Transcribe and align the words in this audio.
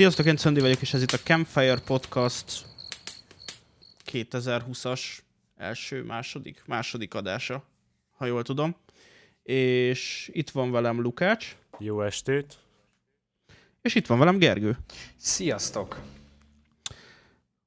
Sziasztok, 0.00 0.26
én 0.26 0.36
Szöndi 0.36 0.60
vagyok, 0.60 0.80
és 0.80 0.94
ez 0.94 1.02
itt 1.02 1.12
a 1.12 1.18
Campfire 1.18 1.80
Podcast 1.84 2.64
2020-as 4.12 5.00
első, 5.56 6.02
második, 6.02 6.62
második 6.66 7.14
adása, 7.14 7.64
ha 8.16 8.26
jól 8.26 8.42
tudom. 8.42 8.76
És 9.42 10.30
itt 10.32 10.50
van 10.50 10.70
velem 10.70 11.00
Lukács, 11.00 11.56
Jó 11.78 12.02
estét! 12.02 12.58
és 13.82 13.94
itt 13.94 14.06
van 14.06 14.18
velem 14.18 14.38
Gergő. 14.38 14.78
Sziasztok! 15.16 16.00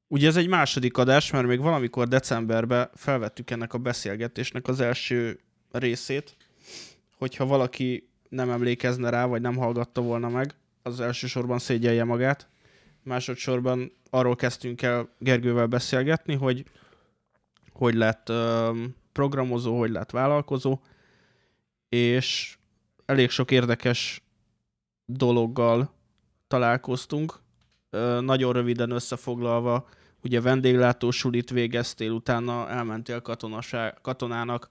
Ugye 0.07 0.27
ez 0.27 0.35
egy 0.35 0.47
második 0.47 0.97
adás, 0.97 1.31
mert 1.31 1.47
még 1.47 1.59
valamikor 1.59 2.07
decemberben 2.07 2.89
felvettük 2.95 3.51
ennek 3.51 3.73
a 3.73 3.77
beszélgetésnek 3.77 4.67
az 4.67 4.79
első 4.79 5.39
részét, 5.71 6.35
hogyha 7.17 7.45
valaki 7.45 8.09
nem 8.29 8.49
emlékezne 8.49 9.09
rá, 9.09 9.25
vagy 9.25 9.41
nem 9.41 9.55
hallgatta 9.55 10.01
volna 10.01 10.29
meg, 10.29 10.55
az 10.83 10.99
elsősorban 10.99 11.59
szégyelje 11.59 12.03
magát. 12.03 12.47
Másodszorban 13.03 13.91
arról 14.09 14.35
kezdtünk 14.35 14.81
el 14.81 15.09
Gergővel 15.17 15.67
beszélgetni, 15.67 16.35
hogy 16.35 16.65
hogy 17.73 17.93
lett 17.93 18.31
programozó, 19.11 19.79
hogy 19.79 19.89
lett 19.89 20.11
vállalkozó, 20.11 20.79
és 21.89 22.57
elég 23.05 23.29
sok 23.29 23.51
érdekes 23.51 24.21
dologgal 25.05 25.93
találkoztunk. 26.47 27.39
Nagyon 28.19 28.53
röviden 28.53 28.91
összefoglalva, 28.91 29.89
ugye 30.23 30.41
vendéglátósulit 30.41 31.49
végeztél, 31.49 32.11
utána 32.11 32.69
elmentél 32.69 33.21
katonasá- 33.21 34.01
katonának, 34.01 34.69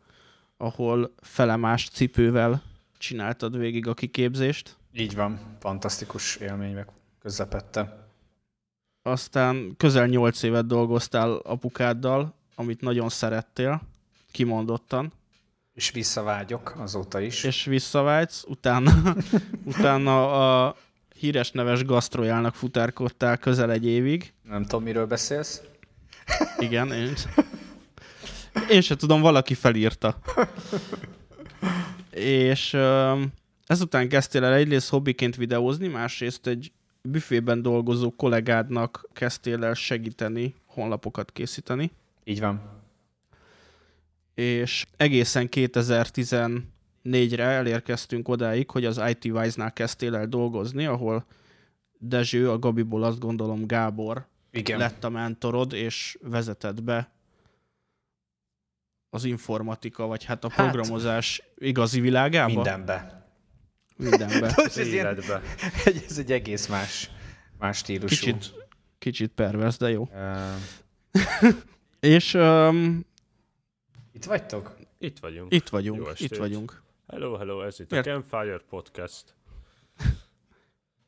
ahol 0.56 1.14
felemás 1.20 1.88
cipővel 1.88 2.62
csináltad 2.98 3.58
végig 3.58 3.86
a 3.86 3.94
kiképzést. 3.94 4.76
Így 4.94 5.14
van, 5.14 5.56
fantasztikus 5.60 6.36
élmények 6.36 6.88
közepette. 7.22 8.06
Aztán 9.02 9.74
közel 9.76 10.06
8 10.06 10.42
évet 10.42 10.66
dolgoztál 10.66 11.32
apukáddal, 11.32 12.34
amit 12.54 12.80
nagyon 12.80 13.08
szerettél, 13.08 13.82
kimondottan, 14.30 15.12
És 15.74 15.90
visszavágyok 15.90 16.74
azóta 16.78 17.20
is. 17.20 17.44
és 17.44 17.64
visszavágysz, 17.64 18.44
utána, 18.48 18.92
utána 19.64 20.64
a 20.66 20.76
híres 21.18 21.50
neves 21.50 21.84
gasztrojának 21.84 22.54
futárkodtál 22.54 23.36
közel 23.36 23.70
egy 23.70 23.86
évig. 23.86 24.32
Nem 24.42 24.62
tudom, 24.62 24.82
miről 24.82 25.06
beszélsz. 25.06 25.62
Igen, 26.58 26.92
én, 26.92 27.12
én 28.70 28.80
se 28.80 28.96
tudom, 28.96 29.20
valaki 29.20 29.54
felírta. 29.54 30.18
És 32.10 32.72
öm, 32.72 33.32
ezután 33.72 34.08
kezdtél 34.08 34.44
el 34.44 34.54
egyrészt 34.54 34.88
hobbiként 34.88 35.36
videózni, 35.36 35.88
másrészt 35.88 36.46
egy 36.46 36.72
büfében 37.02 37.62
dolgozó 37.62 38.10
kollégádnak 38.10 39.08
kezdtél 39.12 39.64
el 39.64 39.74
segíteni, 39.74 40.54
honlapokat 40.66 41.32
készíteni. 41.32 41.90
Így 42.24 42.40
van. 42.40 42.80
és 44.34 44.86
egészen 44.96 45.48
2014-re 45.50 47.44
elérkeztünk 47.44 48.28
odáig, 48.28 48.70
hogy 48.70 48.84
az 48.84 49.00
IT 49.08 49.24
Wise-nál 49.24 49.72
kezdtél 49.72 50.14
el 50.16 50.26
dolgozni, 50.26 50.86
ahol 50.86 51.24
Dezső, 51.98 52.50
a 52.50 52.58
Gabiból 52.58 53.02
azt 53.02 53.18
gondolom 53.18 53.66
Gábor 53.66 54.26
Igen. 54.50 54.78
lett 54.78 55.04
a 55.04 55.08
mentorod, 55.10 55.72
és 55.72 56.18
vezetett 56.22 56.82
be 56.82 57.10
az 59.10 59.24
informatika, 59.24 60.06
vagy 60.06 60.24
hát 60.24 60.44
a 60.44 60.48
Hát, 60.50 60.56
programozás 60.56 61.42
igazi 61.58 62.00
világába? 62.00 62.52
Mindenbe. 62.52 63.21
Mindenbe. 64.10 64.40
Most 64.56 64.76
ez, 64.76 64.86
ilyen, 64.86 65.06
Életbe. 65.06 65.40
egy, 65.84 66.04
ez 66.08 66.18
egy 66.18 66.32
egész 66.32 66.66
más, 66.66 67.10
más 67.58 67.76
stílusú. 67.76 68.06
Kicsit, 68.14 68.54
kicsit 68.98 69.30
pervers, 69.34 69.76
de 69.76 69.90
jó. 69.90 70.08
Uh, 70.12 71.52
És 72.00 72.34
um, 72.34 73.04
itt 74.12 74.24
vagytok? 74.24 74.74
Itt 74.98 75.18
vagyunk. 75.18 75.52
itt 75.52 75.70
Jó 75.70 75.78
vagyunk, 75.78 76.08
estét. 76.08 76.30
itt 76.30 76.38
vagyunk. 76.38 76.82
Hello, 77.08 77.36
hello, 77.36 77.62
ez 77.62 77.80
itt 77.80 77.92
Ért- 77.92 78.06
a 78.06 78.10
Campfire 78.10 78.60
Podcast. 78.70 79.24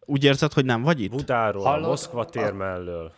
Úgy 0.06 0.24
érzed, 0.24 0.52
hogy 0.52 0.64
nem 0.64 0.82
vagy 0.82 1.00
itt? 1.00 1.10
Budáról, 1.10 1.62
Hallod? 1.64 1.84
a 1.84 1.88
Moszkva 1.88 2.24
tér 2.24 2.52
mellől. 2.52 3.12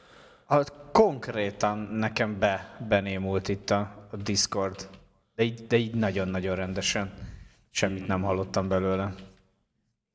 Hát 0.47 0.73
konkrétan 0.93 1.79
nekem 1.79 2.39
be, 2.39 2.77
benémult 2.89 3.49
itt 3.49 3.71
a, 3.71 4.09
a 4.11 4.17
Discord. 4.17 4.89
De 5.35 5.43
így, 5.43 5.67
de 5.67 5.77
így 5.77 5.95
nagyon-nagyon 5.95 6.57
rendesen. 6.57 7.13
Semmit 7.71 8.07
nem 8.07 8.23
hallottam 8.23 8.69
belőle. 8.69 9.15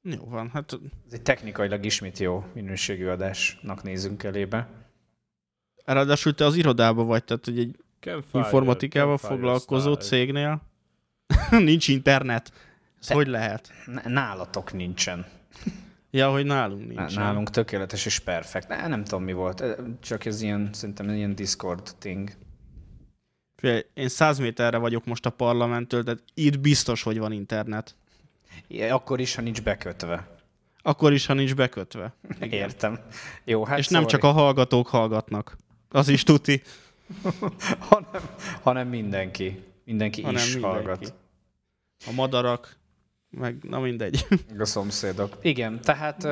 Jó 0.03 0.25
van, 0.25 0.49
hát 0.49 0.73
Ez 1.07 1.13
egy 1.13 1.21
technikailag 1.21 1.85
ismét 1.85 2.19
jó 2.19 2.43
minőségű 2.53 3.07
adásnak 3.07 3.83
nézünk 3.83 4.23
elébe. 4.23 4.67
ráadásul 5.85 6.35
te 6.35 6.45
az 6.45 6.55
irodában 6.55 7.07
vagy, 7.07 7.23
tehát 7.23 7.45
hogy 7.45 7.59
egy 7.59 7.75
Campfire, 7.99 8.43
informatikával 8.43 9.17
Campfire 9.17 9.33
foglalkozó 9.33 9.93
style. 9.93 10.05
cégnél 10.07 10.61
nincs 11.51 11.87
internet. 11.87 12.51
Ez 12.99 13.07
De- 13.07 13.13
hogy 13.13 13.27
lehet? 13.27 13.71
Nálatok 14.05 14.73
nincsen. 14.73 15.25
Ja, 16.11 16.31
hogy 16.31 16.45
nálunk 16.45 16.87
Nincs. 16.87 17.15
Nálunk 17.15 17.49
tökéletes 17.49 18.05
és 18.05 18.19
perfekt. 18.19 18.67
Ne, 18.67 18.87
nem 18.87 19.03
tudom 19.03 19.23
mi 19.23 19.33
volt, 19.33 19.63
csak 19.99 20.25
ez 20.25 20.41
ilyen, 20.41 20.69
szerintem 20.73 21.09
ilyen 21.09 21.35
Discord 21.35 21.95
thing. 21.99 22.31
Én 23.93 24.07
100 24.09 24.39
méterre 24.39 24.77
vagyok 24.77 25.05
most 25.05 25.25
a 25.25 25.29
parlamenttől, 25.29 26.03
tehát 26.03 26.23
itt 26.33 26.59
biztos, 26.59 27.03
hogy 27.03 27.17
van 27.17 27.31
internet. 27.31 27.95
Akkor 28.89 29.19
is, 29.19 29.35
ha 29.35 29.41
nincs 29.41 29.61
bekötve. 29.61 30.27
Akkor 30.81 31.13
is, 31.13 31.25
ha 31.25 31.33
nincs 31.33 31.55
bekötve. 31.55 32.13
Igen. 32.41 32.59
Értem. 32.59 32.99
Jó, 33.43 33.63
hát 33.65 33.77
És 33.79 33.87
nem 33.87 34.07
csak 34.07 34.23
a 34.23 34.31
hallgatók 34.31 34.87
hallgatnak. 34.87 35.57
Az 35.89 36.07
is 36.07 36.23
tuti, 36.23 36.61
hanem, 37.89 38.21
hanem 38.61 38.87
mindenki. 38.87 39.63
Mindenki 39.85 40.21
hanem 40.21 40.41
is 40.41 40.53
mindenki. 40.53 40.75
hallgat. 40.75 41.13
A 42.07 42.11
madarak, 42.11 42.77
meg 43.29 43.63
na 43.63 43.79
mindegy. 43.79 44.27
A 44.59 44.65
szomszédok. 44.65 45.37
Igen, 45.41 45.81
tehát 45.81 46.27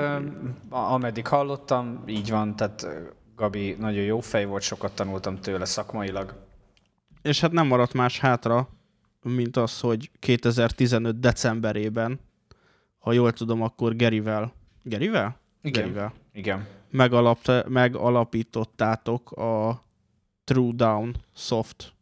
ameddig 0.70 1.28
hallottam, 1.28 2.04
így 2.08 2.30
van, 2.30 2.56
tehát 2.56 2.88
Gabi 3.36 3.76
nagyon 3.80 4.04
jó 4.04 4.20
fej 4.20 4.46
volt, 4.46 4.62
sokat 4.62 4.96
tanultam 4.96 5.40
tőle 5.40 5.66
szakmailag. 5.66 6.48
És 7.22 7.40
hát 7.40 7.52
nem 7.52 7.68
maradt 7.68 7.94
más 7.94 8.20
hátra, 8.20 8.70
mint 9.24 9.58
az, 9.58 9.80
hogy 9.80 10.10
2015 10.20 11.20
decemberében, 11.20 12.20
ha 13.00 13.12
jól 13.12 13.34
tudom, 13.34 13.62
akkor 13.62 13.96
Gerivel, 13.96 14.54
Gerivel? 14.84 15.40
Igen. 15.62 15.82
Gerivel. 15.82 16.14
Igen. 16.34 16.68
Megalapta, 16.90 17.64
megalapítottátok 17.68 19.32
a 19.32 19.84
True 20.44 20.72
Down 20.76 21.16
Soft 21.36 21.94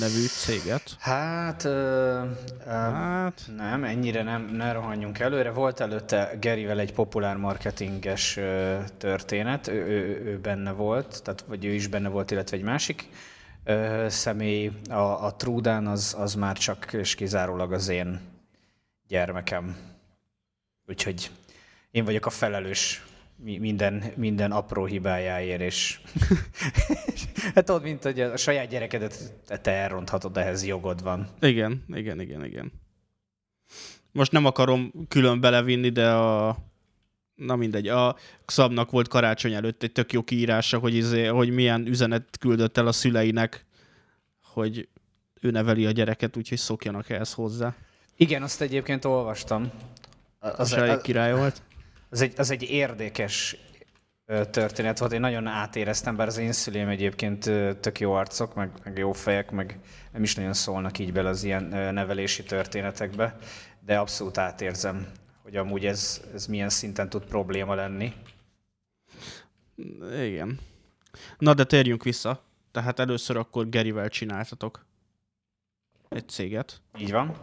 nevű 0.00 0.26
céget. 0.26 0.96
Hát, 0.98 1.64
ö, 1.64 1.70
ö, 1.70 2.70
Hát, 2.70 3.50
Nem, 3.56 3.84
ennyire 3.84 4.22
nem, 4.22 4.42
ne 4.44 4.72
rohanjunk 4.72 5.18
előre. 5.18 5.50
Volt 5.50 5.80
előtte 5.80 6.36
Gerivel 6.40 6.78
egy 6.78 6.92
populár 6.92 7.36
marketinges 7.36 8.36
ö, 8.36 8.78
történet, 8.98 9.68
ő, 9.68 9.86
ő, 9.86 10.22
ő 10.24 10.38
benne 10.38 10.70
volt, 10.72 11.22
tehát 11.22 11.44
vagy 11.48 11.64
ő 11.64 11.72
is 11.72 11.86
benne 11.86 12.08
volt, 12.08 12.30
illetve 12.30 12.56
egy 12.56 12.62
másik 12.62 13.08
ö, 13.70 14.06
személy. 14.08 14.70
A, 14.88 15.24
a 15.24 15.34
Trudán 15.36 15.86
az, 15.86 16.14
az 16.18 16.34
már 16.34 16.58
csak 16.58 16.92
és 16.92 17.14
kizárólag 17.14 17.72
az 17.72 17.88
én 17.88 18.20
gyermekem. 19.08 19.76
Úgyhogy 20.86 21.30
én 21.90 22.04
vagyok 22.04 22.26
a 22.26 22.30
felelős 22.30 23.04
mi- 23.36 23.58
minden, 23.58 24.04
minden 24.16 24.52
apró 24.52 24.84
hibájáért, 24.84 25.60
és 25.60 26.00
hát 27.54 27.64
tudod, 27.64 27.82
mint 27.82 28.02
hogy 28.02 28.20
a 28.20 28.36
saját 28.36 28.68
gyerekedet 28.68 29.32
te 29.62 29.70
elronthatod, 29.70 30.36
ehhez 30.36 30.66
jogod 30.66 31.02
van. 31.02 31.28
igen, 31.40 31.84
igen, 31.88 32.20
igen, 32.20 32.44
igen. 32.44 32.72
Most 34.12 34.32
nem 34.32 34.44
akarom 34.44 34.92
külön 35.08 35.40
belevinni, 35.40 35.88
de 35.88 36.10
a 36.10 36.56
Na 37.40 37.56
mindegy, 37.56 37.88
a 37.88 38.16
Szabnak 38.46 38.90
volt 38.90 39.08
karácsony 39.08 39.52
előtt 39.52 39.82
egy 39.82 39.92
tök 39.92 40.12
jó 40.12 40.22
kiírása, 40.22 40.78
hogy, 40.78 40.94
izé, 40.94 41.26
hogy 41.26 41.50
milyen 41.50 41.86
üzenet 41.86 42.38
küldött 42.38 42.76
el 42.76 42.86
a 42.86 42.92
szüleinek, 42.92 43.64
hogy 44.42 44.88
ő 45.40 45.50
neveli 45.50 45.86
a 45.86 45.90
gyereket, 45.90 46.36
úgyhogy 46.36 46.58
szokjanak 46.58 47.10
ehhez 47.10 47.32
hozzá. 47.32 47.74
Igen, 48.16 48.42
azt 48.42 48.60
egyébként 48.60 49.04
olvastam. 49.04 49.70
Az, 50.38 50.52
Az, 50.56 50.72
az 50.72 50.88
az, 50.88 51.02
király 51.02 51.34
volt. 51.34 51.62
az, 52.10 52.20
egy, 52.20 52.32
az 52.36 52.50
egy 52.50 52.62
érdekes 52.62 53.56
történet 54.50 54.98
volt, 54.98 55.12
én 55.12 55.20
nagyon 55.20 55.46
átéreztem, 55.46 56.16
bár 56.16 56.26
az 56.26 56.38
én 56.38 56.52
szüleim 56.52 56.88
egyébként 56.88 57.50
tök 57.80 58.00
jó 58.00 58.12
arcok, 58.12 58.54
meg, 58.54 58.70
meg 58.84 58.98
jó 58.98 59.12
fejek, 59.12 59.50
meg 59.50 59.78
nem 60.12 60.22
is 60.22 60.34
nagyon 60.34 60.52
szólnak 60.52 60.98
így 60.98 61.12
bele 61.12 61.28
az 61.28 61.44
ilyen 61.44 61.62
nevelési 61.94 62.42
történetekbe, 62.42 63.36
de 63.86 63.98
abszolút 63.98 64.38
átérzem, 64.38 65.06
hogy 65.50 65.58
amúgy 65.58 65.86
ez, 65.86 66.20
ez 66.34 66.46
milyen 66.46 66.68
szinten 66.68 67.08
tud 67.08 67.24
probléma 67.24 67.74
lenni. 67.74 68.12
Igen. 70.22 70.58
Na, 71.38 71.54
de 71.54 71.64
térjünk 71.64 72.02
vissza. 72.02 72.42
Tehát 72.70 72.98
először 72.98 73.36
akkor 73.36 73.68
Gerivel 73.68 74.08
csináltatok 74.08 74.86
egy 76.08 76.28
céget. 76.28 76.80
Így 76.98 77.10
van. 77.10 77.36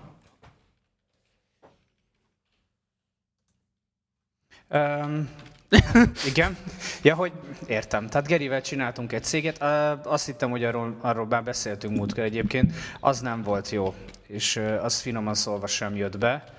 Um, 4.70 5.30
Igen. 6.32 6.58
Ja, 7.02 7.16
hogy 7.16 7.32
értem. 7.66 8.08
Tehát 8.08 8.28
Gerivel 8.28 8.62
csináltunk 8.62 9.12
egy 9.12 9.24
céget. 9.24 9.62
Azt 10.06 10.26
hittem, 10.26 10.50
hogy 10.50 10.64
arról, 10.64 10.98
arról 11.02 11.26
már 11.26 11.44
beszéltünk 11.44 11.98
múltkor 11.98 12.24
egyébként. 12.24 12.74
Az 13.00 13.20
nem 13.20 13.44
volt 13.44 13.70
jó, 13.70 13.96
és 14.28 14.56
az 14.82 15.00
finoman 15.00 15.34
szólva 15.34 15.68
sem 15.68 15.96
jött 15.96 16.18
be. 16.18 16.57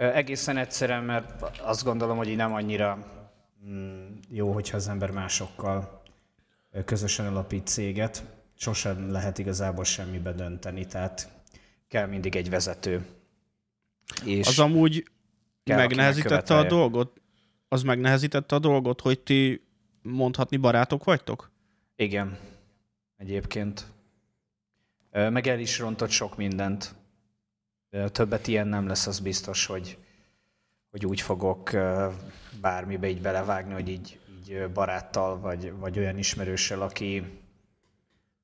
Egészen 0.00 0.56
egyszerűen, 0.56 1.04
mert 1.04 1.42
azt 1.60 1.84
gondolom, 1.84 2.16
hogy 2.16 2.28
így 2.28 2.36
nem 2.36 2.52
annyira 2.52 3.06
mm, 3.66 4.06
jó, 4.28 4.52
hogyha 4.52 4.76
az 4.76 4.88
ember 4.88 5.10
másokkal 5.10 6.02
közösen 6.84 7.26
alapít 7.26 7.66
céget. 7.66 8.24
Sosem 8.56 9.10
lehet 9.10 9.38
igazából 9.38 9.84
semmibe 9.84 10.32
dönteni, 10.32 10.86
tehát 10.86 11.28
kell 11.88 12.06
mindig 12.06 12.36
egy 12.36 12.50
vezető. 12.50 13.06
És 14.24 14.46
az 14.46 14.58
amúgy 14.58 15.10
megnehezítette 15.64 16.56
a 16.56 16.66
dolgot? 16.66 17.20
Az 17.68 17.82
megnehezítette 17.82 18.54
a 18.54 18.58
dolgot, 18.58 19.00
hogy 19.00 19.20
ti 19.20 19.64
mondhatni 20.02 20.56
barátok 20.56 21.04
vagytok? 21.04 21.50
Igen, 21.96 22.38
egyébként. 23.16 23.86
Meg 25.10 25.46
el 25.46 25.58
is 25.58 25.78
rontott 25.78 26.10
sok 26.10 26.36
mindent. 26.36 26.94
Többet 28.12 28.46
ilyen 28.46 28.68
nem 28.68 28.86
lesz, 28.86 29.06
az 29.06 29.20
biztos, 29.20 29.66
hogy, 29.66 29.98
hogy 30.90 31.06
úgy 31.06 31.20
fogok 31.20 31.70
bármibe 32.60 33.08
így 33.08 33.20
belevágni, 33.20 33.72
hogy 33.72 33.88
így, 33.88 34.20
így 34.38 34.70
baráttal, 34.72 35.40
vagy, 35.40 35.72
vagy 35.72 35.98
olyan 35.98 36.18
ismerőssel, 36.18 36.82
aki, 36.82 37.40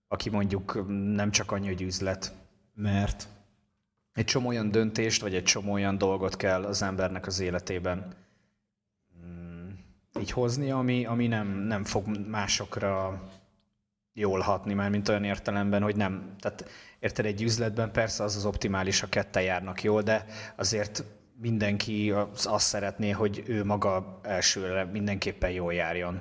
aki 0.09 0.31
mondjuk 0.31 0.87
nem 1.15 1.31
csak 1.31 1.53
annyi, 1.53 1.67
hogy 1.67 1.83
üzlet, 1.83 2.35
mert 2.75 3.29
egy 4.13 4.25
csomó 4.25 4.49
olyan 4.49 4.71
döntést, 4.71 5.21
vagy 5.21 5.35
egy 5.35 5.45
csomó 5.45 5.73
olyan 5.73 5.99
dolgot 5.99 6.37
kell 6.37 6.65
az 6.65 6.83
embernek 6.83 7.27
az 7.27 7.41
életében 7.41 8.15
mm, 9.27 9.69
így 10.21 10.31
hozni, 10.31 10.71
ami, 10.71 11.05
ami 11.07 11.27
nem, 11.27 11.49
nem 11.49 11.85
fog 11.85 12.29
másokra 12.29 13.23
jól 14.19 14.41
hatni, 14.41 14.75
már 14.75 14.91
mint 14.91 15.09
olyan 15.09 15.25
értelemben, 15.25 15.83
hogy 15.83 15.97
nem, 15.97 16.35
tehát 16.41 16.69
érted 16.99 17.25
egy 17.25 17.43
üzletben 17.43 17.93
persze 17.93 18.23
az 18.23 18.37
az 18.37 18.45
optimális, 18.45 19.01
ha 19.01 19.07
ketten 19.07 19.43
járnak 19.43 19.83
jól, 19.83 20.03
de 20.03 20.25
azért 20.57 21.05
mindenki 21.41 22.15
azt 22.45 22.67
szeretné, 22.67 23.11
hogy 23.11 23.43
ő 23.47 23.65
maga 23.65 24.21
elsőre 24.23 24.85
mindenképpen 24.85 25.51
jól 25.51 25.75
járjon. 25.75 26.21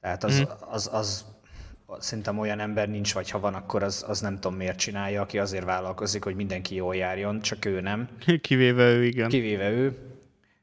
Tehát 0.00 0.24
az, 0.24 0.40
mm. 0.40 0.42
az, 0.60 0.90
az 0.92 1.24
szerintem 1.98 2.38
olyan 2.38 2.60
ember 2.60 2.88
nincs, 2.88 3.14
vagy 3.14 3.30
ha 3.30 3.40
van, 3.40 3.54
akkor 3.54 3.82
az, 3.82 4.04
az 4.08 4.20
nem 4.20 4.34
tudom 4.34 4.56
miért 4.56 4.78
csinálja, 4.78 5.22
aki 5.22 5.38
azért 5.38 5.64
vállalkozik, 5.64 6.24
hogy 6.24 6.34
mindenki 6.34 6.74
jól 6.74 6.96
járjon, 6.96 7.40
csak 7.40 7.64
ő 7.64 7.80
nem. 7.80 8.08
Kivéve 8.40 8.84
ő, 8.84 9.04
igen. 9.04 9.28
Kivéve 9.28 9.70
ő. 9.70 9.98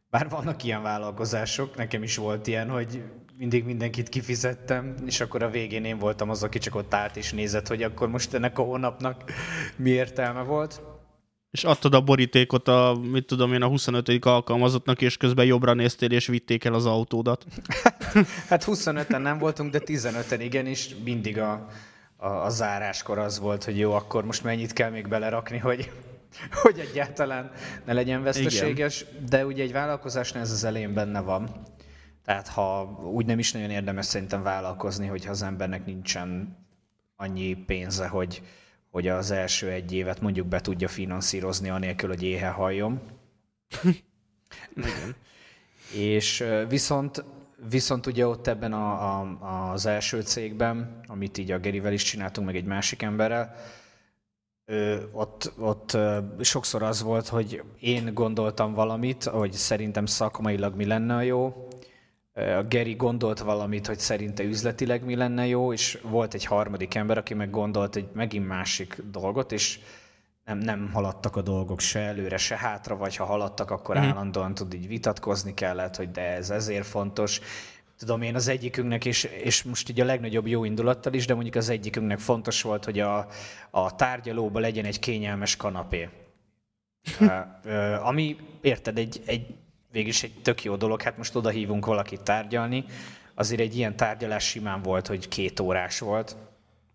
Bár 0.09 0.29
vannak 0.29 0.63
ilyen 0.63 0.81
vállalkozások, 0.81 1.75
nekem 1.75 2.03
is 2.03 2.17
volt 2.17 2.47
ilyen, 2.47 2.69
hogy 2.69 3.03
mindig 3.37 3.63
mindenkit 3.63 4.09
kifizettem, 4.09 4.95
és 5.05 5.19
akkor 5.19 5.43
a 5.43 5.49
végén 5.49 5.85
én 5.85 5.97
voltam 5.97 6.29
az, 6.29 6.43
aki 6.43 6.57
csak 6.57 6.75
ott 6.75 6.93
állt 6.93 7.15
és 7.15 7.31
nézett, 7.31 7.67
hogy 7.67 7.83
akkor 7.83 8.09
most 8.09 8.33
ennek 8.33 8.59
a 8.59 8.63
hónapnak 8.63 9.23
mi 9.75 9.89
értelme 9.89 10.41
volt. 10.41 10.81
És 11.51 11.63
adtad 11.63 11.93
a 11.93 12.01
borítékot 12.01 12.67
a, 12.67 12.99
mit 13.11 13.25
tudom 13.25 13.53
én, 13.53 13.61
a 13.61 13.67
25. 13.67 14.25
alkalmazottnak, 14.25 15.01
és 15.01 15.17
közben 15.17 15.45
jobbra 15.45 15.73
néztél, 15.73 16.11
és 16.11 16.27
vitték 16.27 16.63
el 16.63 16.73
az 16.73 16.85
autódat. 16.85 17.45
hát 18.49 18.63
25-en 18.67 19.21
nem 19.21 19.37
voltunk, 19.37 19.71
de 19.71 19.81
15-en 19.85 20.39
igen, 20.39 20.65
és 20.65 20.95
mindig 21.03 21.39
a, 21.39 21.67
a, 22.17 22.27
a 22.27 22.49
záráskor 22.49 23.17
az 23.17 23.39
volt, 23.39 23.63
hogy 23.63 23.77
jó, 23.77 23.93
akkor 23.93 24.25
most 24.25 24.43
mennyit 24.43 24.73
kell 24.73 24.89
még 24.89 25.07
belerakni, 25.07 25.57
hogy, 25.57 25.91
hogy 26.61 26.79
egyáltalán 26.79 27.51
ne 27.85 27.93
legyen 27.93 28.23
veszteséges. 28.23 29.01
Igen. 29.01 29.25
De 29.29 29.45
ugye 29.45 29.63
egy 29.63 29.71
vállalkozásnál 29.71 30.43
ez 30.43 30.51
az 30.51 30.63
elején 30.63 30.93
benne 30.93 31.19
van. 31.19 31.49
Tehát 32.25 32.47
ha 32.47 32.99
úgy 33.03 33.25
nem 33.25 33.39
is 33.39 33.51
nagyon 33.51 33.69
érdemes 33.69 34.05
szerintem 34.05 34.43
vállalkozni, 34.43 35.07
hogyha 35.07 35.31
az 35.31 35.41
embernek 35.41 35.85
nincsen 35.85 36.57
annyi 37.15 37.53
pénze, 37.53 38.07
hogy, 38.07 38.41
hogy 38.91 39.07
az 39.07 39.31
első 39.31 39.69
egy 39.69 39.93
évet 39.93 40.21
mondjuk 40.21 40.47
be 40.47 40.61
tudja 40.61 40.87
finanszírozni, 40.87 41.69
anélkül, 41.69 42.09
hogy 42.09 42.23
éhe 42.23 42.49
halljon. 42.49 43.01
Igen. 44.75 45.15
És 45.93 46.43
viszont, 46.69 47.23
viszont 47.69 48.05
ugye 48.05 48.27
ott 48.27 48.47
ebben 48.47 48.73
a, 48.73 49.19
a, 49.19 49.71
az 49.71 49.85
első 49.85 50.21
cégben, 50.21 50.99
amit 51.07 51.37
így 51.37 51.51
a 51.51 51.59
Gerivel 51.59 51.93
is 51.93 52.03
csináltunk, 52.03 52.47
meg 52.47 52.55
egy 52.55 52.65
másik 52.65 53.01
emberrel, 53.01 53.55
ott, 55.11 55.53
ott 55.57 55.97
sokszor 56.41 56.83
az 56.83 57.01
volt, 57.01 57.27
hogy 57.27 57.63
én 57.79 58.13
gondoltam 58.13 58.73
valamit, 58.73 59.23
hogy 59.23 59.51
szerintem 59.51 60.05
szakmailag 60.05 60.75
mi 60.75 60.85
lenne 60.85 61.15
a 61.15 61.21
jó, 61.21 61.67
a 62.33 62.63
Geri 62.63 62.93
gondolt 62.93 63.39
valamit, 63.39 63.87
hogy 63.87 63.99
szerinte 63.99 64.43
üzletileg 64.43 65.03
mi 65.03 65.15
lenne 65.15 65.47
jó, 65.47 65.73
és 65.73 65.99
volt 66.01 66.33
egy 66.33 66.45
harmadik 66.45 66.95
ember, 66.95 67.17
aki 67.17 67.33
meg 67.33 67.49
gondolt 67.49 67.95
egy 67.95 68.09
megint 68.13 68.47
másik 68.47 69.01
dolgot, 69.11 69.51
és 69.51 69.79
nem, 70.45 70.57
nem 70.57 70.89
haladtak 70.93 71.35
a 71.35 71.41
dolgok 71.41 71.79
se 71.79 71.99
előre, 71.99 72.37
se 72.37 72.57
hátra, 72.57 72.95
vagy 72.95 73.15
ha 73.15 73.25
haladtak, 73.25 73.71
akkor 73.71 73.97
mm. 73.97 74.01
állandóan 74.01 74.53
tud 74.53 74.73
így 74.73 74.87
vitatkozni 74.87 75.53
kellett, 75.53 75.95
hogy 75.95 76.11
de 76.11 76.21
ez 76.21 76.49
ezért 76.49 76.85
fontos. 76.85 77.41
Tudom 77.97 78.21
én 78.21 78.35
az 78.35 78.47
egyikünknek, 78.47 79.05
és, 79.05 79.23
és 79.23 79.63
most 79.63 79.89
így 79.89 80.01
a 80.01 80.05
legnagyobb 80.05 80.47
jó 80.47 80.63
indulattal 80.63 81.13
is, 81.13 81.25
de 81.25 81.33
mondjuk 81.33 81.55
az 81.55 81.69
egyikünknek 81.69 82.19
fontos 82.19 82.61
volt, 82.61 82.85
hogy 82.85 82.99
a, 82.99 83.27
a 83.69 83.95
tárgyalóba 83.95 84.59
legyen 84.59 84.85
egy 84.85 84.99
kényelmes 84.99 85.55
kanapé. 85.55 86.09
ami, 88.09 88.35
érted, 88.61 88.97
egy, 88.97 89.21
egy 89.25 89.55
végülis 89.93 90.23
egy 90.23 90.33
tök 90.41 90.63
jó 90.63 90.75
dolog, 90.75 91.01
hát 91.01 91.17
most 91.17 91.35
oda 91.35 91.49
hívunk 91.49 91.85
valakit 91.85 92.21
tárgyalni, 92.21 92.85
azért 93.33 93.61
egy 93.61 93.77
ilyen 93.77 93.95
tárgyalás 93.95 94.43
simán 94.43 94.81
volt, 94.81 95.07
hogy 95.07 95.27
két 95.27 95.59
órás 95.59 95.99
volt. 95.99 96.35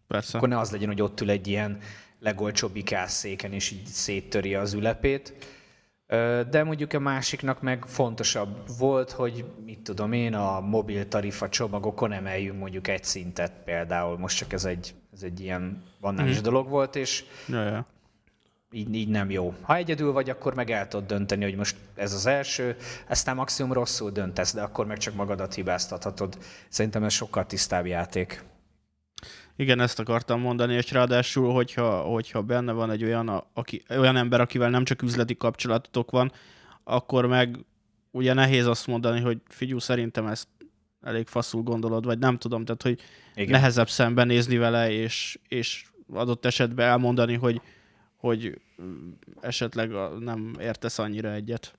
Persze. 0.06 0.36
Akkor 0.36 0.48
ne 0.48 0.58
az 0.58 0.70
legyen, 0.70 0.88
hogy 0.88 1.02
ott 1.02 1.20
ül 1.20 1.30
egy 1.30 1.46
ilyen 1.46 1.78
legolcsóbb 2.20 2.78
széken, 3.06 3.52
és 3.52 3.70
így 3.70 3.86
széttöri 3.86 4.54
az 4.54 4.72
ülepét. 4.72 5.34
De 6.50 6.64
mondjuk 6.64 6.92
a 6.92 6.98
másiknak 6.98 7.62
meg 7.62 7.84
fontosabb 7.86 8.78
volt, 8.78 9.10
hogy 9.10 9.44
mit 9.64 9.80
tudom 9.80 10.12
én, 10.12 10.34
a 10.34 10.60
mobil 10.60 11.08
tarifa 11.08 11.48
csomagokon 11.48 12.12
emeljünk 12.12 12.58
mondjuk 12.58 12.88
egy 12.88 13.04
szintet 13.04 13.52
például. 13.64 14.18
Most 14.18 14.36
csak 14.36 14.52
ez 14.52 14.64
egy, 14.64 14.94
ez 15.12 15.22
egy 15.22 15.40
ilyen 15.40 15.82
banális 16.00 16.38
mm. 16.38 16.42
dolog 16.42 16.68
volt, 16.68 16.96
és 16.96 17.24
ja, 17.48 17.62
ja 17.62 17.86
így, 18.72 18.94
így 18.94 19.08
nem 19.08 19.30
jó. 19.30 19.54
Ha 19.60 19.76
egyedül 19.76 20.12
vagy, 20.12 20.30
akkor 20.30 20.54
meg 20.54 20.70
el 20.70 20.88
tudod 20.88 21.06
dönteni, 21.06 21.44
hogy 21.44 21.54
most 21.54 21.76
ez 21.94 22.12
az 22.12 22.26
első, 22.26 22.76
aztán 23.08 23.36
maximum 23.36 23.72
rosszul 23.72 24.10
döntesz, 24.10 24.54
de 24.54 24.62
akkor 24.62 24.86
meg 24.86 24.98
csak 24.98 25.14
magadat 25.14 25.54
hibáztathatod. 25.54 26.38
Szerintem 26.68 27.04
ez 27.04 27.12
sokkal 27.12 27.46
tisztább 27.46 27.86
játék. 27.86 28.44
Igen, 29.56 29.80
ezt 29.80 29.98
akartam 29.98 30.40
mondani, 30.40 30.74
és 30.74 30.90
ráadásul, 30.90 31.52
hogyha, 31.52 32.00
hogyha 32.00 32.42
benne 32.42 32.72
van 32.72 32.90
egy 32.90 33.04
olyan, 33.04 33.44
aki, 33.52 33.82
olyan 33.88 34.16
ember, 34.16 34.40
akivel 34.40 34.70
nem 34.70 34.84
csak 34.84 35.02
üzleti 35.02 35.36
kapcsolatotok 35.36 36.10
van, 36.10 36.32
akkor 36.84 37.26
meg 37.26 37.58
ugye 38.10 38.32
nehéz 38.32 38.66
azt 38.66 38.86
mondani, 38.86 39.20
hogy 39.20 39.40
figyú, 39.48 39.78
szerintem 39.78 40.26
ezt 40.26 40.48
elég 41.02 41.26
faszul 41.26 41.62
gondolod, 41.62 42.04
vagy 42.04 42.18
nem 42.18 42.38
tudom, 42.38 42.64
tehát 42.64 42.82
hogy 42.82 43.00
Igen. 43.34 43.50
nehezebb 43.50 43.88
szembenézni 43.88 44.56
vele, 44.56 44.90
és, 44.90 45.38
és 45.48 45.84
adott 46.12 46.44
esetben 46.44 46.88
elmondani, 46.88 47.34
hogy, 47.34 47.60
hogy 48.18 48.60
esetleg 49.40 49.90
nem 50.18 50.54
értesz 50.60 50.98
annyira 50.98 51.32
egyet. 51.32 51.78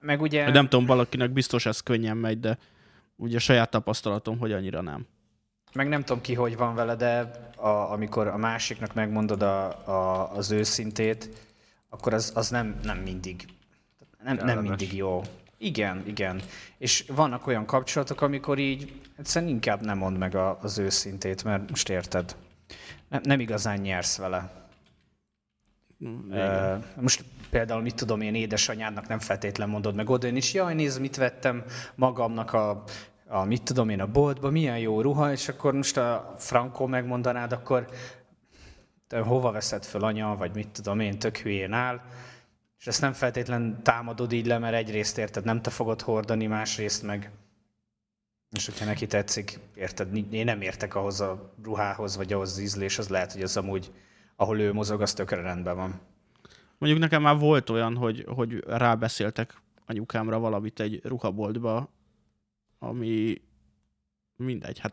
Meg 0.00 0.20
ugye... 0.20 0.50
Nem 0.50 0.68
tudom, 0.68 0.86
valakinek 0.86 1.30
biztos 1.30 1.66
ez 1.66 1.80
könnyen 1.80 2.16
megy, 2.16 2.40
de 2.40 2.58
ugye 3.16 3.38
saját 3.38 3.70
tapasztalatom, 3.70 4.38
hogy 4.38 4.52
annyira 4.52 4.80
nem. 4.80 5.06
Meg 5.72 5.88
nem 5.88 6.02
tudom 6.02 6.22
ki, 6.22 6.34
hogy 6.34 6.56
van 6.56 6.74
vele, 6.74 6.96
de 6.96 7.30
a, 7.56 7.68
amikor 7.68 8.26
a 8.26 8.36
másiknak 8.36 8.94
megmondod 8.94 9.42
a, 9.42 9.66
a, 9.88 10.32
az 10.36 10.50
őszintét, 10.50 11.28
akkor 11.88 12.14
az, 12.14 12.32
az 12.34 12.48
nem, 12.50 12.80
nem 12.82 12.98
mindig 12.98 13.46
nem, 14.34 14.46
nem 14.46 14.58
mindig 14.58 14.94
jó. 14.94 15.22
Igen, 15.58 16.02
igen. 16.06 16.42
És 16.78 17.04
vannak 17.14 17.46
olyan 17.46 17.66
kapcsolatok, 17.66 18.20
amikor 18.20 18.58
így 18.58 19.00
egyszerűen 19.18 19.50
inkább 19.50 19.84
nem 19.84 19.98
mond 19.98 20.18
meg 20.18 20.34
a, 20.34 20.58
az 20.60 20.78
őszintét, 20.78 21.44
mert 21.44 21.70
most 21.70 21.88
érted, 21.88 22.36
nem, 23.08 23.20
nem 23.24 23.40
igazán 23.40 23.78
nyersz 23.78 24.16
vele. 24.16 24.65
Igen. 25.98 26.84
Most 27.00 27.24
például, 27.50 27.82
mit 27.82 27.94
tudom 27.94 28.20
én, 28.20 28.34
édesanyádnak 28.34 29.08
nem 29.08 29.18
feltétlen 29.18 29.68
mondod 29.68 29.94
meg 29.94 30.08
oda, 30.10 30.26
én 30.26 30.36
is, 30.36 30.54
jaj, 30.54 30.74
nézd, 30.74 31.00
mit 31.00 31.16
vettem 31.16 31.64
magamnak 31.94 32.52
a, 32.52 32.82
a 33.26 33.44
mit 33.44 33.62
tudom 33.62 33.88
én, 33.88 34.00
a 34.00 34.06
boltba, 34.06 34.50
milyen 34.50 34.78
jó 34.78 35.00
ruha, 35.00 35.32
és 35.32 35.48
akkor 35.48 35.74
most 35.74 35.96
a 35.96 36.34
Franco 36.38 36.86
megmondanád, 36.86 37.52
akkor 37.52 37.86
te 39.08 39.20
hova 39.20 39.50
veszed 39.50 39.84
föl 39.84 40.04
anya, 40.04 40.36
vagy 40.36 40.54
mit 40.54 40.68
tudom 40.68 41.00
én, 41.00 41.18
tök 41.18 41.36
hülyén 41.36 41.72
áll, 41.72 42.00
és 42.78 42.86
ezt 42.86 43.00
nem 43.00 43.12
feltétlen 43.12 43.82
támadod 43.82 44.32
így 44.32 44.46
le, 44.46 44.58
mert 44.58 44.74
egyrészt 44.74 45.18
érted, 45.18 45.44
nem 45.44 45.62
te 45.62 45.70
fogod 45.70 46.00
hordani, 46.02 46.46
másrészt 46.46 47.02
meg 47.02 47.30
és 48.50 48.64
hogyha 48.64 48.84
neki 48.84 49.06
tetszik, 49.06 49.58
érted, 49.74 50.32
én 50.32 50.44
nem 50.44 50.60
értek 50.60 50.94
ahhoz 50.94 51.20
a 51.20 51.54
ruhához, 51.62 52.16
vagy 52.16 52.32
ahhoz 52.32 52.50
az 52.50 52.58
ízléshez, 52.58 53.08
lehet, 53.08 53.32
hogy 53.32 53.42
az 53.42 53.56
amúgy 53.56 53.92
ahol 54.36 54.60
ő 54.60 54.72
mozog, 54.72 55.00
az 55.00 55.12
tökre 55.12 55.40
rendben 55.40 55.76
van. 55.76 56.00
Mondjuk 56.78 57.02
nekem 57.02 57.22
már 57.22 57.38
volt 57.38 57.70
olyan, 57.70 57.96
hogy, 57.96 58.24
hogy 58.28 58.64
rábeszéltek 58.66 59.62
anyukámra 59.86 60.38
valamit 60.38 60.80
egy 60.80 61.00
ruhaboltba, 61.04 61.90
ami 62.78 63.42
mindegy, 64.36 64.78
hát 64.78 64.92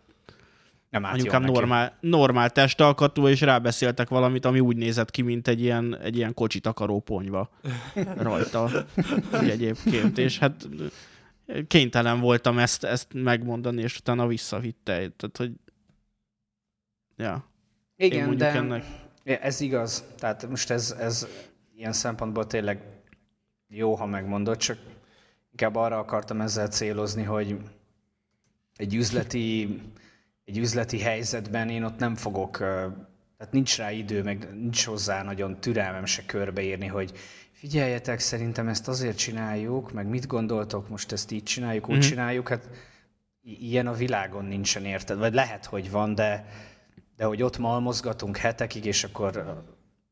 Nem 0.90 1.06
állt 1.06 1.20
anyukám 1.20 1.44
normál, 1.44 1.98
normál 2.00 2.50
testalkatú, 2.50 3.28
és 3.28 3.42
rábeszéltek 3.42 4.10
valamit, 4.10 4.46
ami 4.46 4.60
úgy 4.60 4.78
nézett 4.78 5.12
ki, 5.12 5.22
mint 5.22 5.48
egy 5.48 5.62
ilyen, 5.62 5.98
egy 5.98 6.16
ilyen 6.16 6.34
kocsi 6.34 6.60
takaró 6.60 7.00
ponyva 7.00 7.50
rajta 8.18 8.70
egyébként, 9.32 10.18
és 10.18 10.40
hát 10.40 10.70
kénytelen 11.68 12.20
voltam 12.20 12.58
ezt, 12.58 12.84
ezt 12.84 13.14
megmondani, 13.14 13.82
és 13.82 13.98
utána 13.98 14.28
visszavitte. 14.28 14.94
Tehát, 14.94 15.38
hogy 15.38 15.52
ja, 17.18 17.48
én 17.96 18.12
Igen, 18.12 18.26
mondjuk 18.26 18.52
de 18.52 18.58
ennek 18.58 19.03
Ja, 19.24 19.38
ez 19.38 19.60
igaz. 19.62 20.04
Tehát 20.18 20.50
most 20.50 20.70
ez, 20.70 20.96
ez 21.00 21.28
ilyen 21.76 21.94
szempontból 21.94 22.48
tényleg 22.48 22.82
jó, 23.68 23.96
ha 23.96 24.06
megmondod, 24.06 24.58
csak 24.58 24.78
inkább 25.52 25.76
arra 25.76 25.98
akartam 25.98 26.42
ezzel 26.42 26.68
célozni, 26.68 27.24
hogy 27.24 27.58
egy 28.76 28.96
üzleti, 28.96 29.82
egy 30.46 30.58
üzleti 30.58 31.00
helyzetben 31.00 31.70
én 31.70 31.84
ott 31.84 32.00
nem 32.00 32.16
fogok, 32.16 32.58
tehát 33.38 33.52
nincs 33.52 33.78
rá 33.78 33.92
idő, 33.92 34.24
meg 34.24 34.48
nincs 34.54 34.86
hozzá 34.86 35.24
nagyon 35.24 35.60
türelmem 35.60 36.06
se 36.06 36.26
körbeírni, 36.26 36.88
hogy 36.88 37.12
figyeljetek, 37.52 38.20
szerintem 38.20 38.68
ezt 38.68 38.88
azért 38.88 39.18
csináljuk, 39.18 39.92
meg 39.92 40.08
mit 40.08 40.28
gondoltok, 40.28 40.90
most 40.90 41.12
ezt 41.12 41.32
így 41.32 41.44
csináljuk, 41.44 41.90
úgy 41.90 41.98
Mhm. 41.98 42.06
csináljuk, 42.06 42.48
hát 42.50 42.70
ilyen 43.42 43.88
a 43.88 43.94
világon 43.94 44.46
nincsen 44.46 44.86
érted, 44.86 45.18
vagy 45.18 45.34
lehet, 45.34 45.66
hogy 45.66 45.92
van, 45.92 46.16
de, 46.16 46.46
de 47.24 47.30
hogy 47.30 47.44
ott 47.44 47.58
malmozgatunk 47.58 48.38
hetekig, 48.38 48.86
és 48.86 49.04
akkor 49.04 49.64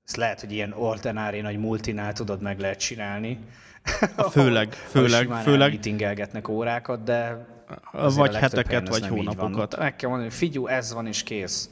ezt 0.06 0.16
lehet, 0.16 0.40
hogy 0.40 0.52
ilyen 0.52 0.74
ordinári 0.74 1.42
nagy 1.42 1.58
multinál 1.58 2.14
tudod, 2.14 2.42
meg 2.42 2.60
lehet 2.60 2.80
csinálni. 2.80 3.40
Főleg, 4.32 4.74
főleg, 4.74 5.28
főleg. 5.28 5.62
elmeetingelgetnek 5.62 6.48
órákat, 6.48 7.04
de 7.04 7.48
vagy 7.92 8.36
a 8.36 8.38
heteket, 8.38 8.88
vagy 8.88 9.08
hónapokat. 9.08 9.78
Meg 9.78 9.96
kell 9.96 10.10
mondani, 10.10 10.30
hogy 10.30 10.40
figyú, 10.40 10.68
ez 10.68 10.94
van 10.94 11.08
és 11.08 11.24
kész. 11.24 11.70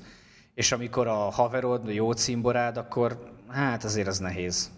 És 0.54 0.72
amikor 0.72 1.08
a 1.08 1.14
haverod, 1.14 1.94
jó 1.94 2.12
cimborád, 2.12 2.78
akkor 2.78 3.34
hát 3.48 3.84
azért 3.84 4.08
az 4.08 4.18
nehéz. 4.18 4.72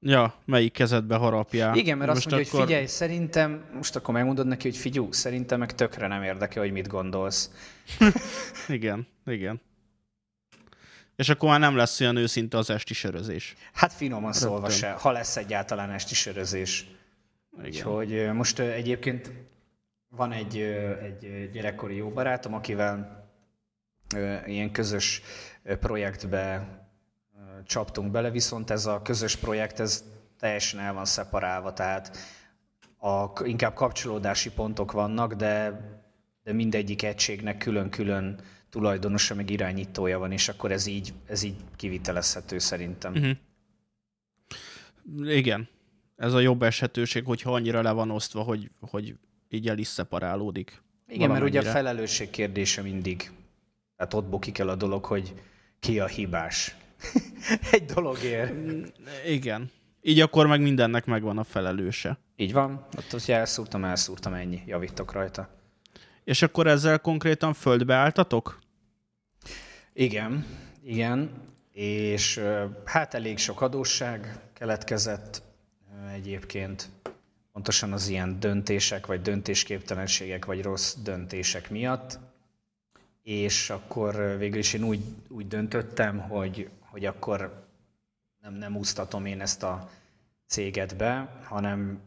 Ja, 0.00 0.34
melyik 0.44 0.72
kezedbe 0.72 1.16
harapjál. 1.16 1.76
Igen, 1.76 1.98
mert 1.98 2.10
azt 2.10 2.24
Most 2.24 2.30
mondja, 2.30 2.48
akkor... 2.48 2.60
hogy 2.60 2.68
figyelj, 2.68 2.86
szerintem, 2.86 3.64
most 3.74 3.96
akkor 3.96 4.14
megmondod 4.14 4.46
neki, 4.46 4.68
hogy 4.68 4.76
figyú, 4.76 5.12
szerintem 5.12 5.58
meg 5.58 5.74
tökre 5.74 6.06
nem 6.06 6.22
érdekel, 6.22 6.62
hogy 6.62 6.72
mit 6.72 6.88
gondolsz. 6.88 7.50
Igen, 8.68 9.06
igen. 9.26 9.60
És 11.16 11.28
akkor 11.28 11.48
már 11.48 11.60
nem 11.60 11.76
lesz 11.76 12.00
olyan 12.00 12.16
őszinte 12.16 12.56
az 12.58 12.70
esti 12.70 12.94
sörözés. 12.94 13.54
Hát 13.72 13.92
finoman 13.92 14.32
szólva 14.32 14.56
Rögtön. 14.56 14.76
se, 14.76 14.90
ha 14.90 15.10
lesz 15.10 15.36
egyáltalán 15.36 15.90
esti 15.90 16.14
sörözés. 16.14 16.86
Igen. 17.58 17.68
Úgyhogy 17.68 18.32
most 18.32 18.58
egyébként 18.58 19.32
van 20.08 20.32
egy, 20.32 20.58
egy 21.02 21.50
gyerekkori 21.52 21.96
jó 21.96 22.08
barátom, 22.08 22.54
akivel 22.54 23.26
ilyen 24.46 24.72
közös 24.72 25.22
projektbe 25.80 26.68
csaptunk 27.64 28.10
bele, 28.10 28.30
viszont 28.30 28.70
ez 28.70 28.86
a 28.86 29.02
közös 29.02 29.36
projekt, 29.36 29.80
ez 29.80 30.04
teljesen 30.38 30.80
el 30.80 30.92
van 30.92 31.04
szeparálva, 31.04 31.72
tehát 31.72 32.16
a, 32.98 33.44
inkább 33.44 33.74
kapcsolódási 33.74 34.50
pontok 34.50 34.92
vannak, 34.92 35.34
de, 35.34 35.80
de 36.42 36.52
mindegyik 36.52 37.02
egységnek 37.02 37.58
külön-külön 37.58 38.40
tulajdonosa, 38.72 39.34
meg 39.34 39.50
irányítója 39.50 40.18
van, 40.18 40.32
és 40.32 40.48
akkor 40.48 40.72
ez 40.72 40.86
így, 40.86 41.12
ez 41.26 41.42
így 41.42 41.54
kivitelezhető 41.76 42.58
szerintem. 42.58 43.12
Mhm. 43.12 43.30
Igen. 45.28 45.68
Ez 46.16 46.32
a 46.32 46.40
jobb 46.40 46.62
esetőség, 46.62 47.24
hogyha 47.24 47.54
annyira 47.54 47.82
le 47.82 47.90
van 47.90 48.10
osztva, 48.10 48.42
hogy, 48.42 48.70
hogy 48.80 49.14
így 49.48 49.68
el 49.68 49.78
is 49.78 49.86
szeparálódik. 49.86 50.82
Igen, 51.08 51.30
mert 51.30 51.44
ugye 51.44 51.60
a 51.60 51.62
felelősség 51.62 52.30
kérdése 52.30 52.82
mindig. 52.82 53.30
Tehát 53.96 54.14
ott 54.14 54.28
bukik 54.28 54.58
el 54.58 54.68
a 54.68 54.74
dolog, 54.74 55.04
hogy 55.04 55.34
ki 55.80 56.00
a 56.00 56.06
hibás. 56.06 56.76
Egy 57.72 57.84
dologért. 57.84 58.54
Igen. 59.26 59.70
Így 60.02 60.20
akkor 60.20 60.46
meg 60.46 60.60
mindennek 60.60 61.04
megvan 61.04 61.38
a 61.38 61.44
felelőse. 61.44 62.18
Így 62.36 62.52
van. 62.52 62.86
Ott, 62.96 63.10
hogyha 63.10 63.32
elszúrtam, 63.32 63.84
elszúrtam, 63.84 64.34
ennyi. 64.34 64.62
Javítok 64.66 65.12
rajta. 65.12 65.48
És 66.24 66.42
akkor 66.42 66.66
ezzel 66.66 66.98
konkrétan 66.98 67.52
földbe 67.54 67.94
álltatok? 67.94 68.61
Igen, 69.92 70.46
igen. 70.84 71.30
És 71.72 72.40
hát 72.84 73.14
elég 73.14 73.38
sok 73.38 73.60
adósság 73.60 74.38
keletkezett 74.52 75.42
egyébként. 76.12 76.88
Pontosan 77.52 77.92
az 77.92 78.08
ilyen 78.08 78.40
döntések, 78.40 79.06
vagy 79.06 79.22
döntésképtelenségek, 79.22 80.44
vagy 80.44 80.62
rossz 80.62 80.94
döntések 80.94 81.70
miatt. 81.70 82.18
És 83.22 83.70
akkor 83.70 84.36
végül 84.38 84.58
is 84.58 84.72
én 84.72 84.82
úgy, 84.84 85.00
úgy 85.28 85.48
döntöttem, 85.48 86.18
hogy, 86.18 86.70
hogy 86.80 87.04
akkor 87.04 87.66
nem, 88.40 88.54
nem 88.54 88.76
úsztatom 88.76 89.26
én 89.26 89.40
ezt 89.40 89.62
a 89.62 89.90
céget 90.46 90.96
be, 90.96 91.40
hanem 91.42 92.00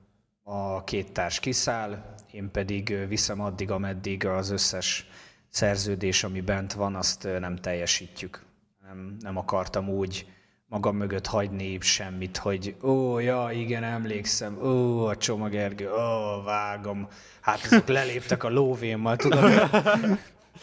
a 0.43 0.83
két 0.83 1.11
társ 1.11 1.39
kiszáll, 1.39 2.15
én 2.31 2.51
pedig 2.51 3.07
viszem 3.07 3.41
addig, 3.41 3.71
ameddig 3.71 4.25
az 4.25 4.49
összes 4.49 5.07
szerződés, 5.55 6.23
ami 6.23 6.41
bent 6.41 6.73
van, 6.73 6.95
azt 6.95 7.27
nem 7.39 7.55
teljesítjük. 7.55 8.41
Nem, 8.87 9.15
nem 9.19 9.37
akartam 9.37 9.89
úgy 9.89 10.25
magam 10.67 10.95
mögött 10.95 11.25
hagyni 11.25 11.77
semmit, 11.81 12.37
hogy 12.37 12.75
ó, 12.83 13.19
ja, 13.19 13.49
igen, 13.51 13.83
emlékszem, 13.83 14.63
ó, 14.63 15.05
a 15.05 15.17
csomagergő, 15.17 15.91
ó, 15.91 16.43
vágom, 16.43 17.07
hát 17.41 17.59
azok 17.63 17.87
leléptek 17.87 18.43
a 18.43 18.49
lóvémmal, 18.49 19.15
tudod? 19.15 19.51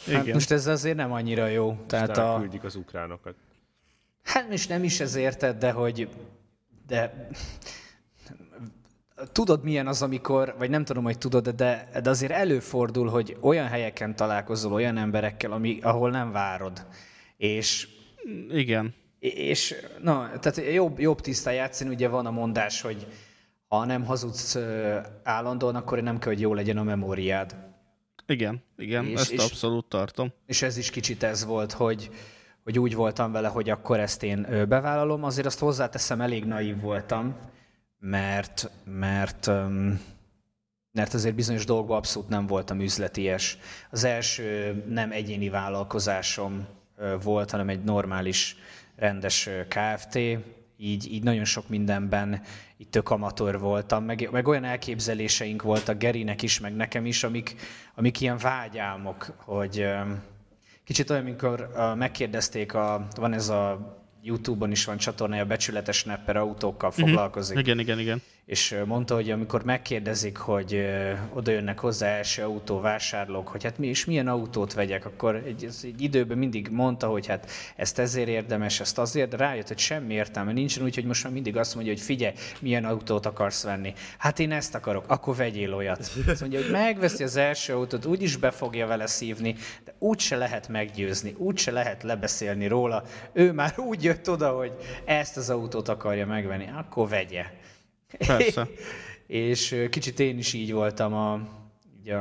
Hát 0.06 0.32
most 0.32 0.50
ez 0.50 0.66
azért 0.66 0.96
nem 0.96 1.12
annyira 1.12 1.46
jó. 1.46 1.76
Tehát 1.86 2.12
Tehát 2.12 2.34
a, 2.34 2.38
küldik 2.40 2.64
az 2.64 2.74
ukránokat. 2.74 3.34
Hát 4.22 4.48
most 4.48 4.68
nem 4.68 4.84
is 4.84 5.00
ez 5.00 5.14
érted, 5.14 5.58
de 5.58 5.70
hogy... 5.70 6.08
De 6.86 7.28
tudod 9.32 9.62
milyen 9.64 9.86
az, 9.86 10.02
amikor, 10.02 10.54
vagy 10.58 10.70
nem 10.70 10.84
tudom, 10.84 11.04
hogy 11.04 11.18
tudod, 11.18 11.48
de, 11.48 11.88
de 12.02 12.10
azért 12.10 12.32
előfordul, 12.32 13.08
hogy 13.08 13.36
olyan 13.40 13.66
helyeken 13.66 14.16
találkozol 14.16 14.72
olyan 14.72 14.96
emberekkel, 14.96 15.52
ami, 15.52 15.78
ahol 15.82 16.10
nem 16.10 16.32
várod. 16.32 16.86
És 17.36 17.88
Igen. 18.50 18.94
és 19.18 19.74
na, 20.02 20.30
tehát 20.40 20.72
jobb, 20.74 20.98
jobb 20.98 21.20
tisztán 21.20 21.54
játszani, 21.54 21.90
ugye 21.90 22.08
van 22.08 22.26
a 22.26 22.30
mondás, 22.30 22.80
hogy 22.80 23.06
ha 23.68 23.84
nem 23.84 24.04
hazudsz 24.04 24.58
állandóan, 25.22 25.74
akkor 25.74 26.02
nem 26.02 26.18
kell, 26.18 26.32
hogy 26.32 26.40
jó 26.40 26.54
legyen 26.54 26.76
a 26.76 26.82
memóriád. 26.82 27.56
Igen, 28.26 28.62
igen, 28.76 29.04
És- 29.04 29.20
ezt 29.20 29.30
és- 29.32 29.44
abszolút 29.44 29.88
tartom. 29.88 30.32
És 30.46 30.62
ez 30.62 30.76
is 30.76 30.90
kicsit 30.90 31.22
ez 31.22 31.44
volt, 31.44 31.72
hogy, 31.72 32.10
hogy 32.64 32.78
úgy 32.78 32.94
voltam 32.94 33.32
vele, 33.32 33.48
hogy 33.48 33.70
akkor 33.70 34.00
ezt 34.00 34.22
én 34.22 34.46
bevállalom. 34.68 35.24
Azért 35.24 35.46
azt 35.46 35.58
hozzáteszem, 35.58 36.20
elég 36.20 36.44
naív 36.44 36.80
voltam, 36.80 37.36
mert, 38.04 38.70
mert, 38.84 39.50
mert 40.92 41.14
azért 41.14 41.34
bizonyos 41.34 41.64
dolgokban 41.64 41.96
abszolút 41.96 42.28
nem 42.28 42.46
voltam 42.46 42.80
üzleties. 42.80 43.58
Az 43.90 44.04
első 44.04 44.72
nem 44.88 45.12
egyéni 45.12 45.48
vállalkozásom 45.48 46.66
volt, 47.22 47.50
hanem 47.50 47.68
egy 47.68 47.82
normális, 47.82 48.56
rendes 48.96 49.48
KFT, 49.68 50.16
így, 50.76 51.12
így 51.12 51.22
nagyon 51.22 51.44
sok 51.44 51.68
mindenben 51.68 52.42
így 52.76 52.88
tök 52.88 53.10
amatőr 53.10 53.58
voltam, 53.58 54.04
meg, 54.04 54.28
meg 54.32 54.48
olyan 54.48 54.64
elképzeléseink 54.64 55.62
voltak 55.62 55.98
Gerinek 55.98 56.42
is, 56.42 56.60
meg 56.60 56.76
nekem 56.76 57.06
is, 57.06 57.24
amik, 57.24 57.54
amik 57.94 58.20
ilyen 58.20 58.38
vágyálmok, 58.38 59.34
hogy 59.36 59.86
kicsit 60.84 61.10
olyan, 61.10 61.22
amikor 61.22 61.68
megkérdezték, 61.96 62.74
a, 62.74 63.06
van 63.14 63.32
ez 63.32 63.48
a 63.48 64.01
YouTube-on 64.22 64.70
is 64.70 64.84
van 64.84 64.96
csatornája, 64.96 65.42
a 65.42 65.46
becsületes 65.46 66.04
nepper 66.04 66.36
autókkal 66.36 66.90
foglalkozik. 66.90 67.58
Igen, 67.58 67.78
igen, 67.78 67.98
igen. 67.98 68.22
És 68.46 68.76
mondta, 68.86 69.14
hogy 69.14 69.30
amikor 69.30 69.64
megkérdezik, 69.64 70.36
hogy 70.36 70.86
oda 71.32 71.50
jönnek 71.50 71.78
hozzá 71.78 72.06
első 72.06 72.42
autóvásárlók, 72.42 73.48
hogy 73.48 73.62
hát 73.64 73.78
mi 73.78 73.86
és 73.86 74.04
milyen 74.04 74.28
autót 74.28 74.74
vegyek, 74.74 75.04
akkor 75.04 75.34
egy, 75.34 75.68
egy 75.82 76.02
időben 76.02 76.38
mindig 76.38 76.68
mondta, 76.68 77.08
hogy 77.08 77.26
hát 77.26 77.50
ezt 77.76 77.98
ezért 77.98 78.28
érdemes, 78.28 78.80
ezt 78.80 78.98
azért, 78.98 79.30
de 79.30 79.36
rájött, 79.36 79.68
hogy 79.68 79.78
semmi 79.78 80.14
értelme 80.14 80.52
nincsen, 80.52 80.84
úgyhogy 80.84 81.04
most 81.04 81.24
már 81.24 81.32
mindig 81.32 81.56
azt 81.56 81.74
mondja, 81.74 81.92
hogy 81.92 82.02
figyelj, 82.02 82.34
milyen 82.60 82.84
autót 82.84 83.26
akarsz 83.26 83.62
venni. 83.62 83.92
Hát 84.18 84.38
én 84.38 84.52
ezt 84.52 84.74
akarok, 84.74 85.04
akkor 85.08 85.36
vegyél 85.36 85.74
olyat. 85.74 86.10
Azt 86.26 86.40
mondja, 86.40 86.62
hogy 86.62 86.70
megveszi 86.70 87.24
az 87.24 87.36
első 87.36 87.74
autót, 87.74 88.04
úgyis 88.04 88.36
be 88.36 88.50
fogja 88.50 88.86
vele 88.86 89.06
szívni, 89.06 89.54
de 89.84 89.94
úgyse 89.98 90.36
lehet 90.36 90.68
meggyőzni, 90.68 91.34
úgyse 91.36 91.70
lehet 91.70 92.02
lebeszélni 92.02 92.66
róla. 92.66 93.04
Ő 93.32 93.52
már 93.52 93.78
úgy 93.78 94.04
jött 94.04 94.30
oda, 94.30 94.50
hogy 94.50 94.72
ezt 95.04 95.36
az 95.36 95.50
autót 95.50 95.88
akarja 95.88 96.26
megvenni, 96.26 96.68
akkor 96.76 97.08
vegye. 97.08 97.44
Persze. 98.18 98.68
és 99.26 99.86
kicsit 99.90 100.20
én 100.20 100.38
is 100.38 100.52
így 100.52 100.72
voltam 100.72 101.14
a, 101.14 101.32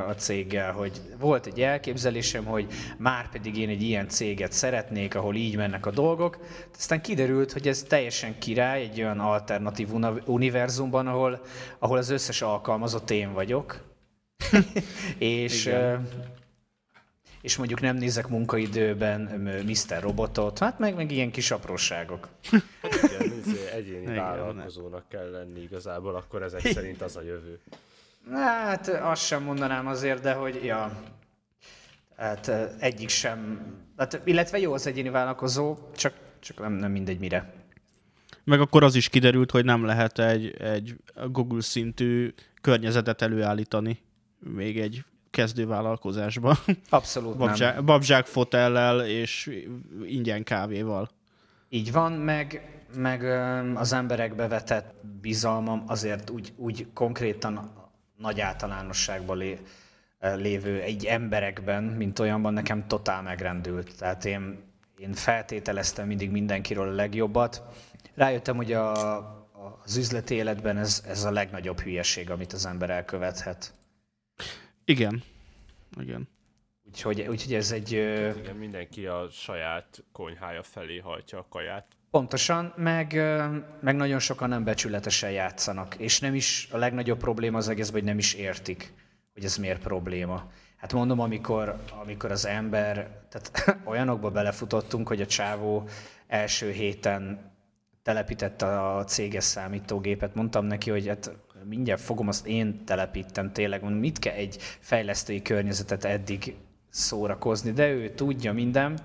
a 0.08 0.14
céggel, 0.16 0.72
hogy 0.72 1.00
volt 1.18 1.46
egy 1.46 1.60
elképzelésem, 1.60 2.44
hogy 2.44 2.66
már 2.98 3.30
pedig 3.30 3.56
én 3.56 3.68
egy 3.68 3.82
ilyen 3.82 4.08
céget 4.08 4.52
szeretnék, 4.52 5.14
ahol 5.14 5.34
így 5.34 5.56
mennek 5.56 5.86
a 5.86 5.90
dolgok. 5.90 6.38
Aztán 6.76 7.00
kiderült, 7.00 7.52
hogy 7.52 7.68
ez 7.68 7.82
teljesen 7.82 8.38
király, 8.38 8.82
egy 8.82 9.00
olyan 9.00 9.20
alternatív 9.20 9.88
univerzumban, 10.24 11.06
ahol, 11.06 11.40
ahol 11.78 11.98
az 11.98 12.10
összes 12.10 12.42
alkalmazott 12.42 13.10
én 13.10 13.32
vagyok, 13.32 13.80
és, 15.18 15.66
Igen. 15.66 16.08
És 17.42 17.56
mondjuk 17.56 17.80
nem 17.80 17.96
nézek 17.96 18.28
munkaidőben 18.28 19.20
Mr. 19.66 20.00
Robotot, 20.00 20.58
hát 20.58 20.78
meg, 20.78 20.94
meg 20.94 21.10
ilyen 21.10 21.30
kis 21.30 21.50
apróságok. 21.50 22.28
Igen, 23.04 23.32
izé, 23.46 23.68
egyéni 23.74 24.02
Igen, 24.02 24.14
vállalkozónak 24.14 25.08
kell 25.08 25.30
lenni 25.30 25.60
igazából, 25.60 26.14
akkor 26.14 26.42
ezek 26.42 26.60
szerint 26.60 27.02
az 27.02 27.16
a 27.16 27.22
jövő. 27.22 27.58
Hát 28.32 28.88
azt 28.88 29.24
sem 29.24 29.42
mondanám 29.42 29.86
azért, 29.86 30.22
de 30.22 30.32
hogy 30.32 30.64
ja, 30.64 31.02
hát 32.16 32.48
ö, 32.48 32.64
egyik 32.78 33.08
sem, 33.08 33.66
hát, 33.96 34.20
illetve 34.24 34.58
jó 34.58 34.72
az 34.72 34.86
egyéni 34.86 35.08
vállalkozó, 35.08 35.76
csak, 35.96 36.14
csak 36.40 36.58
nem, 36.58 36.72
nem 36.72 36.90
mindegy 36.90 37.18
mire. 37.18 37.54
Meg 38.44 38.60
akkor 38.60 38.84
az 38.84 38.94
is 38.94 39.08
kiderült, 39.08 39.50
hogy 39.50 39.64
nem 39.64 39.84
lehet 39.84 40.18
egy, 40.18 40.56
egy 40.60 40.96
Google 41.30 41.62
szintű 41.62 42.34
környezetet 42.60 43.22
előállítani 43.22 43.98
még 44.38 44.78
egy 44.78 45.04
kezdővállalkozásba. 45.32 46.56
Abszolút 46.88 47.38
nem. 47.38 47.46
Babzsák, 47.46 47.84
babzsák 47.84 48.26
fotellel 48.26 49.06
és 49.06 49.60
ingyen 50.06 50.42
kávéval. 50.42 51.08
Így 51.68 51.92
van, 51.92 52.12
meg, 52.12 52.62
meg 52.96 53.22
az 53.76 53.92
emberekbe 53.92 54.48
vetett 54.48 54.94
bizalmam 55.20 55.84
azért 55.86 56.30
úgy, 56.30 56.52
úgy 56.56 56.86
konkrétan 56.94 57.70
nagy 58.16 58.40
általánosságban 58.40 59.36
lé, 59.36 59.58
lévő 60.20 60.80
egy 60.80 61.04
emberekben, 61.04 61.82
mint 61.84 62.18
olyanban 62.18 62.52
nekem 62.52 62.86
totál 62.86 63.22
megrendült. 63.22 63.96
Tehát 63.98 64.24
én, 64.24 64.58
én 64.98 65.12
feltételeztem 65.12 66.06
mindig 66.06 66.30
mindenkiről 66.30 66.88
a 66.88 66.94
legjobbat. 66.94 67.62
Rájöttem, 68.14 68.56
hogy 68.56 68.72
a- 68.72 69.40
az 69.84 69.96
üzleti 69.96 70.34
életben 70.34 70.76
ez, 70.78 71.02
ez 71.08 71.24
a 71.24 71.30
legnagyobb 71.30 71.80
hülyeség, 71.80 72.30
amit 72.30 72.52
az 72.52 72.66
ember 72.66 72.90
elkövethet. 72.90 73.72
Igen. 74.84 75.22
Igen. 76.00 76.28
Úgyhogy, 76.86 77.20
úgyhogy 77.20 77.54
ez 77.54 77.72
egy... 77.72 77.92
Igen, 77.92 78.56
mindenki 78.58 79.06
a 79.06 79.28
saját 79.30 80.04
konyhája 80.12 80.62
felé 80.62 80.98
hajtja 80.98 81.38
a 81.38 81.46
kaját. 81.48 81.86
Pontosan, 82.10 82.72
meg, 82.76 83.12
meg 83.80 83.96
nagyon 83.96 84.18
sokan 84.18 84.48
nem 84.48 84.64
becsületesen 84.64 85.30
játszanak, 85.30 85.94
és 85.94 86.20
nem 86.20 86.34
is, 86.34 86.68
a 86.70 86.76
legnagyobb 86.76 87.18
probléma 87.18 87.58
az 87.58 87.68
egészben, 87.68 88.00
hogy 88.00 88.08
nem 88.08 88.18
is 88.18 88.34
értik, 88.34 88.92
hogy 89.34 89.44
ez 89.44 89.56
miért 89.56 89.82
probléma. 89.82 90.50
Hát 90.76 90.92
mondom, 90.92 91.20
amikor, 91.20 91.82
amikor 92.00 92.30
az 92.30 92.46
ember, 92.46 93.24
tehát 93.28 93.76
olyanokba 93.90 94.30
belefutottunk, 94.30 95.08
hogy 95.08 95.20
a 95.20 95.26
csávó 95.26 95.88
első 96.26 96.70
héten 96.70 97.52
telepítette 98.02 98.94
a 98.94 99.04
céges 99.04 99.44
számítógépet, 99.44 100.34
mondtam 100.34 100.64
neki, 100.64 100.90
hogy 100.90 101.06
hát 101.06 101.30
mindjárt 101.68 102.00
fogom, 102.00 102.28
azt 102.28 102.46
én 102.46 102.84
telepítem 102.84 103.52
tényleg, 103.52 103.98
mit 103.98 104.18
kell 104.18 104.34
egy 104.34 104.56
fejlesztői 104.80 105.42
környezetet 105.42 106.04
eddig 106.04 106.54
szórakozni, 106.90 107.72
de 107.72 107.88
ő 107.88 108.10
tudja 108.10 108.52
minden, 108.52 108.98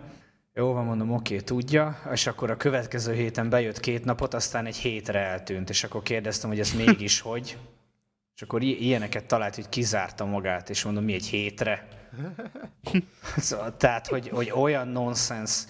jó 0.53 0.73
van, 0.73 0.85
mondom, 0.85 1.11
oké, 1.11 1.39
tudja, 1.39 2.01
és 2.11 2.27
akkor 2.27 2.51
a 2.51 2.57
következő 2.57 3.13
héten 3.13 3.49
bejött 3.49 3.79
két 3.79 4.05
napot, 4.05 4.33
aztán 4.33 4.65
egy 4.65 4.75
hétre 4.75 5.19
eltűnt, 5.19 5.69
és 5.69 5.83
akkor 5.83 6.03
kérdeztem, 6.03 6.49
hogy 6.49 6.59
ez 6.59 6.73
mégis 6.85 7.19
hogy, 7.19 7.57
és 8.35 8.41
akkor 8.41 8.63
ilyeneket 8.63 9.25
talált, 9.25 9.55
hogy 9.55 9.69
kizárta 9.69 10.25
magát, 10.25 10.69
és 10.69 10.83
mondom, 10.83 11.03
mi 11.03 11.13
egy 11.13 11.25
hétre? 11.25 11.87
Szóval, 13.37 13.77
tehát, 13.77 14.07
hogy, 14.07 14.29
hogy 14.29 14.51
olyan 14.51 14.87
nonsens 14.87 15.65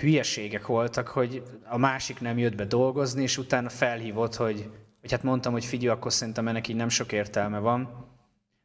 hülyeségek 0.00 0.66
voltak, 0.66 1.08
hogy 1.08 1.42
a 1.64 1.78
másik 1.78 2.20
nem 2.20 2.38
jött 2.38 2.54
be 2.54 2.64
dolgozni, 2.64 3.22
és 3.22 3.38
utána 3.38 3.68
felhívott, 3.68 4.34
hogy, 4.34 4.70
hogy 5.00 5.10
hát 5.10 5.22
mondtam, 5.22 5.52
hogy 5.52 5.64
figyelj, 5.64 5.88
akkor 5.96 6.12
szerintem 6.12 6.48
ennek 6.48 6.68
így 6.68 6.76
nem 6.76 6.88
sok 6.88 7.12
értelme 7.12 7.58
van, 7.58 8.06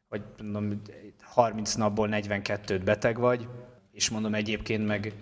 hogy 0.08 0.22
mondom, 0.42 0.82
30 1.22 1.74
napból 1.74 2.08
42-t 2.10 2.80
beteg 2.84 3.18
vagy, 3.18 3.48
és 3.92 4.10
mondom 4.10 4.34
egyébként 4.34 4.86
meg 4.86 5.12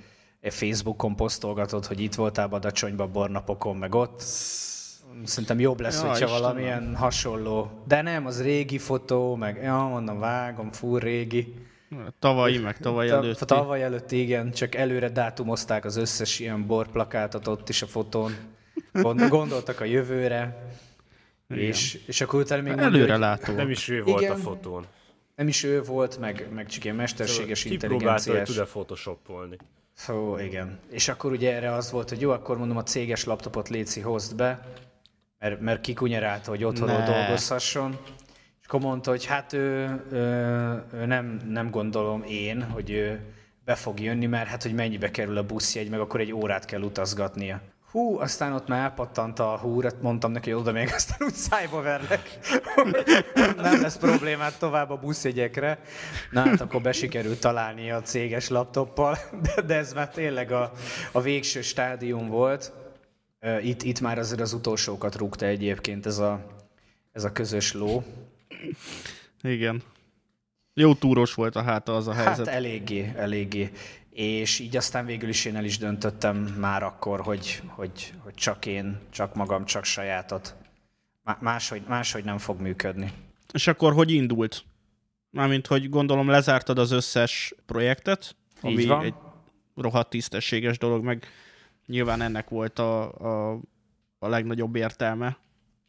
Facebookon 0.42 1.16
posztolgatod, 1.16 1.86
hogy 1.86 2.00
itt 2.00 2.14
voltál 2.14 2.46
Badacsonyban 2.46 3.12
bornapokon, 3.12 3.76
meg 3.76 3.94
ott. 3.94 4.20
Szerintem 5.24 5.60
jobb 5.60 5.80
lesz, 5.80 6.02
Ja, 6.02 6.08
hogyha 6.08 6.24
Istenem. 6.24 6.40
valamilyen 6.42 6.96
hasonló. 6.96 7.70
De 7.86 8.02
nem, 8.02 8.26
az 8.26 8.42
régi 8.42 8.78
fotó, 8.78 9.34
meg 9.34 9.62
ja, 9.62 9.76
mondom, 9.76 10.18
vágom, 10.18 10.72
fú, 10.72 10.96
régi. 10.96 11.54
Tavalyi, 12.18 12.58
meg 12.58 12.78
tavaly 12.78 13.08
Ta- 13.08 13.16
előtti. 13.16 13.44
Tavaly 13.44 13.82
előtt 13.82 14.10
igen, 14.12 14.50
csak 14.52 14.74
előre 14.74 15.08
dátumozták 15.08 15.84
az 15.84 15.96
összes 15.96 16.38
ilyen 16.38 16.66
borplakátot 16.66 17.46
ott 17.46 17.68
is 17.68 17.82
a 17.82 17.86
fotón. 17.86 18.32
Gond- 18.92 19.28
Gondoltak 19.28 19.80
a 19.80 19.84
jövőre. 19.84 20.66
És, 21.58 21.98
és 22.06 22.20
akkor 22.20 22.40
utána 22.40 22.62
még 22.62 22.70
mondja, 22.70 22.86
Előre 22.86 23.12
hogy 23.12 23.20
látó. 23.20 23.52
Nem 23.54 23.70
is 23.70 23.88
ő 23.88 24.02
volt 24.02 24.20
Igen. 24.20 24.32
a 24.32 24.36
fotón. 24.36 24.86
nem 25.36 25.48
is 25.48 25.62
ő 25.64 25.82
volt, 25.82 26.18
meg, 26.18 26.48
meg 26.54 26.66
csak 26.66 26.84
ilyen 26.84 26.96
mesterséges 26.96 27.62
hogy 27.62 27.72
intelligenciás. 27.72 28.48
tud-e 28.48 28.64
photoshopolni. 28.64 29.56
Ó, 30.12 30.38
igen. 30.38 30.78
És 30.90 31.08
akkor 31.08 31.32
ugye 31.32 31.54
erre 31.54 31.72
az 31.72 31.90
volt, 31.90 32.08
hogy 32.08 32.20
jó, 32.20 32.30
akkor 32.30 32.58
mondom 32.58 32.76
a 32.76 32.82
céges 32.82 33.24
laptopot 33.24 33.68
Léci 33.68 34.00
hozd 34.00 34.36
be, 34.36 34.60
mert, 35.38 35.60
mert 35.60 35.80
kikunyerálta, 35.80 36.50
hogy 36.50 36.64
otthonról 36.64 36.98
Ne. 36.98 37.04
dolgozhasson. 37.06 37.98
És 38.60 38.66
akkor 38.66 38.80
mondta, 38.80 39.10
hogy 39.10 39.24
hát 39.24 39.52
ő, 39.52 40.00
ő, 40.12 40.18
ő 40.92 41.06
nem, 41.06 41.40
nem 41.48 41.70
gondolom 41.70 42.22
én, 42.22 42.62
hogy 42.62 42.90
ő 42.90 43.20
be 43.64 43.74
fog 43.74 44.00
jönni, 44.00 44.26
mert 44.26 44.48
hát 44.48 44.62
hogy 44.62 44.74
mennyibe 44.74 45.10
kerül 45.10 45.36
a 45.36 45.42
buszjegy, 45.46 45.88
meg 45.90 46.00
akkor 46.00 46.20
egy 46.20 46.32
órát 46.32 46.64
kell 46.64 46.80
utazgatnia. 46.80 47.60
Hú, 47.92 48.18
aztán 48.18 48.52
ott 48.52 48.66
már 48.66 48.82
elpattant 48.82 49.38
a 49.38 49.58
húrat, 49.58 50.02
mondtam 50.02 50.32
neki, 50.32 50.50
hogy 50.50 50.60
oda 50.60 50.72
még 50.72 50.90
aztán 50.94 51.18
úgy 51.20 51.34
szájba 51.34 51.82
verlek. 51.82 52.38
nem 53.56 53.80
lesz 53.80 53.96
problémát 53.96 54.58
tovább 54.58 54.90
a 54.90 54.96
buszjegyekre. 54.96 55.78
Na 56.30 56.40
hát 56.40 56.60
akkor 56.60 56.80
besikerült 56.80 57.40
találni 57.40 57.90
a 57.90 58.02
céges 58.02 58.48
laptoppal, 58.48 59.18
de, 59.42 59.62
de 59.62 59.74
ez 59.74 59.92
már 59.92 60.08
tényleg 60.08 60.52
a, 60.52 60.72
a 61.12 61.20
végső 61.20 61.62
stádium 61.62 62.28
volt. 62.28 62.72
Itt, 63.62 63.82
itt 63.82 64.00
már 64.00 64.18
azért 64.18 64.40
az 64.40 64.52
utolsókat 64.52 65.14
rúgta 65.14 65.46
egyébként 65.46 66.06
ez 66.06 66.18
a, 66.18 66.46
ez 67.12 67.24
a 67.24 67.32
közös 67.32 67.72
ló. 67.72 68.04
Igen. 69.42 69.82
Jó 70.74 70.94
túros 70.94 71.34
volt 71.34 71.56
a 71.56 71.62
háta 71.62 71.96
az 71.96 72.08
a 72.08 72.12
helyzet. 72.12 72.46
Hát 72.46 72.54
eléggé, 72.54 73.12
eléggé. 73.16 73.70
És 74.12 74.58
így 74.58 74.76
aztán 74.76 75.06
végül 75.06 75.28
is 75.28 75.44
én 75.44 75.56
el 75.56 75.64
is 75.64 75.78
döntöttem 75.78 76.36
már 76.36 76.82
akkor, 76.82 77.20
hogy, 77.20 77.62
hogy, 77.66 78.14
hogy 78.18 78.34
csak 78.34 78.66
én, 78.66 78.98
csak 79.10 79.34
magam, 79.34 79.64
csak 79.64 79.84
sajátot. 79.84 80.54
Má- 81.22 81.40
Máshogy, 81.40 81.82
máshogy 81.88 82.24
nem 82.24 82.38
fog 82.38 82.60
működni. 82.60 83.12
És 83.52 83.66
akkor 83.66 83.92
hogy 83.92 84.10
indult? 84.10 84.64
Mármint, 85.30 85.66
hogy 85.66 85.88
gondolom 85.88 86.28
lezártad 86.28 86.78
az 86.78 86.90
összes 86.90 87.54
projektet, 87.66 88.36
ami 88.60 88.72
Így 88.72 88.86
van. 88.86 89.04
egy 89.04 89.14
rohadt 89.76 90.10
tisztességes 90.10 90.78
dolog, 90.78 91.04
meg 91.04 91.26
nyilván 91.86 92.20
ennek 92.20 92.48
volt 92.48 92.78
a, 92.78 93.12
a, 93.12 93.60
a 94.18 94.28
legnagyobb 94.28 94.76
értelme, 94.76 95.36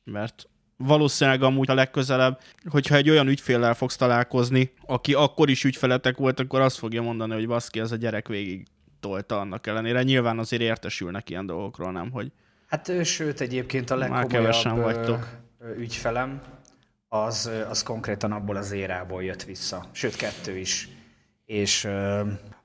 mert 0.03 0.49
valószínűleg 0.77 1.43
amúgy 1.43 1.69
a 1.69 1.73
legközelebb, 1.73 2.39
hogyha 2.69 2.95
egy 2.95 3.09
olyan 3.09 3.27
ügyféllel 3.27 3.73
fogsz 3.73 3.95
találkozni, 3.95 4.73
aki 4.85 5.13
akkor 5.13 5.49
is 5.49 5.63
ügyfeletek 5.63 6.17
volt, 6.17 6.39
akkor 6.39 6.61
azt 6.61 6.77
fogja 6.77 7.01
mondani, 7.01 7.33
hogy 7.33 7.47
baszki, 7.47 7.79
ez 7.79 7.91
a 7.91 7.95
gyerek 7.95 8.27
végig 8.27 8.65
tolta 8.99 9.39
annak 9.39 9.67
ellenére. 9.67 10.03
Nyilván 10.03 10.39
azért 10.39 10.61
értesülnek 10.61 11.29
ilyen 11.29 11.45
dolgokról, 11.45 11.91
nem? 11.91 12.11
Hogy 12.11 12.31
Hát 12.67 13.05
sőt 13.05 13.41
egyébként 13.41 13.89
a 13.89 13.95
legkomolyabb 13.95 14.75
vagytok. 14.75 15.27
ügyfelem, 15.77 16.41
az, 17.07 17.49
az 17.69 17.83
konkrétan 17.83 18.31
abból 18.31 18.55
az 18.55 18.71
érából 18.71 19.23
jött 19.23 19.43
vissza. 19.43 19.85
Sőt, 19.91 20.15
kettő 20.15 20.57
is. 20.57 20.89
És 21.45 21.87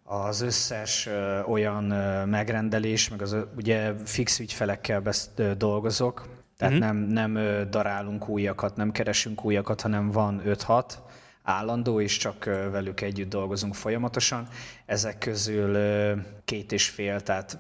az 0.03 0.41
összes 0.41 1.09
olyan 1.47 1.85
megrendelés, 2.29 3.09
meg 3.09 3.23
az 3.23 3.37
ugye 3.57 3.93
fix 4.05 4.39
ügyfelekkel 4.39 5.01
besz, 5.01 5.31
dolgozok, 5.57 6.29
tehát 6.59 6.75
Mhm. 6.79 6.83
nem, 6.83 6.97
nem 6.97 7.69
darálunk 7.71 8.29
újakat, 8.29 8.77
nem 8.77 8.91
keresünk 8.91 9.45
újakat, 9.45 9.81
hanem 9.81 10.11
van 10.11 10.43
5-6 10.45 10.99
állandó, 11.43 12.01
és 12.01 12.17
csak 12.17 12.45
velük 12.45 13.01
együtt 13.01 13.29
dolgozunk 13.29 13.75
folyamatosan. 13.75 14.49
Ezek 14.87 15.19
közül 15.19 15.79
két 16.45 16.73
és 16.73 16.89
fél, 16.89 17.21
tehát 17.21 17.59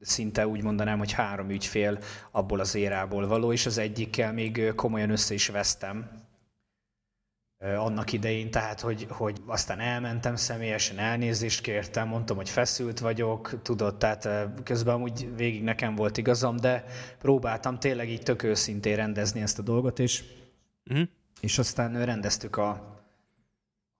szinte 0.00 0.46
úgy 0.46 0.62
mondanám, 0.62 0.98
hogy 0.98 1.12
három 1.12 1.50
ügyfél 1.50 1.98
abból 2.30 2.60
az 2.60 2.74
érából 2.74 3.26
való, 3.26 3.52
és 3.52 3.66
az 3.66 3.78
egyikkel 3.78 4.32
még 4.32 4.72
komolyan 4.74 5.10
össze 5.10 5.34
is 5.34 5.48
vesztem 5.48 6.10
annak 7.58 8.12
idején, 8.12 8.50
tehát 8.50 8.80
hogy, 8.80 9.06
hogy 9.08 9.40
aztán 9.46 9.80
elmentem 9.80 10.36
személyesen, 10.36 10.98
elnézést 10.98 11.60
kértem, 11.60 12.08
mondtam, 12.08 12.36
hogy 12.36 12.48
feszült 12.48 12.98
vagyok, 12.98 13.62
tudod, 13.62 13.96
tehát 13.96 14.28
közben 14.64 14.94
amúgy 14.94 15.36
végig 15.36 15.62
nekem 15.62 15.94
volt 15.94 16.16
igazam, 16.16 16.56
de 16.56 16.84
próbáltam 17.18 17.78
tényleg 17.78 18.10
így 18.10 18.22
tök 18.22 18.42
őszintén 18.42 18.96
rendezni 18.96 19.40
ezt 19.40 19.58
a 19.58 19.62
dolgot, 19.62 19.98
és, 19.98 20.24
uh-huh. 20.90 21.08
és 21.40 21.58
aztán 21.58 22.04
rendeztük 22.04 22.56
a, 22.56 22.96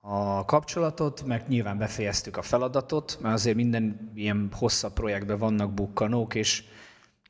a 0.01 0.45
kapcsolatot, 0.45 1.25
meg 1.25 1.45
nyilván 1.49 1.79
befejeztük 1.79 2.37
a 2.37 2.42
feladatot, 2.42 3.19
mert 3.21 3.35
azért 3.35 3.57
minden 3.57 4.11
ilyen 4.14 4.49
hosszabb 4.53 4.92
projektben 4.92 5.38
vannak 5.38 5.75
bukkanók, 5.75 6.35
és 6.35 6.64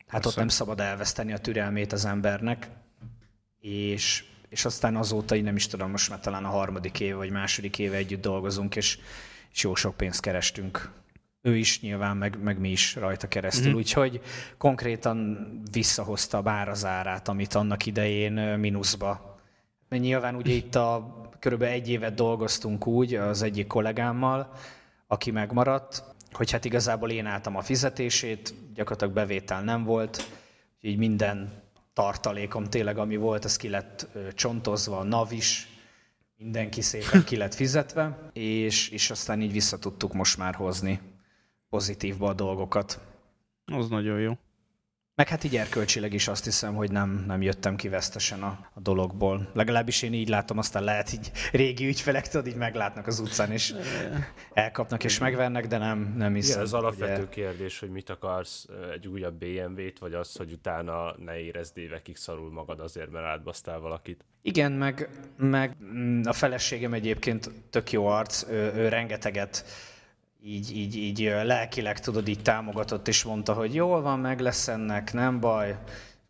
hát 0.07 0.17
ott 0.17 0.23
Persze. 0.23 0.39
nem 0.39 0.49
szabad 0.49 0.81
elveszteni 0.81 1.33
a 1.33 1.39
türelmét 1.39 1.93
az 1.93 2.05
embernek, 2.05 2.71
és, 3.61 4.25
és 4.57 4.65
aztán 4.65 4.97
azóta 4.97 5.37
így 5.37 5.43
nem 5.43 5.57
is 5.57 5.67
tudom, 5.67 5.91
most 5.91 6.11
már 6.11 6.21
talán 6.21 6.45
a 6.45 6.49
harmadik 6.49 7.01
év 7.01 7.15
vagy 7.15 7.31
második 7.31 7.79
éve 7.79 7.97
együtt 7.97 8.21
dolgozunk, 8.21 8.77
és, 8.77 8.99
és 9.53 9.63
jó 9.63 9.75
sok 9.75 9.97
pénzt 9.97 10.21
kerestünk. 10.21 10.91
Ő 11.43 11.57
is 11.57 11.81
nyilván, 11.81 12.17
meg, 12.17 12.43
meg 12.43 12.59
mi 12.59 12.71
is 12.71 12.95
rajta 12.95 13.29
keresztül, 13.29 13.69
mm-hmm. 13.69 13.77
úgyhogy 13.77 14.21
konkrétan 14.59 15.49
visszahozta 15.73 16.39
a 16.39 16.43
bárazárát, 16.43 17.29
amit 17.29 17.55
annak 17.55 17.87
idején 17.87 18.33
mínuszba. 18.33 19.39
Mert 19.89 20.03
nyilván 20.03 20.35
ugye 20.35 20.53
itt 20.53 20.75
a 20.75 21.21
körülbelül 21.39 21.75
egy 21.75 21.89
évet 21.89 22.15
dolgoztunk 22.15 22.87
úgy 22.87 23.15
az 23.15 23.43
egyik 23.43 23.67
kollégámmal, 23.67 24.53
aki 25.07 25.31
megmaradt, 25.31 26.05
hogy 26.33 26.51
hát 26.51 26.65
igazából 26.65 27.11
én 27.11 27.27
álltam 27.27 27.57
a 27.57 27.63
fizetését, 27.63 28.55
gyakorlatilag 28.75 29.15
bevétel 29.15 29.63
nem 29.63 29.85
volt, 29.85 30.31
így 30.81 30.97
minden 30.97 31.65
tartalékom 31.97 32.65
tényleg, 32.65 32.99
ami 32.99 33.17
volt, 33.17 33.45
az 33.45 33.57
ki 33.57 33.69
lett 33.69 34.09
csontozva, 34.35 34.99
a 34.99 35.03
NAV 35.03 35.33
is, 35.33 35.69
mindenki 36.37 36.81
szépen 36.81 37.25
ki 37.25 37.37
lett 37.37 37.55
fizetve, 37.55 38.31
és, 38.33 38.89
és 38.89 39.11
aztán 39.11 39.41
így 39.41 39.53
vissza 39.53 39.79
tudtuk 39.79 40.13
most 40.13 40.39
már 40.39 40.55
hozni 40.55 41.01
pozitívba 41.69 42.29
a 42.29 42.35
dolgokat. 42.35 43.01
Az 43.65 43.89
nagyon 43.89 44.21
jó. 44.21 44.33
Meg 45.17 45.29
hát 45.29 45.45
így 45.45 45.57
erkölcsileg 45.57 46.13
is 46.13 46.29
azt 46.29 46.45
hiszem, 46.45 46.75
hogy 46.75 46.91
nem, 46.91 47.25
nem 47.27 47.43
jöttem 47.43 47.77
ki 47.77 47.89
vesztesen 47.89 48.43
a, 48.43 48.59
a 48.75 48.81
dologból. 48.81 49.51
Legalábbis 49.53 50.03
én 50.03 50.13
így 50.13 50.29
látom, 50.29 50.59
aztán 50.59 50.85
lehet 50.85 51.13
így 51.13 51.31
régi 51.53 51.87
ügyfelek, 51.87 52.29
tudod, 52.29 52.47
így 52.47 52.57
meglátnak 52.57 53.07
az 53.07 53.19
utcán, 53.19 53.53
és 53.53 53.75
elkapnak 54.53 55.05
és 55.05 55.19
megvernek, 55.19 55.67
de 55.67 55.79
nem, 55.79 56.15
nem 56.17 56.35
hiszem. 56.35 56.53
Igen, 56.53 56.63
az 56.63 56.73
alapvető 56.73 57.23
ugye... 57.23 57.29
kérdés, 57.29 57.79
hogy 57.79 57.91
mit 57.91 58.11
akarsz, 58.11 58.67
egy 58.93 59.07
újabb 59.07 59.35
BMW-t, 59.35 59.99
vagy 59.99 60.15
az, 60.15 60.37
hogy 60.37 60.53
utána 60.53 61.15
ne 61.19 61.39
érezd 61.39 61.79
évekig 61.79 62.17
szarul 62.17 62.53
magad 62.53 62.81
azért, 62.81 63.11
mert 63.11 63.25
átbasztál 63.25 63.79
valakit. 63.79 64.25
Igen, 64.43 64.73
meg, 64.73 65.09
meg 65.37 65.77
mm, 65.83 66.21
a 66.25 66.33
feleségem 66.33 66.93
egyébként 66.93 67.51
tök 67.71 67.93
jó 67.93 68.07
arc, 68.07 68.49
ő, 68.49 68.73
ő 68.75 68.89
rengeteget 68.89 69.65
így, 70.47 70.77
így, 70.77 70.97
így 70.97 71.21
lelkileg 71.45 72.01
tudod, 72.01 72.29
így 72.29 72.43
támogatott, 72.43 73.09
és 73.09 73.25
mondta, 73.25 73.53
hogy 73.53 73.75
jól 73.75 74.03
van, 74.03 74.19
meg 74.19 74.41
lesz 74.41 74.69
ennek, 74.69 75.13
nem 75.13 75.41
baj, 75.41 75.79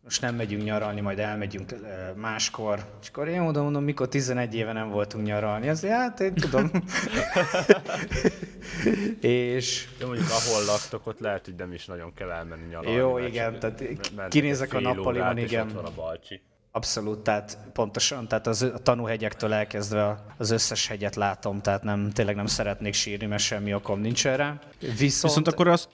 most 0.03 0.21
nem 0.21 0.35
megyünk 0.35 0.63
nyaralni, 0.63 1.01
majd 1.01 1.19
elmegyünk 1.19 1.75
máskor. 2.15 2.85
És 3.01 3.07
akkor 3.07 3.27
én 3.27 3.41
mondom, 3.41 3.63
mondom, 3.63 3.83
mikor 3.83 4.07
11 4.07 4.55
éve 4.55 4.71
nem 4.73 4.89
voltunk 4.89 5.25
nyaralni. 5.25 5.69
Azért, 5.69 5.93
hát 5.93 6.19
én 6.19 6.33
tudom. 6.33 6.71
és... 9.21 9.87
De 9.99 10.05
mondjuk 10.05 10.27
ahol 10.29 10.65
laktok, 10.65 11.07
ott 11.07 11.19
lehet, 11.19 11.45
hogy 11.45 11.55
nem 11.55 11.73
is 11.73 11.85
nagyon 11.85 12.13
kell 12.13 12.29
elmenni 12.29 12.67
nyaralni. 12.67 12.97
Jó, 12.97 13.17
igen, 13.17 13.59
tehát 13.59 13.83
kinézek 14.29 14.73
a 14.73 14.79
nappaliban, 14.79 15.37
igen. 15.37 15.67
van 15.67 15.85
a 15.85 15.91
balcsi. 15.95 16.41
Abszolút, 16.77 17.19
tehát 17.19 17.57
pontosan, 17.73 18.27
tehát 18.27 18.47
az, 18.47 18.61
a 18.61 18.77
tanúhegyektől 18.77 19.53
elkezdve 19.53 20.23
az 20.37 20.49
összes 20.49 20.87
hegyet 20.87 21.15
látom, 21.15 21.61
tehát 21.61 21.83
nem, 21.83 22.11
tényleg 22.11 22.35
nem 22.35 22.45
szeretnék 22.45 22.93
sírni, 22.93 23.25
mert 23.25 23.41
semmi 23.41 23.73
okom 23.73 23.99
nincs 23.99 24.27
erre. 24.27 24.59
Viszont, 24.79 24.99
viszont 24.99 25.47
akkor 25.47 25.67
azt... 25.67 25.89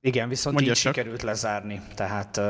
Igen, 0.00 0.28
viszont 0.28 0.60
így 0.60 0.66
csak. 0.66 0.76
sikerült 0.76 1.22
lezárni, 1.22 1.80
tehát 1.94 2.36
uh, 2.36 2.44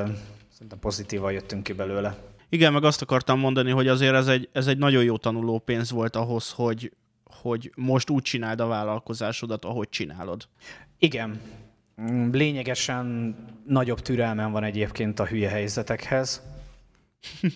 szerintem 0.53 0.79
pozitívan 0.81 1.33
jöttünk 1.33 1.63
ki 1.63 1.73
belőle. 1.73 2.17
Igen, 2.49 2.73
meg 2.73 2.85
azt 2.85 3.03
akartam 3.03 3.39
mondani, 3.39 3.71
hogy 3.71 3.89
azért 3.89 4.15
ez 4.15 4.27
egy, 4.27 4.49
ez 4.53 4.67
egy 4.67 4.79
nagyon 4.79 5.05
jó 5.05 5.17
tanuló 5.17 5.59
pénz 5.59 5.91
volt 5.91 6.17
ahhoz, 6.17 6.51
hogy, 6.51 6.93
hogy 7.25 7.73
most 7.77 8.11
úgy 8.11 8.23
csináld 8.23 8.61
a 8.61 8.67
vállalkozásodat, 8.67 9.65
ahogy 9.65 9.89
csinálod. 9.89 10.49
Igen. 10.99 11.41
Lényegesen 12.33 13.37
nagyobb 13.67 14.01
türelmem 14.01 14.51
van 14.51 14.65
egyébként 14.65 15.21
a 15.21 15.27
hülye 15.27 15.49
helyzetekhez 15.49 16.43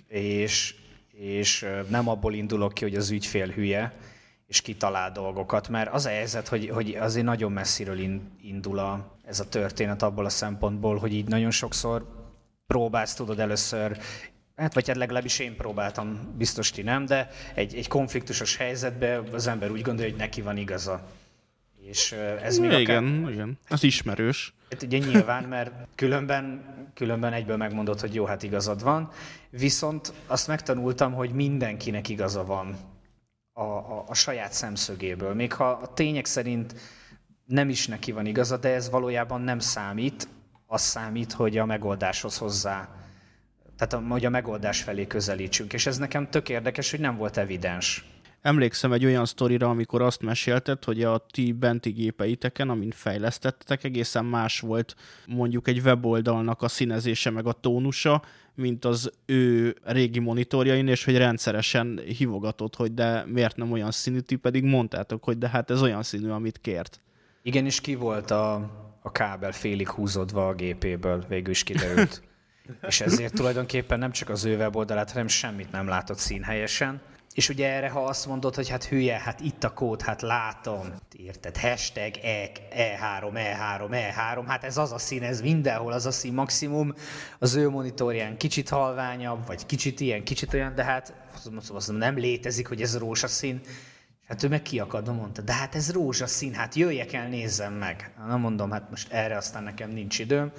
és, 0.09 0.75
és 1.13 1.67
nem 1.89 2.09
abból 2.09 2.35
indulok 2.35 2.75
ki, 2.75 2.85
hogy 2.85 2.95
az 2.95 3.11
ügyfél 3.11 3.49
hülye, 3.49 3.93
és 4.47 4.61
kitalál 4.61 5.13
dolgokat, 5.13 5.69
mert 5.69 5.93
az 5.93 6.07
a 6.07 6.09
helyzet, 6.09 6.49
hogy, 6.49 6.69
hogy 6.69 6.95
azért 6.95 7.25
nagyon 7.25 7.53
messziről 7.53 7.99
indul 8.43 8.79
a, 8.79 9.19
ez 9.25 9.41
a 9.41 9.49
történet 9.49 10.03
abból 10.03 10.25
a 10.25 10.29
szempontból, 10.29 10.99
hogy 10.99 11.15
így 11.15 11.29
nagyon 11.29 11.51
sokszor 11.51 12.07
próbálsz, 12.67 13.15
tudod 13.15 13.41
először, 13.41 13.99
hát 14.57 14.75
vagy 14.75 14.87
hát 14.87 14.97
legalábbis 14.97 15.39
én 15.39 15.57
próbáltam, 15.57 16.35
biztos 16.37 16.71
ti 16.71 16.83
nem, 16.83 17.07
de 17.07 17.29
egy, 17.55 17.75
egy 17.75 17.89
konfliktusos 17.89 18.57
helyzetben 18.57 19.29
az 19.33 19.47
ember 19.47 19.71
úgy 19.71 19.83
gondolja, 19.83 20.11
hogy 20.11 20.21
neki 20.21 20.43
van 20.43 20.57
igaza. 20.57 21.07
És 21.90 22.12
ez 22.42 22.59
még 22.59 22.79
igen, 22.79 23.05
akár... 23.05 23.33
igen, 23.33 23.59
az 23.68 23.83
ismerős. 23.83 24.55
Hát 24.70 24.83
ugye 24.83 24.98
nyilván, 24.98 25.44
mert 25.44 25.72
különben, 25.94 26.64
különben 26.94 27.33
egyből 27.33 27.57
megmondod, 27.57 28.00
hogy 28.00 28.14
jó, 28.14 28.24
hát 28.24 28.42
igazad 28.42 28.83
van. 28.83 29.11
Viszont 29.50 30.12
azt 30.26 30.46
megtanultam, 30.46 31.12
hogy 31.12 31.31
mindenkinek 31.31 32.09
igaza 32.09 32.44
van 32.44 32.76
a, 33.53 33.62
a, 33.62 34.05
a 34.09 34.14
saját 34.14 34.53
szemszögéből. 34.53 35.35
Még 35.35 35.53
ha 35.53 35.70
a 35.70 35.94
tények 35.94 36.26
szerint 36.26 36.74
nem 37.46 37.68
is 37.68 37.87
neki 37.87 38.12
van 38.12 38.26
igaza, 38.26 38.57
de 38.57 38.74
ez 38.74 38.90
valójában 38.90 39.40
nem 39.40 39.59
számít. 39.59 40.29
Az 40.66 40.83
számít, 40.83 41.33
hogy 41.33 41.59
a 41.59 41.64
megoldáshoz 41.64 42.38
hozzá, 42.38 42.88
tehát 43.76 44.07
hogy 44.09 44.24
a 44.24 44.31
megoldás 44.31 44.83
felé 44.83 45.07
közelítsünk. 45.07 45.72
És 45.72 45.87
ez 45.87 45.98
nekem 45.98 46.31
tök 46.31 46.48
érdekes, 46.48 46.90
hogy 46.90 47.00
nem 47.00 47.16
volt 47.16 47.37
evidens. 47.37 48.05
Emlékszem 48.42 48.92
egy 48.92 49.05
olyan 49.05 49.24
sztorira, 49.24 49.68
amikor 49.68 50.03
azt 50.03 50.22
mesélted, 50.22 50.85
hogy 50.85 51.03
a 51.03 51.26
ti 51.31 51.53
benti 51.53 51.90
gépeiteken, 51.90 52.68
amin 52.68 52.90
fejlesztettetek, 52.90 53.85
egészen 53.85 54.24
más 54.24 54.61
volt 54.61 54.94
mondjuk 55.26 55.68
egy 55.68 55.81
weboldalnak 55.81 56.62
a 56.62 56.68
színezése 56.68 57.31
meg 57.31 57.46
a 57.46 57.53
tónusa, 57.53 58.22
mint 58.55 58.85
az 58.85 59.12
ő 59.26 59.76
régi 59.83 60.18
monitorjain, 60.18 60.88
és 60.88 61.05
hogy 61.05 61.16
rendszeresen 61.16 62.00
hívogatott, 62.18 62.76
hogy 62.76 62.94
de 62.94 63.24
miért 63.26 63.57
nem 63.57 63.72
olyan 63.72 63.90
színű, 63.90 64.18
ti 64.18 64.37
pedig 64.37 64.64
mondtátok, 64.64 65.24
hogy 65.24 65.38
de 65.38 65.48
hát 65.48 65.70
ez 65.70 65.83
olyan 65.83 66.03
színű, 66.03 66.29
amit 66.29 66.59
kért. 66.61 67.00
Igen, 67.42 67.64
és 67.64 67.81
ki 67.81 67.94
volt 67.94 68.31
a, 68.31 68.55
a 69.03 69.12
kábel 69.12 69.53
félig 69.53 69.88
húzódva 69.88 70.48
a 70.48 70.55
gépéből, 70.55 71.24
végül 71.29 71.50
is 71.50 71.62
kiderült. 71.62 72.22
és 72.88 73.00
ezért 73.00 73.35
tulajdonképpen 73.35 73.98
nem 73.98 74.11
csak 74.11 74.29
az 74.29 74.44
ő 74.44 74.57
weboldalát, 74.57 75.11
hanem 75.11 75.29
semmit 75.29 75.72
nem 75.72 75.88
látott 75.88 76.18
színhelyesen. 76.18 77.00
És 77.40 77.48
ugye 77.48 77.68
erre, 77.68 77.88
ha 77.88 78.05
azt 78.05 78.26
mondod, 78.26 78.55
hogy 78.55 78.68
hát 78.68 78.85
hülye, 78.85 79.18
hát 79.18 79.40
itt 79.40 79.64
a 79.64 79.72
kód, 79.72 80.03
hát 80.03 80.22
látom, 80.22 80.94
érted, 81.16 81.57
hashtag 81.57 82.16
E, 82.22 82.50
E3, 82.70 83.31
E3, 83.35 83.88
E3, 83.90 84.44
hát 84.46 84.64
ez 84.64 84.76
az 84.76 84.92
a 84.92 84.98
szín, 84.98 85.22
ez 85.22 85.40
mindenhol 85.40 85.92
az 85.92 86.07
a 86.07 86.11
szín 86.11 86.33
maximum, 86.33 86.94
az 87.38 87.55
ő 87.55 87.68
monitorján 87.68 88.37
kicsit 88.37 88.68
halványabb, 88.68 89.46
vagy 89.46 89.66
kicsit 89.66 90.00
ilyen, 90.00 90.24
kicsit 90.24 90.55
olyan, 90.55 90.74
de 90.74 90.85
hát 90.85 91.14
azt 91.74 91.92
nem 91.92 92.16
létezik, 92.18 92.68
hogy 92.68 92.83
ez 92.83 92.98
rózsaszín. 92.98 93.61
Hát 94.29 94.42
ő 94.42 94.48
meg 94.48 94.62
kiakadva 94.62 95.12
mondta, 95.12 95.42
de 95.42 95.53
hát 95.53 95.74
ez 95.74 95.92
rózsaszín, 95.92 96.55
hát 96.55 96.74
jöjjek 96.74 97.12
el, 97.12 97.29
nézzem 97.29 97.72
meg. 97.72 98.14
Nem 98.26 98.40
mondom, 98.40 98.70
hát 98.70 98.90
most 98.90 99.12
erre 99.12 99.37
aztán 99.37 99.62
nekem 99.62 99.90
nincs 99.90 100.18
időm. 100.18 100.53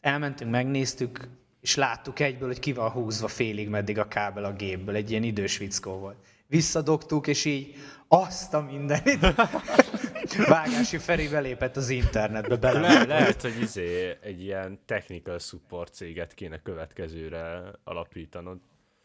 Elmentünk, 0.00 0.50
megnéztük, 0.50 1.28
és 1.62 1.74
láttuk 1.74 2.20
egyből, 2.20 2.48
hogy 2.48 2.58
ki 2.58 2.72
van 2.72 2.90
húzva 2.90 3.28
félig 3.28 3.68
meddig 3.68 3.98
a 3.98 4.08
kábel 4.08 4.44
a 4.44 4.52
gépből, 4.52 4.94
egy 4.94 5.10
ilyen 5.10 5.22
idős 5.22 5.58
vickó 5.58 5.92
volt. 5.92 6.16
Visszadogtuk, 6.46 7.26
és 7.26 7.44
így 7.44 7.74
azt 8.08 8.54
a 8.54 8.60
mindenit. 8.60 9.26
Vágási 10.48 10.98
Feri 10.98 11.28
belépett 11.28 11.76
az 11.76 11.88
internetbe 11.88 12.56
bele. 12.56 12.80
Le, 12.80 13.04
lehet, 13.04 13.42
hogy 13.42 13.60
izé, 13.60 14.16
egy 14.20 14.42
ilyen 14.42 14.78
technical 14.86 15.38
support 15.38 15.94
céget 15.94 16.34
kéne 16.34 16.62
következőre 16.62 17.62
alapítanod. 17.84 18.58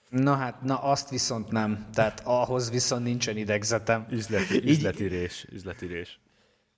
Na 0.10 0.36
hát, 0.36 0.62
na 0.62 0.78
azt 0.78 1.10
viszont 1.10 1.52
nem. 1.52 1.88
Tehát 1.93 2.22
ahhoz 2.24 2.70
viszont 2.72 3.04
nincsen 3.04 3.38
idegzetem. 3.38 4.08
Üzleti, 4.10 4.63
üzletírés, 4.63 5.48
üzletírés. 5.52 6.20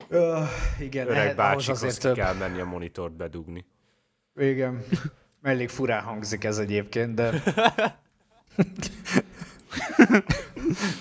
Uh, 0.09 0.47
igen, 0.79 1.07
Öreg 1.07 1.35
bácsikhoz 1.35 1.83
azért 1.83 1.99
több. 2.01 2.15
kell 2.15 2.33
menni 2.33 2.59
a 2.59 2.65
monitort 2.65 3.13
bedugni. 3.13 3.65
Igen. 4.35 4.83
Elég 5.41 5.69
furán 5.69 6.03
hangzik 6.03 6.43
ez 6.43 6.57
egyébként, 6.57 7.13
de... 7.13 7.31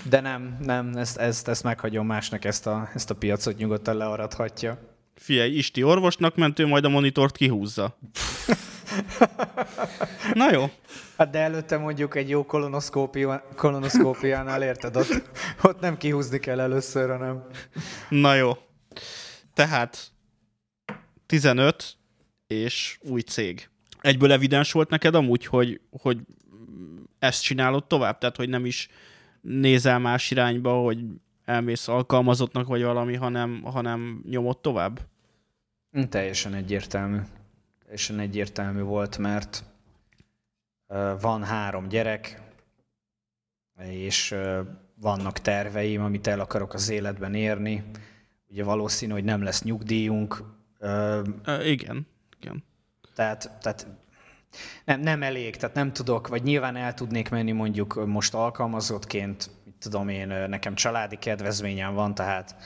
De 0.09 0.21
nem, 0.21 0.57
nem, 0.61 0.97
ezt, 0.97 1.17
ezt, 1.17 1.49
ezt 1.49 1.63
meghagyom 1.63 2.07
másnak, 2.07 2.45
ezt 2.45 2.67
a, 2.67 2.91
ezt 2.95 3.11
a 3.11 3.15
piacot 3.15 3.57
nyugodtan 3.57 3.97
learadhatja. 3.97 4.79
Figyelj, 5.15 5.57
Isti 5.57 5.83
orvosnak 5.83 6.37
mentő, 6.37 6.67
majd 6.67 6.85
a 6.85 6.89
monitort 6.89 7.37
kihúzza. 7.37 7.99
Na 10.33 10.53
jó. 10.53 10.71
Hát 11.17 11.31
de 11.31 11.39
előtte 11.39 11.77
mondjuk 11.77 12.17
egy 12.17 12.29
jó 12.29 12.45
kolonoszkópiánál 13.57 14.63
érted, 14.63 14.97
ott, 14.97 15.23
ott 15.63 15.81
nem 15.81 15.97
kihúzni 15.97 16.39
kell 16.39 16.61
először, 16.61 17.11
hanem... 17.11 17.47
Na 18.09 18.35
jó. 18.35 18.53
Tehát 19.55 20.11
15 21.27 21.97
és 22.47 22.99
új 23.03 23.21
cég 23.21 23.69
egyből 24.01 24.33
evidens 24.33 24.73
volt 24.73 24.91
neked 24.91 25.15
amúgy, 25.15 25.47
hogy, 25.47 25.81
hogy 25.91 26.19
ezt 27.19 27.43
csinálod 27.43 27.87
tovább? 27.87 28.19
Tehát, 28.19 28.37
hogy 28.37 28.49
nem 28.49 28.65
is 28.65 28.89
nézel 29.41 29.99
más 29.99 30.31
irányba, 30.31 30.73
hogy 30.73 31.05
elmész 31.45 31.89
alkalmazottnak 31.89 32.67
vagy 32.67 32.83
valami, 32.83 33.15
hanem, 33.15 33.63
hanem 33.63 34.23
nyomod 34.29 34.59
tovább? 34.59 35.01
Hm, 35.91 36.03
teljesen 36.03 36.55
egyértelmű. 36.55 37.19
Teljesen 37.83 38.19
egyértelmű 38.19 38.81
volt, 38.81 39.19
mert 39.19 39.65
van 41.21 41.45
három 41.45 41.89
gyerek, 41.89 42.43
és 43.81 44.35
vannak 44.95 45.39
terveim, 45.39 46.03
amit 46.03 46.27
el 46.27 46.41
akarok 46.41 46.75
az 46.75 46.89
életben 46.89 47.35
érni. 47.35 47.85
Ugye 48.49 48.65
valószínű, 48.65 49.13
hogy 49.13 49.25
nem 49.25 49.43
lesz 49.43 49.63
nyugdíjunk. 49.63 50.43
Igen, 51.65 52.07
igen. 52.41 52.65
Tehát, 53.19 53.51
tehát 53.61 53.87
nem, 54.85 55.01
nem 55.01 55.23
elég, 55.23 55.57
tehát 55.57 55.75
nem 55.75 55.93
tudok, 55.93 56.29
vagy 56.29 56.43
nyilván 56.43 56.77
el 56.77 56.95
tudnék 56.95 57.31
menni 57.31 57.53
mondjuk 57.53 58.07
most 58.07 58.35
alkalmazottként, 58.35 59.51
tudom 59.81 60.09
én, 60.09 60.27
nekem 60.27 60.75
családi 60.75 61.17
kedvezményem 61.17 61.95
van, 61.95 62.15
tehát 62.15 62.57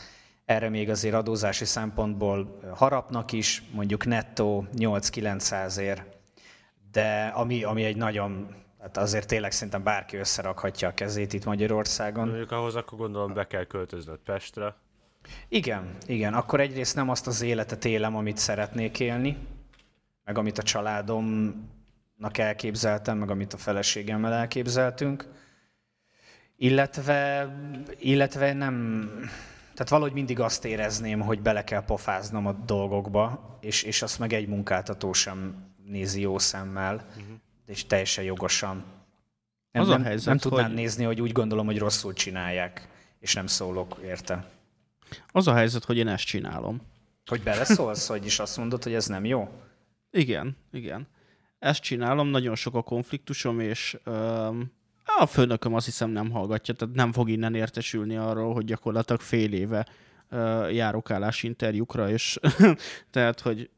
erre 0.44 0.68
még 0.68 0.90
azért 0.90 1.14
adózási 1.14 1.64
szempontból 1.64 2.58
harapnak 2.74 3.32
is, 3.32 3.62
mondjuk 3.70 4.06
nettó 4.06 4.66
8-900 4.76 5.76
ér, 5.76 6.04
de 6.90 7.32
ami, 7.34 7.64
ami 7.64 7.84
egy 7.84 7.96
nagyon, 7.96 8.54
hát 8.80 8.96
azért 8.96 9.26
tényleg 9.26 9.52
szerintem 9.52 9.82
bárki 9.82 10.16
összerakhatja 10.16 10.88
a 10.88 10.94
kezét 10.94 11.32
itt 11.32 11.44
Magyarországon. 11.44 12.28
Mondjuk 12.28 12.52
ahhoz 12.52 12.74
akkor 12.74 12.98
gondolom 12.98 13.32
be 13.32 13.46
kell 13.46 13.64
költöznöd 13.64 14.18
Pestre. 14.18 14.74
Igen, 15.48 15.96
igen. 16.06 16.34
Akkor 16.34 16.60
egyrészt 16.60 16.94
nem 16.94 17.08
azt 17.08 17.26
az 17.26 17.42
életet 17.42 17.84
élem, 17.84 18.16
amit 18.16 18.36
szeretnék 18.36 19.00
élni, 19.00 19.36
meg 20.24 20.38
amit 20.38 20.58
a 20.58 20.62
családomnak 20.62 22.38
elképzeltem, 22.38 23.18
meg 23.18 23.30
amit 23.30 23.52
a 23.52 23.56
feleségemmel 23.56 24.32
elképzeltünk, 24.32 25.28
illetve, 26.56 27.52
illetve 27.98 28.52
nem, 28.52 29.08
tehát 29.61 29.88
valahogy 29.88 30.12
mindig 30.12 30.40
azt 30.40 30.64
érezném, 30.64 31.20
hogy 31.20 31.40
bele 31.40 31.64
kell 31.64 31.85
pofáznom 31.85 32.46
a 32.46 32.52
dolgokba, 32.52 33.58
és, 33.61 33.82
és 33.82 34.02
azt 34.02 34.18
meg 34.18 34.32
egy 34.32 34.48
munkáltató 34.48 35.12
sem 35.12 35.70
nézi 35.85 36.20
jó 36.20 36.38
szemmel, 36.38 36.94
uh-huh. 36.94 37.24
és 37.66 37.87
teljesen 37.87 38.24
jogosan. 38.24 38.85
Nem, 39.70 39.82
az 39.82 39.88
nem, 39.88 40.00
a 40.00 40.04
helyzet, 40.04 40.26
nem 40.26 40.38
tudnám 40.38 40.66
hogy... 40.66 40.74
nézni, 40.74 41.04
hogy 41.04 41.20
úgy 41.20 41.32
gondolom, 41.32 41.66
hogy 41.66 41.78
rosszul 41.78 42.12
csinálják, 42.12 42.88
és 43.20 43.35
nem 43.35 43.46
szólok 43.46 43.98
érte. 44.04 44.50
Az 45.32 45.46
a 45.46 45.54
helyzet, 45.54 45.85
hogy 45.85 45.96
én 45.96 46.08
ezt 46.08 46.24
csinálom. 46.24 46.80
Hogy 47.26 47.42
beleszólsz, 47.42 48.08
hogy 48.08 48.26
is 48.26 48.38
azt 48.38 48.56
mondod, 48.56 48.82
hogy 48.82 48.94
ez 48.94 49.06
nem 49.06 49.24
jó? 49.24 49.48
Igen, 50.12 50.57
igen. 50.72 51.07
Ezt 51.59 51.83
csinálom, 51.83 52.29
nagyon 52.29 52.55
sok 52.55 52.75
a 52.75 52.83
konfliktusom, 52.83 53.61
és 53.61 53.98
um, 54.07 54.72
a 55.05 55.27
főnököm 55.27 55.75
azt 55.75 55.85
hiszem 55.85 56.11
nem 56.11 56.31
hallgatja, 56.31 56.75
tehát 56.75 56.94
nem 56.94 57.12
fog 57.12 57.29
innen 57.29 57.55
értesülni 57.55 58.16
arról, 58.16 58.55
hogy 58.55 58.64
gyakorlatilag 58.64 59.20
fél 59.20 59.53
éve 59.53 59.87
uh, 60.31 60.75
járok 60.75 61.11
állás 61.11 61.42
interjúkra, 61.42 62.11
és 62.11 62.38
tehát, 63.11 63.40
hogy 63.40 63.70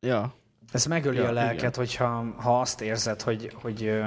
ja. 0.00 0.34
Ez 0.72 0.86
megöli 0.86 1.16
ja, 1.16 1.28
a 1.28 1.32
lelket, 1.32 1.58
igen. 1.58 1.72
hogyha 1.74 2.34
ha 2.36 2.60
azt 2.60 2.80
érzed, 2.80 3.22
hogy, 3.22 3.52
hogy, 3.54 4.00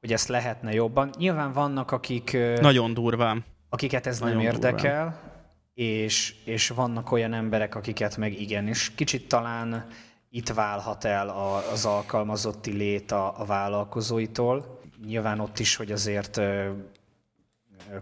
hogy 0.00 0.12
ezt 0.12 0.28
lehetne 0.28 0.72
jobban. 0.72 1.10
Nyilván 1.18 1.52
vannak, 1.52 1.90
akik... 1.90 2.36
Nagyon 2.60 2.94
durván. 2.94 3.44
Akiket 3.68 4.06
ez 4.06 4.20
Nagyon 4.20 4.36
nem 4.36 4.44
érdekel, 4.44 5.04
durván. 5.04 5.44
és, 5.74 6.34
és 6.44 6.68
vannak 6.68 7.12
olyan 7.12 7.32
emberek, 7.32 7.74
akiket 7.74 8.16
meg 8.16 8.40
igen, 8.40 8.68
és 8.68 8.94
kicsit 8.94 9.28
talán 9.28 9.86
itt 10.34 10.48
válhat 10.48 11.04
el 11.04 11.28
az 11.72 11.84
alkalmazotti 11.84 12.72
lét 12.72 13.10
a, 13.10 13.40
a 13.40 13.44
vállalkozóitól. 13.44 14.80
Nyilván 15.04 15.40
ott 15.40 15.58
is, 15.58 15.76
hogy 15.76 15.92
azért 15.92 16.40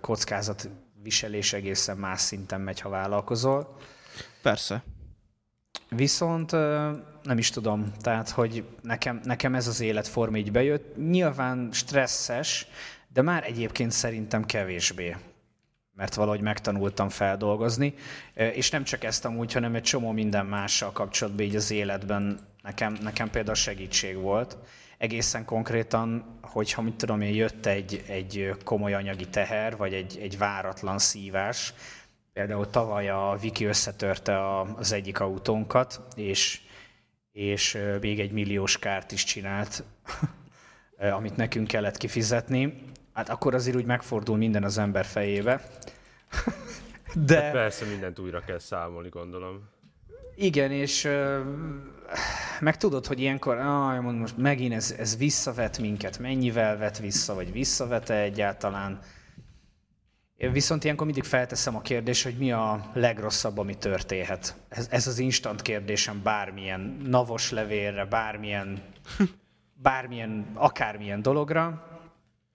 kockázat 0.00 0.68
viselés 1.02 1.52
egészen 1.52 1.96
más 1.96 2.20
szinten 2.20 2.60
megy, 2.60 2.80
ha 2.80 2.88
vállalkozol. 2.88 3.76
Persze. 4.42 4.82
Viszont 5.88 6.50
nem 7.22 7.38
is 7.38 7.50
tudom, 7.50 7.92
tehát, 8.00 8.30
hogy 8.30 8.64
nekem, 8.82 9.20
nekem 9.24 9.54
ez 9.54 9.66
az 9.66 9.80
életform 9.80 10.34
így 10.34 10.52
bejött. 10.52 10.96
Nyilván 10.96 11.68
stresszes, 11.72 12.66
de 13.08 13.22
már 13.22 13.44
egyébként 13.44 13.90
szerintem 13.90 14.44
kevésbé 14.44 15.16
mert 15.94 16.14
valahogy 16.14 16.40
megtanultam 16.40 17.08
feldolgozni, 17.08 17.94
és 18.34 18.70
nem 18.70 18.84
csak 18.84 19.04
ezt 19.04 19.24
amúgy, 19.24 19.52
hanem 19.52 19.74
egy 19.74 19.82
csomó 19.82 20.10
minden 20.10 20.46
mással 20.46 20.92
kapcsolatban 20.92 21.44
így 21.44 21.56
az 21.56 21.70
életben 21.70 22.38
nekem, 22.62 22.98
nekem 23.02 23.30
például 23.30 23.54
segítség 23.54 24.16
volt. 24.16 24.58
Egészen 24.98 25.44
konkrétan, 25.44 26.38
hogyha 26.42 26.82
mit 26.82 26.94
tudom 26.94 27.20
én, 27.20 27.34
jött 27.34 27.66
egy, 27.66 28.04
egy 28.06 28.54
komoly 28.64 28.94
anyagi 28.94 29.28
teher, 29.28 29.76
vagy 29.76 29.94
egy, 29.94 30.18
egy 30.22 30.38
váratlan 30.38 30.98
szívás, 30.98 31.74
például 32.32 32.70
tavaly 32.70 33.08
a 33.08 33.36
Viki 33.40 33.64
összetörte 33.64 34.60
az 34.76 34.92
egyik 34.92 35.20
autónkat, 35.20 36.00
és, 36.14 36.60
és 37.32 37.78
még 38.00 38.20
egy 38.20 38.32
milliós 38.32 38.78
kárt 38.78 39.12
is 39.12 39.24
csinált, 39.24 39.84
amit 41.16 41.36
nekünk 41.36 41.66
kellett 41.66 41.96
kifizetni. 41.96 42.91
Hát 43.12 43.28
akkor 43.28 43.54
azért 43.54 43.76
úgy 43.76 43.84
megfordul 43.84 44.36
minden 44.36 44.64
az 44.64 44.78
ember 44.78 45.04
fejébe. 45.04 45.60
De... 47.14 47.42
Hát 47.42 47.52
persze 47.52 47.84
mindent 47.84 48.18
újra 48.18 48.40
kell 48.40 48.58
számolni, 48.58 49.08
gondolom. 49.08 49.68
Igen, 50.34 50.70
és 50.70 51.04
uh, 51.04 51.38
meg 52.60 52.76
tudod, 52.76 53.06
hogy 53.06 53.20
ilyenkor, 53.20 53.56
ah, 53.58 54.00
mond 54.00 54.18
most 54.18 54.36
megint 54.36 54.72
ez, 54.74 54.94
ez 54.98 55.16
visszavet 55.16 55.78
minket, 55.78 56.18
mennyivel 56.18 56.76
vet 56.76 56.98
vissza, 56.98 57.34
vagy 57.34 57.52
visszavet-e 57.52 58.14
egyáltalán. 58.14 58.98
Én 60.36 60.52
viszont 60.52 60.84
ilyenkor 60.84 61.06
mindig 61.06 61.24
felteszem 61.24 61.76
a 61.76 61.80
kérdést, 61.80 62.24
hogy 62.24 62.36
mi 62.38 62.52
a 62.52 62.90
legrosszabb, 62.94 63.58
ami 63.58 63.76
történhet. 63.76 64.56
Ez, 64.68 64.86
ez 64.90 65.06
az 65.06 65.18
instant 65.18 65.62
kérdésem 65.62 66.20
bármilyen 66.22 66.96
navos 67.04 67.50
levélre, 67.50 68.04
bármilyen, 68.04 68.82
bármilyen, 69.74 70.46
akármilyen 70.54 71.22
dologra. 71.22 71.91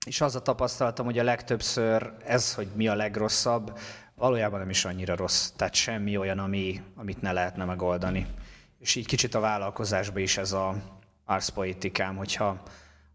És 0.08 0.22
az 0.22 0.36
a 0.36 0.42
tapasztalatom, 0.42 1.06
hogy 1.06 1.20
a 1.20 1.24
legtöbbször 1.24 2.12
ez, 2.26 2.54
hogy 2.54 2.68
mi 2.76 2.88
a 2.88 2.96
legrosszabb, 2.96 3.80
valójában 4.16 4.60
nem 4.60 4.70
is 4.70 4.86
annyira 4.86 5.16
rossz. 5.16 5.50
Tehát 5.56 5.74
semmi 5.74 6.18
olyan, 6.18 6.40
ami, 6.40 6.82
amit 6.96 7.22
ne 7.22 7.32
lehetne 7.32 7.66
megoldani. 7.66 8.28
És 8.80 8.96
így 8.96 9.06
kicsit 9.06 9.36
a 9.36 9.40
vállalkozásban 9.40 10.22
is 10.22 10.38
ez 10.38 10.52
a 10.52 10.76
arszpolitikám, 11.26 12.16
hogyha 12.16 12.64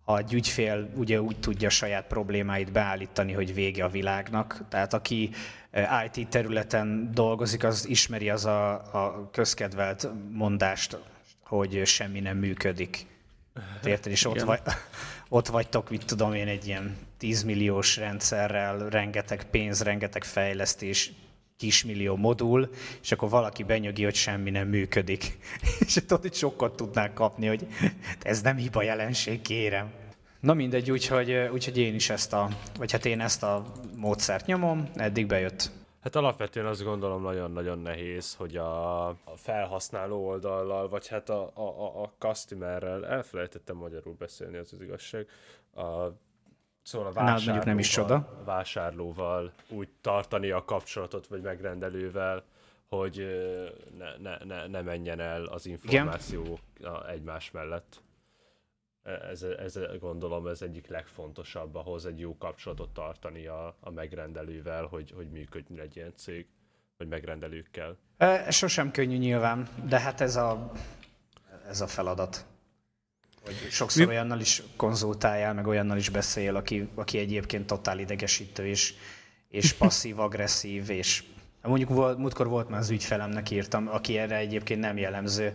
ha 0.05 0.19
egy 0.19 0.33
ügyfél 0.33 0.91
ugye 0.95 1.21
úgy 1.21 1.41
tudja 1.41 1.71
saját 1.71 2.07
problémáit 2.07 2.73
beállítani, 2.73 3.33
hogy 3.33 3.55
vége 3.55 3.85
a 3.85 3.89
világnak. 3.89 4.65
Tehát 4.69 4.95
aki 4.95 5.31
eh, 5.71 6.05
IT 6.13 6.29
területen 6.29 7.11
dolgozik, 7.15 7.65
az 7.65 7.89
ismeri 7.89 8.31
az 8.31 8.45
a, 8.45 8.73
a 8.73 9.29
közkedvelt 9.31 10.09
mondást, 10.31 10.99
hogy 11.45 11.83
semmi 11.85 12.21
nem 12.21 12.37
működik. 12.37 13.07
Érted? 13.85 14.13
És 14.13 14.25
ott, 14.25 14.41
vagy, 14.41 14.61
ott 15.29 15.47
vagytok, 15.47 15.91
mit 15.91 16.05
tudom 16.05 16.35
én, 16.35 16.49
egy 16.49 16.67
ilyen 16.67 16.97
10 17.19 17.43
milliós 17.43 17.97
rendszerrel, 17.97 18.89
rengeteg 18.89 19.45
pénz, 19.51 19.83
rengeteg 19.83 20.25
fejlesztés, 20.25 21.13
kismillió 21.57 22.17
modul, 22.17 22.71
és 23.03 23.13
akkor 23.13 23.29
valaki 23.31 23.63
benyögi, 23.63 24.05
hogy 24.05 24.15
semmi 24.15 24.51
nem 24.51 24.69
működik. 24.69 25.39
és 25.87 25.93
tudod, 25.93 26.21
hogy 26.21 26.35
sokat 26.35 26.77
tudnák 26.77 27.13
kapni, 27.13 27.47
hogy 27.47 27.67
ez 28.23 28.41
nem 28.41 28.57
hiba 28.57 28.83
jelenség, 28.83 29.41
kérem. 29.41 29.91
Na 30.41 30.55
mindegy, 30.55 30.91
úgyhogy, 30.91 31.33
úgyhogy 31.53 31.79
én 31.79 31.95
is 31.95 32.11
ezt 32.11 32.33
a, 32.33 32.49
vagy 32.79 32.93
hát 32.93 33.07
én 33.07 33.21
ezt 33.21 33.43
a 33.43 33.73
módszert 33.97 34.47
nyomom, 34.47 34.91
eddig 34.95 35.27
bejött. 35.27 35.71
Hát 36.03 36.17
alapvetően 36.17 36.67
azt 36.67 36.85
gondolom 36.85 37.23
nagyon-nagyon 37.23 37.79
nehéz, 37.79 38.35
hogy 38.35 38.57
a, 38.57 39.09
a 39.09 39.37
felhasználó 39.37 40.27
oldallal, 40.27 40.89
vagy 40.89 41.09
hát 41.09 41.29
a, 41.29 41.51
a, 41.55 42.03
a 42.03 42.13
customerrel, 42.19 43.07
elfelejtettem 43.07 43.77
magyarul 43.77 44.15
beszélni, 44.19 44.57
az 44.57 44.73
az 44.73 44.81
igazság, 44.81 45.29
a, 45.75 46.07
szóval 46.83 47.09
a 47.09 47.13
vásárlóval, 47.13 47.65
nem 47.65 47.79
is 47.79 47.89
csoda. 47.89 48.43
Vásárlóval 48.45 49.53
úgy 49.69 49.89
tartani 50.01 50.51
a 50.51 50.65
kapcsolatot, 50.65 51.27
vagy 51.27 51.41
megrendelővel, 51.41 52.45
hogy 52.89 53.27
ne, 53.99 54.17
ne, 54.17 54.45
ne, 54.45 54.67
ne 54.67 54.81
menjen 54.81 55.21
el 55.21 55.45
az 55.45 55.67
információ 55.67 56.59
Igen. 56.79 57.07
egymás 57.07 57.51
mellett. 57.51 58.03
Ez, 59.03 59.43
ez, 59.43 59.79
gondolom 60.01 60.47
ez 60.47 60.63
egyik 60.63 60.87
legfontosabb 60.87 61.75
ahhoz 61.75 62.07
egy 62.07 62.19
jó 62.19 62.37
kapcsolatot 62.37 62.91
tartani 62.91 63.47
a, 63.47 63.77
a 63.81 63.91
megrendelővel, 63.91 64.87
hogy, 64.87 65.13
hogy 65.17 65.31
működjön 65.31 65.79
egy 65.79 65.97
ilyen 65.97 66.13
cég, 66.17 66.47
vagy 66.97 67.09
megrendelőkkel. 67.09 67.97
Sosem 68.49 68.91
könnyű 68.91 69.17
nyilván, 69.17 69.69
de 69.89 70.01
hát 70.01 70.21
ez 70.21 70.37
a, 70.37 70.73
ez 71.69 71.81
a 71.81 71.87
feladat. 71.87 72.47
Hogy 73.45 73.55
sokszor 73.71 74.07
Mi? 74.07 74.13
olyannal 74.13 74.41
is 74.41 74.63
konzultáljál, 74.77 75.55
meg 75.55 75.67
olyannal 75.67 75.97
is 75.97 76.09
beszél, 76.09 76.57
aki, 76.57 76.89
aki 76.95 77.19
egyébként 77.19 77.67
totál 77.67 77.99
idegesítő, 77.99 78.67
és, 78.67 78.95
és 79.49 79.73
passzív-agresszív, 79.79 80.91
és 80.91 81.25
mondjuk 81.63 81.89
volt, 81.89 82.19
múltkor 82.19 82.49
volt 82.49 82.69
már 82.69 82.81
az 82.81 82.91
ügyfelemnek 82.91 83.51
írtam, 83.51 83.89
aki 83.89 84.19
erre 84.19 84.37
egyébként 84.37 84.81
nem 84.81 84.97
jellemző, 84.97 85.55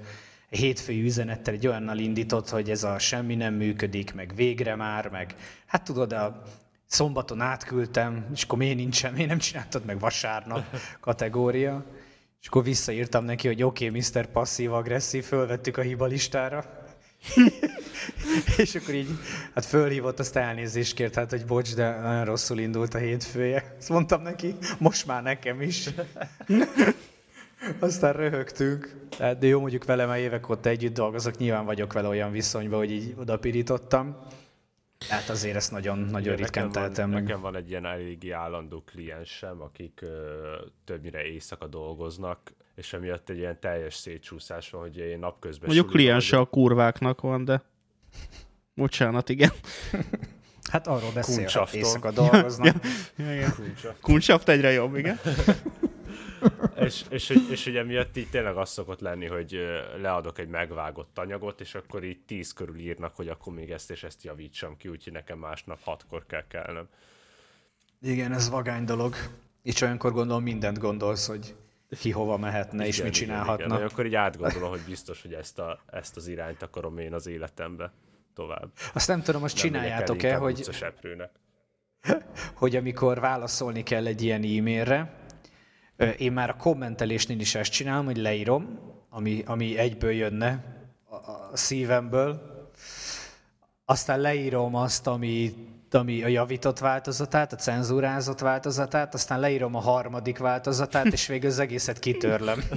hétfői 0.50 1.04
üzenettel 1.04 1.54
egy 1.54 1.68
olyannal 1.68 1.98
indított, 1.98 2.50
hogy 2.50 2.70
ez 2.70 2.84
a 2.84 3.00
semmi 3.00 3.36
nem 3.36 3.54
működik, 3.54 4.14
meg 4.14 4.32
végre 4.36 4.76
már, 4.76 5.10
meg 5.10 5.36
hát 5.66 5.84
tudod, 5.84 6.14
a 6.14 6.44
szombaton 6.86 7.42
átküldtem, 7.42 8.26
és 8.34 8.44
akkor 8.44 8.58
miért 8.58 8.76
nincsen, 8.76 9.14
miért 9.14 9.30
nem 9.30 9.38
csináltad 9.38 9.86
meg 9.86 10.00
vasárnap 10.00 10.66
kategória. 11.00 11.86
És 12.42 12.48
akkor 12.48 12.64
visszaírtam 12.64 13.26
neki, 13.26 13.48
hogy 13.48 13.64
oké, 13.64 13.88
okay, 13.88 14.00
Mr. 14.00 14.26
Passzív-agresszív, 14.26 15.24
fölvettük 15.24 15.78
a 15.78 15.82
hiba 15.82 16.06
listára. 16.06 16.86
és 18.58 18.76
akkor 18.76 18.94
így, 18.94 19.10
hát 19.54 19.66
fölhívott, 19.66 20.20
azt 20.20 20.36
elnézést 20.36 20.94
kért, 20.94 21.16
hát 21.16 21.30
hogy 21.30 21.46
bocs, 21.46 21.76
de 21.76 22.00
nagyon 22.00 22.26
rosszul 22.26 22.60
indult 22.60 22.94
a 22.94 22.98
hétfője. 22.98 23.76
Azt 23.80 23.90
mondtam 23.90 24.22
neki, 24.22 24.56
most 24.78 25.06
már 25.06 25.24
nekem 25.24 25.62
is. 25.62 25.90
Aztán 27.80 28.14
röhögtünk. 28.14 28.96
Hát, 29.20 29.38
de 29.38 29.48
jó, 29.48 29.60
mondjuk 29.60 29.86
vele 29.86 30.06
már 30.06 30.20
évek 30.20 30.50
óta 30.50 30.70
együtt 30.70 30.94
dolgozok, 30.94 31.38
nyilván 31.38 31.66
vagyok 31.66 31.94
vele 31.94 32.08
olyan 32.08 32.32
viszonyban, 32.32 32.80
hogy 32.80 32.92
így 32.92 33.14
odapirítottam. 33.18 34.18
Hát 35.10 35.30
azért 35.30 35.56
ezt 35.56 35.72
nagyon, 35.72 35.98
nagyon 35.98 36.34
Igen, 36.34 36.36
ritkán 36.36 36.72
tehetem 36.72 37.10
meg. 37.10 37.24
Nekem 37.24 37.42
van 37.42 37.56
egy 37.56 37.70
ilyen 37.70 37.86
eléggé 37.86 38.32
állandó 38.32 38.84
kliensem, 38.86 39.62
akik 39.62 40.00
ö, 40.02 40.56
többnyire 40.86 41.24
éjszaka 41.24 41.68
dolgoznak, 41.68 42.40
és 42.76 42.94
emiatt 42.94 43.30
egy 43.30 43.38
ilyen 43.38 43.60
teljes 43.60 43.96
szétcsúszás 43.96 44.70
van, 44.70 44.82
hogy 44.82 44.98
én 44.98 45.20
napközben... 45.20 45.66
Mondjuk 45.66 45.90
kliense 45.90 46.38
a 46.38 46.46
kurváknak 46.46 47.22
van, 47.22 47.46
de... 47.46 47.62
Bocsánat, 48.74 49.30
igen. 49.30 49.52
Hát 50.72 50.88
arról 50.88 51.12
beszél, 51.14 51.68
éjszaka 51.72 52.12
dolgoznak. 52.12 52.76
Ja, 53.18 53.34
igen. 53.34 53.54
Kulcsa. 53.56 53.96
Kuncsaft 54.02 54.50
egyre 54.50 54.72
jobb, 54.72 54.96
igen. 54.96 55.20
és, 56.80 57.04
és, 57.10 57.30
és, 57.30 57.40
és 57.50 57.66
ugye 57.66 57.84
miatt 57.84 58.18
így 58.18 58.30
tényleg 58.30 58.58
az 58.58 58.70
szokott 58.70 59.00
lenni, 59.00 59.26
hogy 59.26 59.58
leadok 60.02 60.40
egy 60.40 60.48
megvágott 60.48 61.18
anyagot, 61.18 61.62
és 61.62 61.76
akkor 61.76 62.04
így 62.04 62.20
tíz 62.26 62.54
körül 62.54 62.78
írnak, 62.78 63.16
hogy 63.16 63.28
akkor 63.28 63.54
még 63.54 63.72
ezt 63.72 63.92
és 63.92 64.04
ezt 64.04 64.24
javítsam 64.24 64.78
ki, 64.78 64.88
úgyhogy 64.88 65.14
nekem 65.14 65.38
másnap 65.38 65.80
hatkor 65.84 66.26
kell 66.26 66.48
kelnem. 66.48 66.88
Igen, 68.02 68.32
ez 68.32 68.50
vagány 68.50 68.84
dolog. 68.84 69.16
És 69.64 69.82
olyankor 69.82 70.12
gondolom 70.12 70.44
mindent 70.44 70.80
gondolsz, 70.80 71.28
hogy 71.28 71.56
ki 72.00 72.12
hova 72.12 72.38
mehetne 72.38 72.86
és 72.86 73.02
mit 73.02 73.14
csinálhatna. 73.14 73.66
Igen, 73.66 73.78
igen. 73.78 73.88
Akkor 73.88 74.06
így 74.06 74.16
átgondolom, 74.16 74.70
hogy 74.70 74.84
biztos, 74.88 75.22
hogy 75.22 75.34
ezt, 75.34 75.60
a, 75.60 75.80
ezt 75.86 76.18
az 76.18 76.28
irányt 76.28 76.62
akarom 76.62 76.98
én 76.98 77.14
az 77.14 77.28
életembe 77.28 77.92
tovább. 78.34 78.72
Azt 78.94 79.08
nem 79.08 79.22
tudom, 79.22 79.44
el 79.44 79.50
csináljátok-e, 79.50 80.36
hogy, 80.36 80.70
hogy 82.62 82.76
amikor 82.76 83.20
válaszolni 83.20 83.84
kell 83.84 84.06
egy 84.06 84.22
ilyen 84.22 84.44
e-mailre, 84.44 85.27
én 86.18 86.32
már 86.32 86.50
a 86.50 86.56
kommentelésnél 86.56 87.40
is 87.40 87.56
ezt 87.56 87.72
csinálom, 87.72 88.06
hogy 88.06 88.18
leírom, 88.18 88.80
ami, 89.10 89.44
ami 89.46 89.78
egyből 89.78 90.12
jönne 90.12 90.64
a, 91.10 91.16
a 91.16 91.50
szívemből, 91.54 92.56
aztán 93.86 94.20
leírom 94.20 94.76
azt, 94.76 95.08
ami, 95.08 95.54
ami 95.92 96.24
a 96.24 96.28
javított 96.28 96.80
változatát, 96.80 97.54
a 97.54 97.56
cenzúrázott 97.56 98.40
változatát, 98.40 99.14
aztán 99.14 99.40
leírom 99.40 99.76
a 99.76 99.80
harmadik 99.80 100.38
változatát, 100.38 101.06
és 101.06 101.28
végül 101.28 101.50
az 101.50 101.60
egészet 101.60 102.00
kitörlöm. 102.00 102.60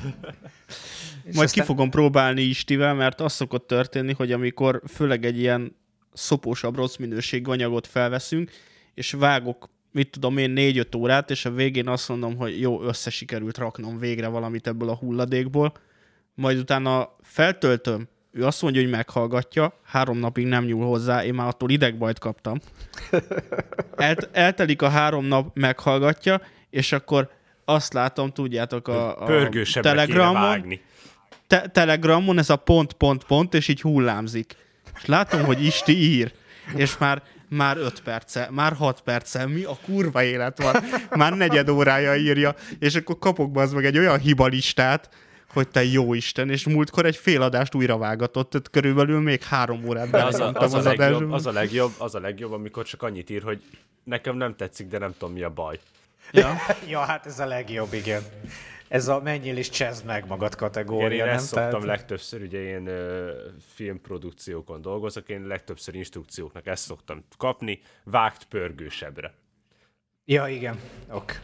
És 1.25 1.37
Majd 1.37 1.51
ki 1.51 1.61
fogom 1.61 1.91
próbálni 1.91 2.43
Istivel, 2.43 2.95
mert 2.95 3.21
az 3.21 3.33
szokott 3.33 3.67
történni, 3.67 4.13
hogy 4.13 4.33
amikor 4.33 4.83
főleg 4.89 5.25
egy 5.25 5.39
ilyen 5.39 5.77
szopósabb, 6.13 6.77
rossz 6.77 6.97
minőségű 6.97 7.51
anyagot 7.51 7.87
felveszünk, 7.87 8.51
és 8.95 9.13
vágok, 9.13 9.69
mit 9.93 10.11
tudom 10.11 10.39
én, 10.39 10.51
négy-öt 10.51 10.95
órát, 10.95 11.31
és 11.31 11.45
a 11.45 11.51
végén 11.51 11.89
azt 11.89 12.09
mondom, 12.09 12.37
hogy 12.37 12.61
jó, 12.61 12.83
össze 12.83 13.11
sikerült 13.11 13.59
raknom 13.59 13.99
végre 13.99 14.29
valamit 14.29 14.67
ebből 14.67 14.89
a 14.89 14.97
hulladékból, 14.97 15.73
majd 16.35 16.59
utána 16.59 17.17
feltöltöm, 17.23 18.09
ő 18.33 18.45
azt 18.45 18.63
mondja, 18.63 18.81
hogy 18.81 18.91
meghallgatja, 18.91 19.75
három 19.85 20.19
napig 20.19 20.47
nem 20.47 20.65
nyúl 20.65 20.87
hozzá, 20.87 21.25
én 21.25 21.35
már 21.35 21.47
attól 21.47 21.71
idegbajt 21.71 22.19
kaptam. 22.19 22.61
El, 23.97 24.17
eltelik 24.33 24.83
a 24.83 24.89
három 24.89 25.25
nap, 25.25 25.57
meghallgatja, 25.57 26.41
és 26.71 26.93
akkor 26.93 27.31
azt 27.65 27.93
látom, 27.93 28.33
tudjátok, 28.33 28.89
a, 28.89 29.23
a 29.23 29.49
Telegramon, 29.81 30.79
te- 31.47 31.69
Telegramon 31.69 32.39
ez 32.39 32.51
a 32.51 32.57
pont, 32.57 32.93
pont, 32.93 33.25
pont, 33.25 33.55
és 33.55 33.69
így 33.69 33.81
hullámzik. 33.81 34.57
És 34.97 35.05
látom, 35.05 35.45
hogy 35.45 35.65
Isti 35.65 35.97
ír, 35.97 36.33
és 36.77 36.99
már 36.99 37.23
már 37.51 37.77
5 37.77 38.03
perce, 38.03 38.49
már 38.51 38.73
6 38.73 39.01
perce, 39.01 39.47
mi 39.47 39.63
a 39.63 39.77
kurva 39.85 40.23
élet 40.23 40.63
van, 40.63 40.75
már 41.11 41.37
negyed 41.37 41.69
órája 41.69 42.15
írja, 42.17 42.55
és 42.79 42.95
akkor 42.95 43.19
kapok 43.19 43.57
az 43.57 43.73
meg 43.73 43.85
egy 43.85 43.99
olyan 43.99 44.19
hibalistát, 44.19 45.09
hogy 45.53 45.69
te 45.69 45.85
jó 45.85 46.15
Isten, 46.15 46.51
és 46.51 46.65
múltkor 46.65 47.07
egy 47.07 47.17
fél 47.17 47.43
adást 47.43 47.75
újra 47.75 47.99
vágatott, 47.99 48.51
tehát 48.51 48.71
körülbelül 48.71 49.21
még 49.21 49.43
három 49.43 49.85
órát 49.85 50.11
De 50.11 50.25
az, 50.25 50.35
a, 50.35 50.39
belemondtam 50.39 50.63
az, 50.63 50.75
a 50.75 50.79
az 50.79 50.85
legjobb, 50.85 51.33
az, 51.33 51.47
a 51.47 51.53
legjobb, 51.53 51.93
az 51.99 52.15
a 52.15 52.21
legjobb, 52.21 52.53
amikor 52.53 52.85
csak 52.85 53.03
annyit 53.03 53.31
ír, 53.31 53.43
hogy 53.43 53.63
nekem 54.05 54.37
nem 54.37 54.57
tetszik, 54.57 54.89
de 54.89 54.99
nem 54.99 55.15
tudom 55.19 55.35
mi 55.35 55.43
a 55.43 55.51
baj. 55.51 55.79
Ja. 56.31 56.57
Ja, 56.89 57.01
hát 57.01 57.27
ez 57.27 57.39
a 57.39 57.47
legjobb, 57.47 57.93
igen. 57.93 58.23
Ez 58.91 59.09
a 59.09 59.21
menjél 59.21 59.57
és 59.57 59.69
csezd 59.69 60.05
meg 60.05 60.27
magad 60.27 60.47
Igen, 60.47 60.59
kategória, 60.59 61.19
én 61.19 61.25
nem? 61.25 61.35
ezt 61.35 61.47
szoktam 61.47 61.85
legtöbbször, 61.85 62.43
ugye 62.43 62.63
én 62.63 62.87
ö, 62.87 63.33
filmprodukciókon 63.75 64.83
dolgozok, 64.83 65.29
én 65.29 65.47
legtöbbször 65.47 65.95
instrukcióknak 65.95 66.67
ezt 66.67 66.85
szoktam 66.85 67.25
kapni, 67.37 67.81
vágt 68.05 68.45
pörgősebbre. 68.45 69.35
Ja, 70.25 70.49
igen. 70.49 70.79
Ok. 71.11 71.41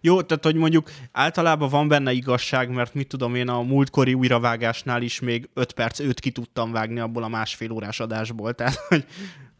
Jó, 0.00 0.22
tehát 0.22 0.44
hogy 0.44 0.54
mondjuk 0.54 0.90
általában 1.12 1.68
van 1.68 1.88
benne 1.88 2.12
igazság, 2.12 2.70
mert 2.70 2.94
mit 2.94 3.08
tudom 3.08 3.34
én, 3.34 3.48
a 3.48 3.62
múltkori 3.62 4.14
újravágásnál 4.14 5.02
is 5.02 5.20
még 5.20 5.48
5 5.54 5.72
perc 5.72 6.00
őt 6.00 6.20
ki 6.20 6.30
tudtam 6.30 6.72
vágni 6.72 7.00
abból 7.00 7.22
a 7.22 7.28
másfél 7.28 7.70
órás 7.70 8.00
adásból, 8.00 8.54
tehát 8.54 8.76
hogy, 8.88 9.06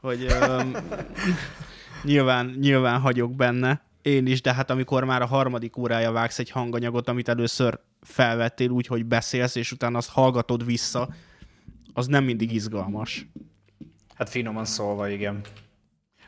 hogy 0.00 0.26
um, 0.48 0.72
nyilván, 2.02 2.56
nyilván 2.60 3.00
hagyok 3.00 3.34
benne, 3.34 3.84
én 4.06 4.26
is, 4.26 4.40
de 4.40 4.54
hát 4.54 4.70
amikor 4.70 5.04
már 5.04 5.22
a 5.22 5.26
harmadik 5.26 5.76
órája 5.76 6.12
vágsz 6.12 6.38
egy 6.38 6.50
hanganyagot, 6.50 7.08
amit 7.08 7.28
először 7.28 7.80
felvettél 8.00 8.70
úgy, 8.70 8.86
hogy 8.86 9.06
beszélsz, 9.06 9.54
és 9.54 9.72
utána 9.72 9.98
azt 9.98 10.10
hallgatod 10.10 10.64
vissza, 10.64 11.08
az 11.92 12.06
nem 12.06 12.24
mindig 12.24 12.52
izgalmas. 12.52 13.26
Hát 14.14 14.28
finoman 14.28 14.64
szólva, 14.64 15.08
igen. 15.08 15.40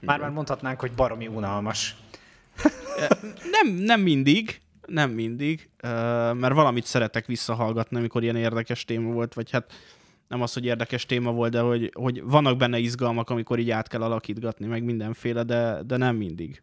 Már 0.00 0.20
már 0.20 0.30
mondhatnánk, 0.30 0.80
hogy 0.80 0.92
baromi 0.92 1.26
unalmas. 1.26 1.96
Nem, 3.52 3.74
nem 3.74 4.00
mindig, 4.00 4.60
nem 4.86 5.10
mindig, 5.10 5.70
mert 6.32 6.54
valamit 6.54 6.84
szeretek 6.84 7.26
visszahallgatni, 7.26 7.96
amikor 7.96 8.22
ilyen 8.22 8.36
érdekes 8.36 8.84
téma 8.84 9.12
volt, 9.12 9.34
vagy 9.34 9.50
hát 9.50 9.72
nem 10.28 10.42
az, 10.42 10.52
hogy 10.52 10.64
érdekes 10.64 11.06
téma 11.06 11.32
volt, 11.32 11.52
de 11.52 11.60
hogy, 11.60 11.90
hogy 11.94 12.22
vannak 12.22 12.56
benne 12.56 12.78
izgalmak, 12.78 13.30
amikor 13.30 13.58
így 13.58 13.70
át 13.70 13.88
kell 13.88 14.02
alakítgatni, 14.02 14.66
meg 14.66 14.84
mindenféle, 14.84 15.42
de, 15.42 15.82
de 15.86 15.96
nem 15.96 16.16
mindig. 16.16 16.62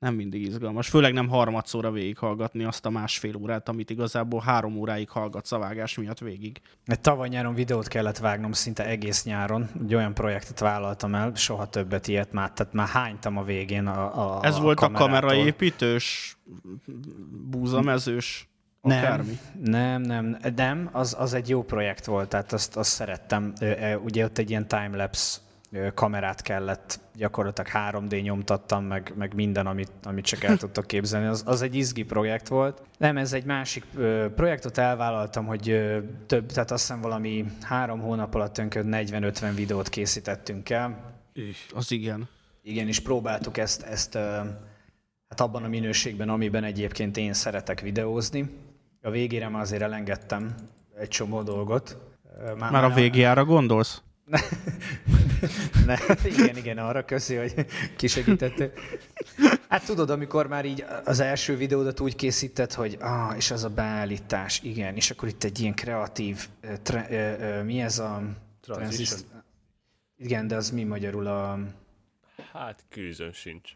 Nem 0.00 0.14
mindig 0.14 0.42
izgalmas. 0.42 0.88
Főleg 0.88 1.12
nem 1.12 1.28
harmadszóra 1.28 1.90
végighallgatni 1.90 2.64
azt 2.64 2.86
a 2.86 2.90
másfél 2.90 3.36
órát, 3.36 3.68
amit 3.68 3.90
igazából 3.90 4.40
három 4.40 4.76
óráig 4.76 5.08
hallgatsz 5.08 5.52
a 5.52 5.58
vágás 5.58 5.96
miatt 5.96 6.18
végig. 6.18 6.60
Egy 6.86 7.00
tavaly 7.00 7.28
nyáron 7.28 7.54
videót 7.54 7.88
kellett 7.88 8.18
vágnom 8.18 8.52
szinte 8.52 8.86
egész 8.86 9.24
nyáron. 9.24 9.68
Egy 9.82 9.94
olyan 9.94 10.14
projektet 10.14 10.58
vállaltam 10.58 11.14
el, 11.14 11.32
soha 11.34 11.66
többet 11.66 12.08
ilyet 12.08 12.32
már, 12.32 12.52
tehát 12.52 12.72
már 12.72 12.88
hánytam 12.88 13.36
a 13.36 13.42
végén 13.42 13.86
a, 13.86 14.36
a 14.38 14.44
Ez 14.44 14.58
volt 14.58 14.80
a 14.80 14.90
kamerától. 14.90 15.28
kameraépítős, 15.28 16.36
búzamezős, 17.50 18.48
akármi? 18.80 19.38
Nem, 19.62 20.02
nem, 20.02 20.24
nem, 20.24 20.52
nem 20.56 20.88
az, 20.92 21.16
az 21.18 21.34
egy 21.34 21.48
jó 21.48 21.62
projekt 21.62 22.04
volt, 22.04 22.28
tehát 22.28 22.52
azt, 22.52 22.76
azt 22.76 22.90
szerettem. 22.90 23.52
Ugye 24.04 24.24
ott 24.24 24.38
egy 24.38 24.50
ilyen 24.50 24.68
timelapse 24.68 25.38
kamerát 25.94 26.42
kellett, 26.42 27.00
gyakorlatilag 27.14 27.70
3D 27.74 28.22
nyomtattam, 28.22 28.84
meg, 28.84 29.12
meg 29.16 29.34
minden, 29.34 29.66
amit, 29.66 29.90
amit 30.02 30.24
csak 30.24 30.42
el 30.42 30.56
tudtok 30.66 30.86
képzelni. 30.86 31.26
Az, 31.26 31.42
az 31.46 31.62
egy 31.62 31.74
izgi 31.74 32.02
projekt 32.02 32.48
volt. 32.48 32.82
Nem, 32.98 33.16
ez 33.16 33.32
egy 33.32 33.44
másik 33.44 33.84
ö, 33.94 34.26
projektot 34.34 34.78
elvállaltam, 34.78 35.46
hogy 35.46 35.68
ö, 35.70 35.98
több, 36.26 36.46
tehát 36.46 36.70
azt 36.70 36.86
hiszem 36.86 37.00
valami 37.00 37.44
három 37.62 38.00
hónap 38.00 38.34
alatt 38.34 38.58
önkön 38.58 38.88
40-50 38.90 39.52
videót 39.54 39.88
készítettünk 39.88 40.70
el. 40.70 41.14
Az 41.74 41.92
igen. 41.92 42.28
Igen, 42.62 42.86
és 42.86 43.00
próbáltuk 43.00 43.56
ezt, 43.58 43.82
ezt 43.82 44.14
ö, 44.14 44.20
hát 45.28 45.40
abban 45.40 45.64
a 45.64 45.68
minőségben, 45.68 46.28
amiben 46.28 46.64
egyébként 46.64 47.16
én 47.16 47.32
szeretek 47.32 47.80
videózni. 47.80 48.50
A 49.02 49.10
végére 49.10 49.48
már 49.48 49.62
azért 49.62 49.82
elengedtem 49.82 50.54
egy 50.98 51.08
csomó 51.08 51.42
dolgot. 51.42 51.96
Ö, 52.46 52.54
Már 52.54 52.84
a 52.84 52.90
VGA-ra 52.90 53.44
gondolsz? 53.44 54.02
Ne, 55.86 55.96
igen, 56.24 56.56
igen, 56.56 56.78
arra 56.78 57.04
köszi, 57.04 57.34
hogy 57.34 57.66
kisegítettél. 57.96 58.72
Hát 59.68 59.84
tudod, 59.84 60.10
amikor 60.10 60.46
már 60.46 60.64
így 60.64 60.84
az 61.04 61.20
első 61.20 61.56
videódat 61.56 62.00
úgy 62.00 62.16
készített, 62.16 62.74
hogy 62.74 62.96
ah, 63.00 63.36
és 63.36 63.50
az 63.50 63.64
a 63.64 63.68
beállítás, 63.70 64.60
igen, 64.62 64.94
és 64.96 65.10
akkor 65.10 65.28
itt 65.28 65.44
egy 65.44 65.60
ilyen 65.60 65.74
kreatív, 65.74 66.48
tre, 66.82 67.06
ö, 67.10 67.44
ö, 67.58 67.62
mi 67.62 67.80
ez 67.80 67.98
a... 67.98 68.22
Transition. 68.60 69.06
transzis- 69.06 69.26
Igen, 70.16 70.46
de 70.46 70.56
az 70.56 70.70
mi 70.70 70.84
magyarul 70.84 71.26
a 71.26 71.58
Hát 72.52 72.84
kőzön 72.88 73.32
sincs. 73.32 73.70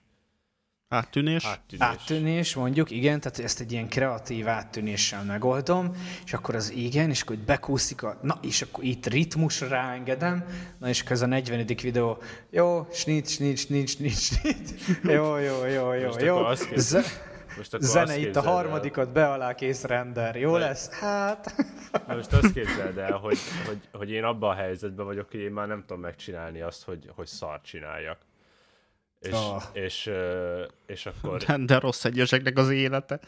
Áttűnés? 0.89 1.45
Áttűnés. 1.45 1.87
áttűnés, 1.87 2.55
mondjuk, 2.55 2.91
igen, 2.91 3.21
tehát 3.21 3.39
ezt 3.39 3.61
egy 3.61 3.73
ilyen 3.73 3.89
kreatív 3.89 4.49
áttűnéssel 4.49 5.25
megoldom, 5.25 5.91
és 6.25 6.33
akkor 6.33 6.55
az 6.55 6.71
igen, 6.73 7.11
és 7.11 7.23
akkor 7.23 7.37
bekúszik 7.37 8.03
a, 8.03 8.19
na, 8.23 8.39
és 8.43 8.63
akkor 8.63 8.85
itt 8.85 9.07
ritmusra 9.07 9.69
ráengedem, 9.69 10.45
na, 10.79 10.89
és 10.89 11.01
akkor 11.01 11.13
ez 11.13 11.23
a 11.23 11.27
40. 11.27 11.67
videó, 11.83 12.19
jó, 12.51 12.87
snit, 12.93 13.29
snit, 13.29 13.59
snit, 13.59 13.89
snit, 13.89 14.19
snit, 14.19 14.69
jó, 15.03 15.37
jó, 15.37 15.65
jó, 15.67 15.93
jó, 15.93 16.07
Most 16.07 16.21
jó. 16.21 16.37
akkor 16.37 16.51
azt 16.51 16.63
kérdez- 16.65 16.87
Z- 16.87 17.33
Most 17.57 17.75
akkor 17.75 17.87
Zene 17.87 18.17
itt 18.17 18.21
a 18.21 18.25
képzeld 18.25 18.47
el- 18.47 18.53
harmadikat 18.53 19.13
be 19.13 19.31
alá 19.31 19.55
kész 19.55 19.83
render. 19.85 20.37
Jó 20.37 20.53
Ne. 20.53 20.59
lesz? 20.59 20.89
Hát... 20.91 21.55
Na 22.07 22.15
most 22.15 22.33
azt 22.33 22.53
képzeld 22.53 22.99
el, 22.99 23.17
hogy, 23.17 23.39
hogy, 23.67 23.79
hogy 23.93 24.11
én 24.11 24.25
abban 24.25 24.51
a 24.51 24.55
helyzetben 24.55 25.07
vagyok, 25.07 25.31
hogy 25.31 25.41
én 25.41 25.51
már 25.53 25.67
nem 25.67 25.81
tudom 25.87 26.03
megcsinálni 26.03 26.61
azt, 26.61 26.85
hogy, 26.85 27.11
hogy 27.15 27.27
szart 27.27 27.65
csináljak. 27.65 28.19
És, 29.25 29.33
Ah. 29.33 29.63
és, 29.73 30.11
és 30.87 31.07
akkor, 31.07 31.43
De, 31.43 31.57
de 31.59 31.79
rossz 31.79 32.05
egyeseknek 32.05 32.59
az 32.59 32.71
élete. 32.71 33.21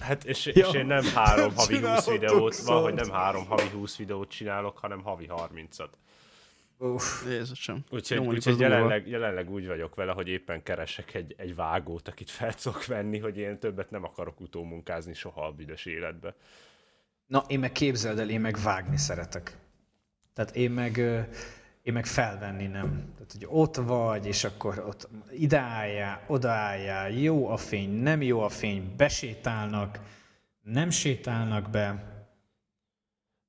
hát 0.00 0.24
és, 0.24 0.46
Ja. 0.46 0.52
és 0.68 0.74
én 0.74 0.86
nem 0.86 1.04
három 1.14 1.54
havi 1.54 1.56
20 1.56 1.66
Csinálhatok 1.66 2.12
videót, 2.20 2.56
van, 2.56 2.82
hogy 2.82 2.94
nem 2.94 3.10
három 3.10 3.46
havi 3.46 3.68
20 3.68 3.96
videót 3.96 4.28
csinálok, 4.30 4.78
hanem 4.78 5.02
havi 5.02 5.26
30-at. 5.30 5.88
Uff. 6.78 7.24
Jézusom. 7.28 7.84
Úgyhogy, 7.90 8.16
Jó, 8.16 8.24
úgyhogy 8.24 8.58
jelenleg, 8.60 9.08
jelenleg 9.08 9.50
úgy 9.50 9.66
vagyok 9.66 9.94
vele, 9.94 10.12
hogy 10.12 10.28
éppen 10.28 10.62
keresek 10.62 11.14
egy, 11.14 11.34
egy 11.38 11.54
vágót, 11.54 12.08
akit 12.08 12.30
fel 12.30 12.54
tudok 12.54 12.86
venni, 12.86 13.18
hogy 13.18 13.36
én 13.36 13.58
többet 13.58 13.90
nem 13.90 14.04
akarok 14.04 14.40
utómunkázni 14.40 15.14
soha 15.14 15.46
a 15.46 15.52
büdös 15.52 15.84
életbe. 15.86 16.34
Na, 17.26 17.44
én 17.48 17.58
meg 17.58 17.72
képzeld 17.72 18.18
el, 18.18 18.30
én 18.30 18.40
meg 18.40 18.56
vágni 18.62 18.96
szeretek. 18.96 19.56
Tehát 20.34 20.56
én 20.56 20.70
meg, 20.70 20.96
ö, 20.96 21.20
én 21.84 21.92
meg 21.92 22.06
felvenni 22.06 22.66
nem. 22.66 23.12
Tehát, 23.14 23.32
hogy 23.32 23.46
ott 23.48 23.76
vagy, 23.76 24.26
és 24.26 24.44
akkor 24.44 24.78
ott 24.78 25.08
ide 25.32 25.58
álljál, 25.58 26.24
oda 26.26 26.50
álljál, 26.50 27.10
jó 27.10 27.48
a 27.48 27.56
fény, 27.56 27.90
nem 27.90 28.22
jó 28.22 28.40
a 28.40 28.48
fény, 28.48 28.94
besétálnak, 28.96 29.98
nem 30.62 30.90
sétálnak 30.90 31.70
be. 31.70 32.12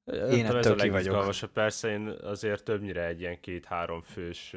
Én 0.06 0.46
tudom, 0.46 0.58
ettől 0.58 0.74
ez 0.76 0.82
ki 0.82 0.90
vagyok. 0.90 1.34
Persze 1.54 1.90
én 1.90 2.08
azért 2.08 2.64
többnyire 2.64 3.06
egy 3.06 3.20
ilyen 3.20 3.40
két-három 3.40 4.02
fős 4.02 4.56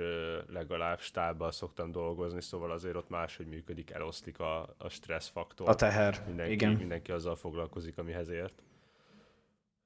legalább 0.48 1.00
stábbal 1.00 1.52
szoktam 1.52 1.92
dolgozni, 1.92 2.42
szóval 2.42 2.70
azért 2.70 2.96
ott 2.96 3.08
máshogy 3.08 3.46
működik, 3.46 3.90
eloszlik 3.90 4.38
a, 4.38 4.74
a 4.78 4.88
stresszfaktor. 4.88 5.68
A 5.68 5.74
teher. 5.74 6.22
mindenki, 6.26 6.52
Igen. 6.52 6.72
mindenki 6.72 7.12
azzal 7.12 7.36
foglalkozik, 7.36 7.98
amihez 7.98 8.28
ért. 8.28 8.62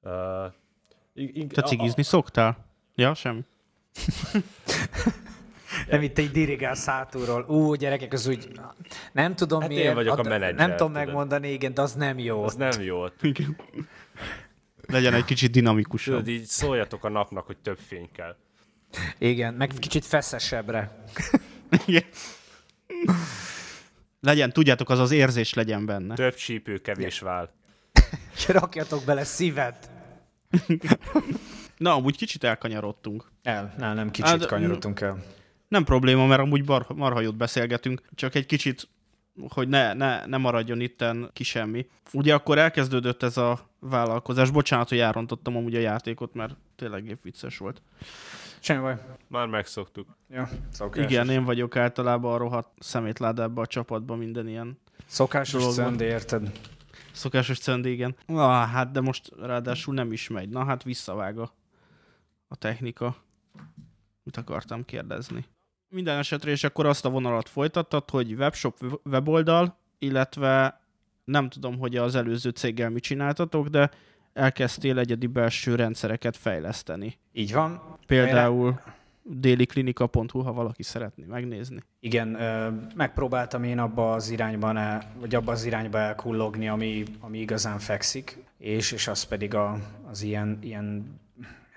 Uh, 0.03 0.11
Te 1.49 1.61
a- 1.61 1.65
a- 1.65 1.67
cigizni 1.67 2.03
szoktál? 2.03 2.67
Ja, 2.95 3.15
semmi. 3.15 3.45
Nem 5.89 6.03
itt 6.03 6.19
egy 6.19 6.31
dirigálsz 6.31 6.85
hátulról. 6.85 7.45
Ú, 7.49 7.75
gyerekek, 7.75 8.13
az 8.13 8.27
úgy... 8.27 8.49
Nem 9.13 9.35
tudom 9.35 9.61
Hát 9.61 9.71
én 9.71 9.77
miért. 9.77 9.95
vagyok 9.95 10.19
a 10.19 10.23
menedzser, 10.23 10.55
Nem 10.55 10.71
tudom 10.71 10.93
tudod. 10.93 11.07
megmondani, 11.07 11.53
igen, 11.53 11.75
de 11.75 11.83
az 11.83 11.93
nem 11.93 12.19
jó. 12.19 12.43
Az 12.45 12.55
nem 12.55 12.81
jó. 12.83 13.05
Igen. 13.21 13.57
Legyen 14.87 15.15
egy 15.15 15.25
kicsit 15.25 15.51
dinamikusabb. 15.51 16.15
Tudod, 16.15 16.29
így 16.29 16.45
szóljatok 16.45 17.05
a 17.05 17.09
napnak, 17.09 17.47
hogy 17.47 17.57
több 17.59 17.79
fény 17.87 18.09
kell. 18.13 18.37
Igen, 19.19 19.55
meg 19.55 19.71
kicsit 19.79 20.05
feszesebbre. 20.05 21.05
Igen. 21.87 22.05
Legyen, 24.21 24.53
tudjátok, 24.53 24.91
az 24.91 24.99
az 24.99 25.11
érzés 25.11 25.55
legyen 25.55 25.87
benne. 25.87 26.15
Több 26.15 26.35
csípő, 26.35 26.79
kevés 26.79 27.19
vál. 27.21 27.53
Rakjatok 28.49 29.05
bele 29.05 29.25
szívet. 29.25 29.91
Na, 31.83 31.95
amúgy 31.95 32.17
kicsit 32.17 32.45
elkanyarodtunk. 32.45 33.31
El, 33.43 33.75
nem, 33.79 33.95
nem 33.95 34.11
kicsit 34.11 34.31
Hát, 34.31 34.47
kanyarodtunk 34.47 35.01
el. 35.01 35.25
Nem 35.69 35.85
probléma, 35.85 36.27
mert 36.27 36.41
amúgy 36.41 36.65
bar, 36.65 36.87
marha 36.95 37.21
jót 37.21 37.37
beszélgetünk, 37.37 38.03
csak 38.15 38.35
egy 38.35 38.47
kicsit, 38.47 38.89
hogy 39.49 39.69
ne, 39.69 39.93
ne, 39.93 40.27
ne 40.27 40.37
maradjon 40.37 40.81
itten 40.81 41.31
ki 41.33 41.45
semmi. 41.45 41.87
Ugye 42.13 42.35
akkor 42.35 42.59
elkezdődött 42.59 43.23
ez 43.23 43.37
a 43.37 43.69
vállalkozás. 43.79 44.51
Bocsánat, 44.51 44.89
hogy 44.89 44.99
elrontottam 44.99 45.57
amúgy 45.57 45.75
a 45.75 45.81
játékot, 45.81 46.35
mert 46.35 46.57
tényleg 46.77 47.07
épp 47.07 47.23
vicces 47.23 47.59
volt. 47.59 47.83
Semmi 48.61 48.81
baj. 48.81 48.97
Már 49.29 49.47
megszoktuk. 49.47 50.17
Ja, 50.31 50.49
szokásos. 50.73 51.11
Igen, 51.11 51.31
én 51.31 51.45
vagyok 51.45 51.77
általában 51.77 52.33
a 52.33 52.37
rohadt 52.37 52.69
szemétládában 52.79 53.65
a 53.65 53.67
csapatban 53.67 54.19
minden 54.19 54.49
ilyen 54.49 54.79
Szokásos 55.07 55.61
dolog 55.61 55.77
van. 55.77 55.85
szönd, 55.87 56.01
érted? 56.01 56.51
szokásos 57.13 57.59
cönd, 57.59 57.87
igen. 57.87 58.17
Ah, 58.27 58.69
hát 58.69 58.91
de 58.91 59.01
most 59.01 59.31
ráadásul 59.41 59.95
nem 59.95 60.13
is 60.13 60.29
megy. 60.29 60.49
Na 60.49 60.65
hát 60.65 60.83
visszavág 60.83 61.39
a, 61.39 61.53
a 62.53 62.57
technika. 62.57 63.17
Mit 64.23 64.37
akartam 64.37 64.85
kérdezni? 64.85 65.45
Minden 65.89 66.19
esetre, 66.19 66.51
és 66.51 66.65
akkor 66.65 66.87
azt 66.87 67.05
a 67.05 67.11
vonalat 67.11 67.49
folytattad, 67.49 68.11
hogy 68.11 68.33
webshop, 68.33 69.01
weboldal, 69.05 69.77
illetve 69.99 70.81
nem 71.25 71.49
tudom, 71.49 71.79
hogy 71.79 71.97
az 71.97 72.15
előző 72.15 72.51
céggel 72.51 72.91
mit 72.91 73.03
csináltatok, 73.03 73.69
de 73.69 73.91
elkezdtél 74.33 74.99
egyedi 74.99 75.27
belső 75.27 75.75
rendszereket 75.75 76.37
fejleszteni. 76.37 77.19
Így 77.33 77.53
van. 77.53 77.99
Például 78.07 78.81
déliklinika.hu, 79.23 80.41
ha 80.41 80.53
valaki 80.53 80.83
szeretné 80.83 81.25
megnézni. 81.25 81.83
Igen, 82.01 82.29
megpróbáltam 82.95 83.65
én 83.65 83.79
abba 83.79 84.13
az 84.13 84.31
irányban, 84.31 85.03
vagy 85.21 85.35
abba 85.35 85.53
az 85.53 85.65
irányba 85.65 85.99
elkullogni, 85.99 86.69
ami, 86.69 87.05
ami 87.21 87.39
igazán 87.39 87.79
fekszik, 87.79 88.45
és, 88.59 88.93
és 88.93 89.09
az 89.09 89.23
pedig 89.23 89.55
a, 89.55 89.79
az 90.11 90.23
ilyen, 90.23 90.59
ilyen 90.61 91.21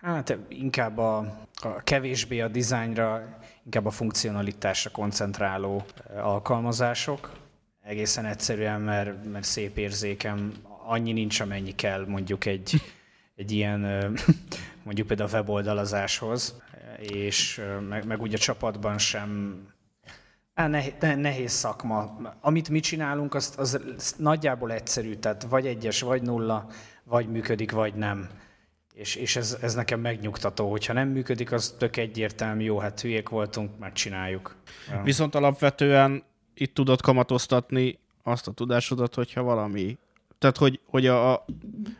hát 0.05 0.37
inkább 0.47 0.97
a, 0.97 1.17
a 1.61 1.83
kevésbé 1.83 2.39
a 2.39 2.47
dizájnra, 2.47 3.37
inkább 3.63 3.85
a 3.85 3.91
funkcionalitásra 3.91 4.91
koncentráló 4.91 5.85
ö, 6.09 6.19
alkalmazások. 6.19 7.31
Egészen 7.81 8.25
egyszerűen, 8.25 8.81
mert, 8.81 9.31
mert 9.31 9.45
szép 9.45 9.77
érzékem, 9.77 10.53
annyi 10.85 11.11
nincs, 11.11 11.39
amennyi 11.39 11.75
kell 11.75 12.05
mondjuk 12.07 12.45
egy, 12.45 12.81
egy 13.35 13.51
ilyen, 13.51 13.83
ö, 13.83 14.09
mondjuk 14.85 15.07
például 15.07 15.29
a 15.29 15.33
weboldalazáshoz, 15.33 16.61
és 16.99 17.57
ö, 17.57 17.79
meg, 17.79 18.05
meg 18.05 18.21
úgy 18.21 18.33
a 18.33 18.37
csapatban 18.37 18.97
sem 18.97 19.59
Á, 20.53 20.67
nehéz, 20.67 20.93
nehéz 20.99 21.51
szakma. 21.51 22.17
Amit 22.41 22.69
mi 22.69 22.79
csinálunk, 22.79 23.33
az, 23.33 23.53
az 23.57 24.15
nagyjából 24.17 24.71
egyszerű, 24.71 25.15
tehát 25.15 25.43
vagy 25.43 25.67
egyes, 25.67 26.01
vagy 26.01 26.21
nulla, 26.21 26.67
vagy 27.03 27.29
működik, 27.29 27.71
vagy 27.71 27.93
nem. 27.93 28.29
És, 28.95 29.15
és 29.15 29.35
ez, 29.35 29.57
ez 29.61 29.73
nekem 29.73 29.99
megnyugtató, 29.99 30.69
hogyha 30.69 30.93
nem 30.93 31.07
működik, 31.07 31.51
az 31.51 31.75
tök 31.77 31.97
egyértelmű, 31.97 32.63
jó, 32.63 32.77
hát 32.77 33.01
hülyék 33.01 33.29
voltunk, 33.29 33.79
megcsináljuk. 33.79 34.55
Viszont 35.03 35.35
alapvetően 35.35 36.23
itt 36.53 36.73
tudod 36.73 37.01
kamatoztatni 37.01 37.99
azt 38.23 38.47
a 38.47 38.51
tudásodat, 38.51 39.15
hogyha 39.15 39.43
valami... 39.43 39.97
Tehát, 40.37 40.57
hogy, 40.57 40.79
hogy 40.85 41.07
a, 41.07 41.31
a, 41.33 41.45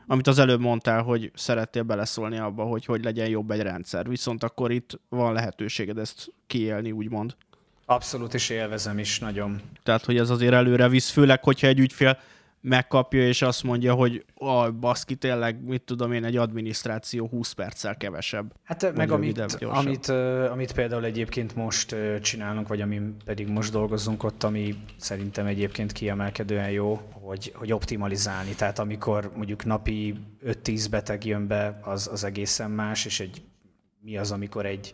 amit 0.07 0.27
az 0.27 0.39
előbb 0.39 0.59
mondtál, 0.59 1.01
hogy 1.01 1.31
szerettél 1.33 1.83
beleszólni 1.83 2.37
abba, 2.37 2.63
hogy 2.63 2.85
hogy 2.85 3.03
legyen 3.03 3.27
jobb 3.27 3.51
egy 3.51 3.61
rendszer. 3.61 4.07
Viszont 4.09 4.43
akkor 4.43 4.71
itt 4.71 4.99
van 5.09 5.33
lehetőséged 5.33 5.97
ezt 5.97 6.31
kiélni, 6.47 6.91
úgymond. 6.91 7.35
Abszolút, 7.85 8.33
és 8.33 8.49
élvezem 8.49 8.99
is 8.99 9.19
nagyon. 9.19 9.61
Tehát, 9.83 10.05
hogy 10.05 10.17
ez 10.17 10.29
azért 10.29 10.53
előre 10.53 10.89
visz, 10.89 11.09
főleg, 11.09 11.43
hogyha 11.43 11.67
egy 11.67 11.79
ügyfél 11.79 12.19
megkapja, 12.65 13.27
és 13.27 13.41
azt 13.41 13.63
mondja, 13.63 13.93
hogy 13.93 14.25
a 14.33 14.71
baszki, 14.71 15.15
tényleg, 15.15 15.65
mit 15.65 15.81
tudom 15.81 16.11
én, 16.11 16.23
egy 16.23 16.37
adminisztráció 16.37 17.27
20 17.27 17.51
perccel 17.51 17.97
kevesebb. 17.97 18.53
Hát 18.63 18.95
meg 18.95 19.11
amit, 19.11 19.39
amit, 19.61 20.07
amit 20.51 20.71
például 20.71 21.05
egyébként 21.05 21.55
most 21.55 21.95
csinálunk, 22.21 22.67
vagy 22.67 22.81
amin 22.81 23.15
pedig 23.25 23.47
most 23.47 23.71
dolgozunk 23.71 24.23
ott, 24.23 24.43
ami 24.43 24.75
szerintem 24.97 25.45
egyébként 25.45 25.91
kiemelkedően 25.91 26.69
jó, 26.71 27.01
hogy, 27.11 27.51
hogy 27.55 27.71
optimalizálni. 27.71 28.55
Tehát 28.55 28.79
amikor 28.79 29.31
mondjuk 29.35 29.65
napi 29.65 30.15
5-10 30.45 30.87
beteg 30.89 31.25
jön 31.25 31.47
be, 31.47 31.79
az, 31.83 32.07
az 32.11 32.23
egészen 32.23 32.71
más, 32.71 33.05
és 33.05 33.19
egy, 33.19 33.41
mi 34.01 34.17
az, 34.17 34.31
amikor 34.31 34.65
egy, 34.65 34.93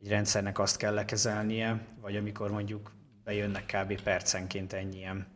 egy 0.00 0.08
rendszernek 0.08 0.58
azt 0.58 0.76
kell 0.76 0.94
lekezelnie, 0.94 1.80
vagy 2.00 2.16
amikor 2.16 2.50
mondjuk 2.50 2.92
bejönnek 3.24 3.64
kb. 3.66 4.02
percenként 4.02 4.72
ennyien. 4.72 5.26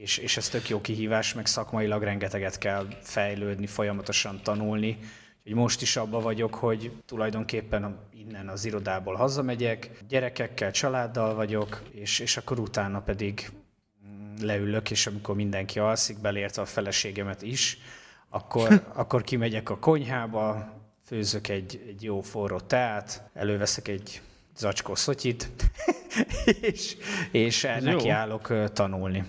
És, 0.00 0.18
és 0.18 0.36
ez 0.36 0.48
tök 0.48 0.68
jó 0.68 0.80
kihívás, 0.80 1.34
meg 1.34 1.46
szakmailag 1.46 2.02
rengeteget 2.02 2.58
kell 2.58 2.86
fejlődni, 3.02 3.66
folyamatosan 3.66 4.40
tanulni. 4.42 4.98
Úgyhogy 5.38 5.54
most 5.54 5.82
is 5.82 5.96
abba 5.96 6.20
vagyok, 6.20 6.54
hogy 6.54 6.92
tulajdonképpen 7.06 7.98
innen 8.14 8.48
az 8.48 8.64
irodából 8.64 9.14
hazamegyek, 9.14 9.90
gyerekekkel, 10.08 10.70
családdal 10.70 11.34
vagyok, 11.34 11.82
és, 11.90 12.18
és 12.18 12.36
akkor 12.36 12.58
utána 12.58 13.00
pedig 13.00 13.50
mm, 14.06 14.34
leülök, 14.40 14.90
és 14.90 15.06
amikor 15.06 15.34
mindenki 15.34 15.78
alszik, 15.78 16.20
belértve 16.20 16.62
a 16.62 16.66
feleségemet 16.66 17.42
is, 17.42 17.78
akkor, 18.28 18.84
akkor 18.94 19.22
kimegyek 19.22 19.70
a 19.70 19.78
konyhába, 19.78 20.74
főzök 21.04 21.48
egy, 21.48 21.84
egy 21.88 22.02
jó 22.02 22.20
forró 22.20 22.60
teát, 22.60 23.30
előveszek 23.34 23.88
egy 23.88 24.22
zacskó 24.56 24.94
szotyit, 24.94 25.50
és, 26.70 26.96
és 27.30 27.62
nekiállok 27.62 28.72
tanulni, 28.72 29.24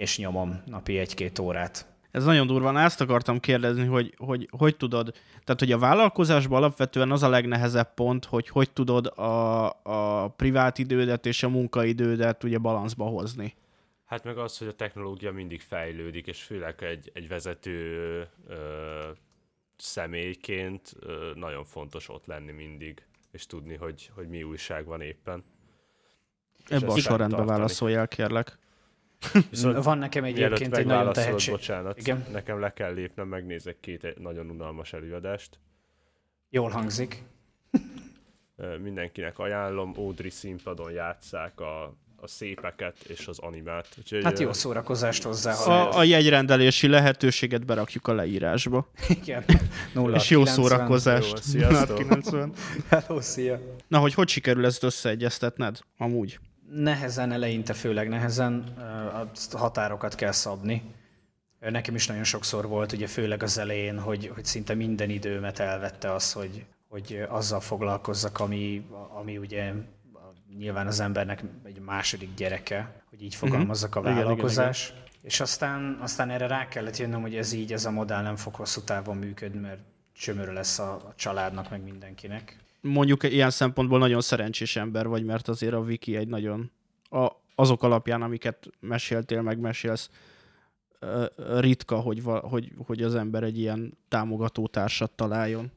és 0.00 0.18
nyomom 0.18 0.62
napi 0.66 0.98
egy-két 0.98 1.38
órát. 1.38 1.86
Ez 2.10 2.24
nagyon 2.24 2.46
durva. 2.46 2.80
Ezt 2.80 3.00
akartam 3.00 3.40
kérdezni, 3.40 3.84
hogy, 3.84 4.14
hogy 4.16 4.48
hogy 4.50 4.76
tudod, 4.76 5.12
tehát 5.44 5.60
hogy 5.60 5.72
a 5.72 5.78
vállalkozásban 5.78 6.58
alapvetően 6.58 7.10
az 7.10 7.22
a 7.22 7.28
legnehezebb 7.28 7.94
pont, 7.94 8.24
hogy 8.24 8.48
hogy 8.48 8.70
tudod 8.70 9.06
a, 9.06 9.68
a 9.82 10.28
privát 10.28 10.78
idődet 10.78 11.26
és 11.26 11.42
a 11.42 11.48
munkaidődet 11.48 12.44
ugye 12.44 12.58
balanszba 12.58 13.04
hozni. 13.04 13.54
Hát 14.04 14.24
meg 14.24 14.38
az, 14.38 14.58
hogy 14.58 14.66
a 14.68 14.72
technológia 14.72 15.32
mindig 15.32 15.60
fejlődik, 15.60 16.26
és 16.26 16.42
főleg 16.42 16.82
egy, 16.82 17.10
egy 17.14 17.28
vezető 17.28 18.28
ö, 18.48 19.00
személyként 19.76 20.92
ö, 21.00 21.30
nagyon 21.34 21.64
fontos 21.64 22.08
ott 22.08 22.26
lenni 22.26 22.52
mindig, 22.52 23.02
és 23.32 23.46
tudni, 23.46 23.74
hogy, 23.74 24.10
hogy 24.14 24.28
mi 24.28 24.42
újság 24.42 24.84
van 24.84 25.00
éppen. 25.00 25.44
Ebben 26.68 26.88
a 26.88 26.96
sorrendben 26.98 27.46
válaszoljál, 27.46 28.08
kérlek. 28.08 28.59
Viszont 29.50 29.84
Van 29.84 29.98
nekem 29.98 30.24
egyébként 30.24 30.76
egy 30.76 30.86
nagyon 30.86 31.12
tehetség... 31.12 31.50
bocsánat, 31.54 31.98
Igen. 31.98 32.26
nekem 32.32 32.60
le 32.60 32.72
kell 32.72 32.92
lépnem, 32.94 33.28
megnézek 33.28 33.80
két 33.80 34.04
egy- 34.04 34.18
nagyon 34.18 34.50
unalmas 34.50 34.92
előadást. 34.92 35.58
Jól 36.50 36.70
hangzik. 36.70 37.22
Mindenkinek 38.82 39.38
ajánlom, 39.38 39.92
Audrey 39.96 40.30
színpadon 40.30 40.90
játszák 40.92 41.60
a, 41.60 41.82
a 42.16 42.26
szépeket 42.26 42.96
és 43.08 43.26
az 43.26 43.38
animát. 43.38 43.88
Úgyhogy, 43.98 44.24
Hát 44.24 44.38
jó 44.38 44.52
szórakozást 44.52 45.22
hozzá. 45.22 45.52
A, 45.54 45.96
a 45.98 46.02
jegyrendelési 46.02 46.86
lehetőséget 46.88 47.66
berakjuk 47.66 48.06
a 48.08 48.12
leírásba. 48.14 48.90
Igen. 49.08 49.44
0 49.94 50.16
És 50.16 50.30
jó 50.30 50.42
90. 50.42 50.62
Jó, 50.64 50.68
szórakozást. 50.68 51.42
sziasztok. 51.42 51.96
90. 51.98 52.52
Hello, 52.88 53.20
szia. 53.20 53.60
Na, 53.88 53.98
hogy 53.98 54.14
hogy 54.14 54.28
sikerül 54.28 54.64
ezt 54.66 54.82
összeegyeztetned? 54.82 55.78
Amúgy. 55.98 56.38
Nehezen, 56.74 57.32
eleinte 57.32 57.72
főleg 57.72 58.08
nehezen, 58.08 58.58
a 59.52 59.58
határokat 59.58 60.14
kell 60.14 60.32
szabni. 60.32 60.94
Nekem 61.60 61.94
is 61.94 62.06
nagyon 62.06 62.24
sokszor 62.24 62.66
volt, 62.68 62.92
ugye 62.92 63.06
főleg 63.06 63.42
az 63.42 63.58
elején, 63.58 63.98
hogy, 63.98 64.30
hogy 64.34 64.44
szinte 64.44 64.74
minden 64.74 65.10
időmet 65.10 65.58
elvette 65.58 66.12
az, 66.12 66.32
hogy, 66.32 66.64
hogy 66.88 67.24
azzal 67.28 67.60
foglalkozzak, 67.60 68.40
ami, 68.40 68.86
ami 69.08 69.38
ugye 69.38 69.72
nyilván 70.58 70.86
az 70.86 71.00
embernek 71.00 71.42
egy 71.64 71.80
második 71.80 72.34
gyereke, 72.34 73.02
hogy 73.10 73.22
így 73.22 73.34
fogalmazzak 73.34 73.96
a 73.96 74.00
Igen, 74.00 74.12
igen, 74.12 74.24
vállalkozás. 74.24 74.92
És 75.22 75.40
aztán, 75.40 75.98
aztán 76.00 76.30
erre 76.30 76.46
rá 76.46 76.68
kellett 76.68 76.96
jönnöm, 76.96 77.20
hogy 77.20 77.36
ez 77.36 77.52
így, 77.52 77.72
ez 77.72 77.84
a 77.84 77.90
modell 77.90 78.22
nem 78.22 78.36
fog 78.36 78.54
hosszú 78.54 78.80
távon 78.80 79.16
működni, 79.16 79.60
mert 79.60 79.80
csömörö 80.12 80.52
lesz 80.52 80.78
a, 80.78 80.92
a 80.92 81.12
családnak, 81.16 81.70
meg 81.70 81.82
mindenkinek. 81.82 82.56
Mondjuk 82.80 83.22
ilyen 83.22 83.50
szempontból 83.50 83.98
nagyon 83.98 84.20
szerencsés 84.20 84.76
ember 84.76 85.08
vagy, 85.08 85.24
mert 85.24 85.48
azért 85.48 85.74
a 85.74 85.78
Wiki 85.78 86.16
egy 86.16 86.28
nagyon 86.28 86.70
a, 87.02 87.28
azok 87.54 87.82
alapján, 87.82 88.22
amiket 88.22 88.70
meséltél, 88.80 89.42
meg 89.42 89.58
ritka, 91.58 91.96
hogy, 91.96 92.22
hogy, 92.24 92.72
hogy 92.86 93.02
az 93.02 93.14
ember 93.14 93.42
egy 93.42 93.58
ilyen 93.58 93.98
támogató 94.08 94.66
társat 94.66 95.10
találjon. 95.10 95.70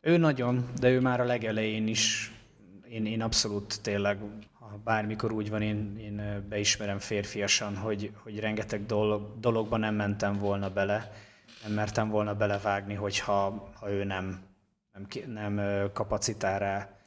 Ő 0.00 0.16
nagyon, 0.16 0.64
de 0.80 0.90
ő 0.90 1.00
már 1.00 1.20
a 1.20 1.24
legelején 1.24 1.86
is, 1.86 2.32
én, 2.88 3.06
én 3.06 3.22
abszolút 3.22 3.82
tényleg, 3.82 4.18
ha 4.52 4.80
bármikor 4.84 5.32
úgy 5.32 5.50
van, 5.50 5.62
én, 5.62 5.96
én 5.98 6.46
beismerem 6.48 6.98
férfiasan, 6.98 7.76
hogy, 7.76 8.12
hogy 8.22 8.38
rengeteg 8.38 8.86
dolog, 8.86 9.38
dologba 9.40 9.76
nem 9.76 9.94
mentem 9.94 10.38
volna 10.38 10.70
bele, 10.70 11.12
nem 11.62 11.72
mertem 11.72 12.08
volna 12.08 12.34
belevágni, 12.34 12.94
hogyha 12.94 13.70
ha 13.74 13.90
ő 13.90 14.04
nem, 14.04 14.40
nem, 15.26 15.54
nem 15.54 15.90
kapacitál 15.92 16.98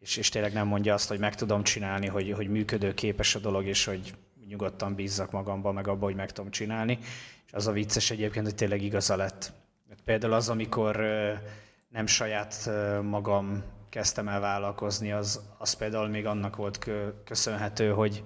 és, 0.00 0.16
és 0.16 0.28
tényleg 0.28 0.52
nem 0.52 0.66
mondja 0.66 0.94
azt, 0.94 1.08
hogy 1.08 1.18
meg 1.18 1.34
tudom 1.34 1.62
csinálni, 1.62 2.06
hogy, 2.06 2.32
hogy 2.32 2.48
működőképes 2.48 3.34
a 3.34 3.38
dolog, 3.38 3.66
és 3.66 3.84
hogy 3.84 4.14
nyugodtan 4.46 4.94
bízzak 4.94 5.30
magamba, 5.30 5.72
meg 5.72 5.88
abba, 5.88 6.04
hogy 6.04 6.14
meg 6.14 6.32
tudom 6.32 6.50
csinálni. 6.50 6.98
És 7.46 7.52
az 7.52 7.66
a 7.66 7.72
vicces 7.72 8.10
egyébként, 8.10 8.44
hogy 8.44 8.54
tényleg 8.54 8.82
igaza 8.82 9.16
lett. 9.16 9.52
Például 10.04 10.32
az, 10.32 10.48
amikor 10.48 11.04
nem 11.88 12.06
saját 12.06 12.70
magam 13.02 13.62
kezdtem 13.88 14.28
el 14.28 14.40
vállalkozni, 14.40 15.12
az, 15.12 15.40
az 15.58 15.72
például 15.72 16.08
még 16.08 16.26
annak 16.26 16.56
volt 16.56 16.78
kö, 16.78 17.08
köszönhető, 17.24 17.90
hogy, 17.90 18.22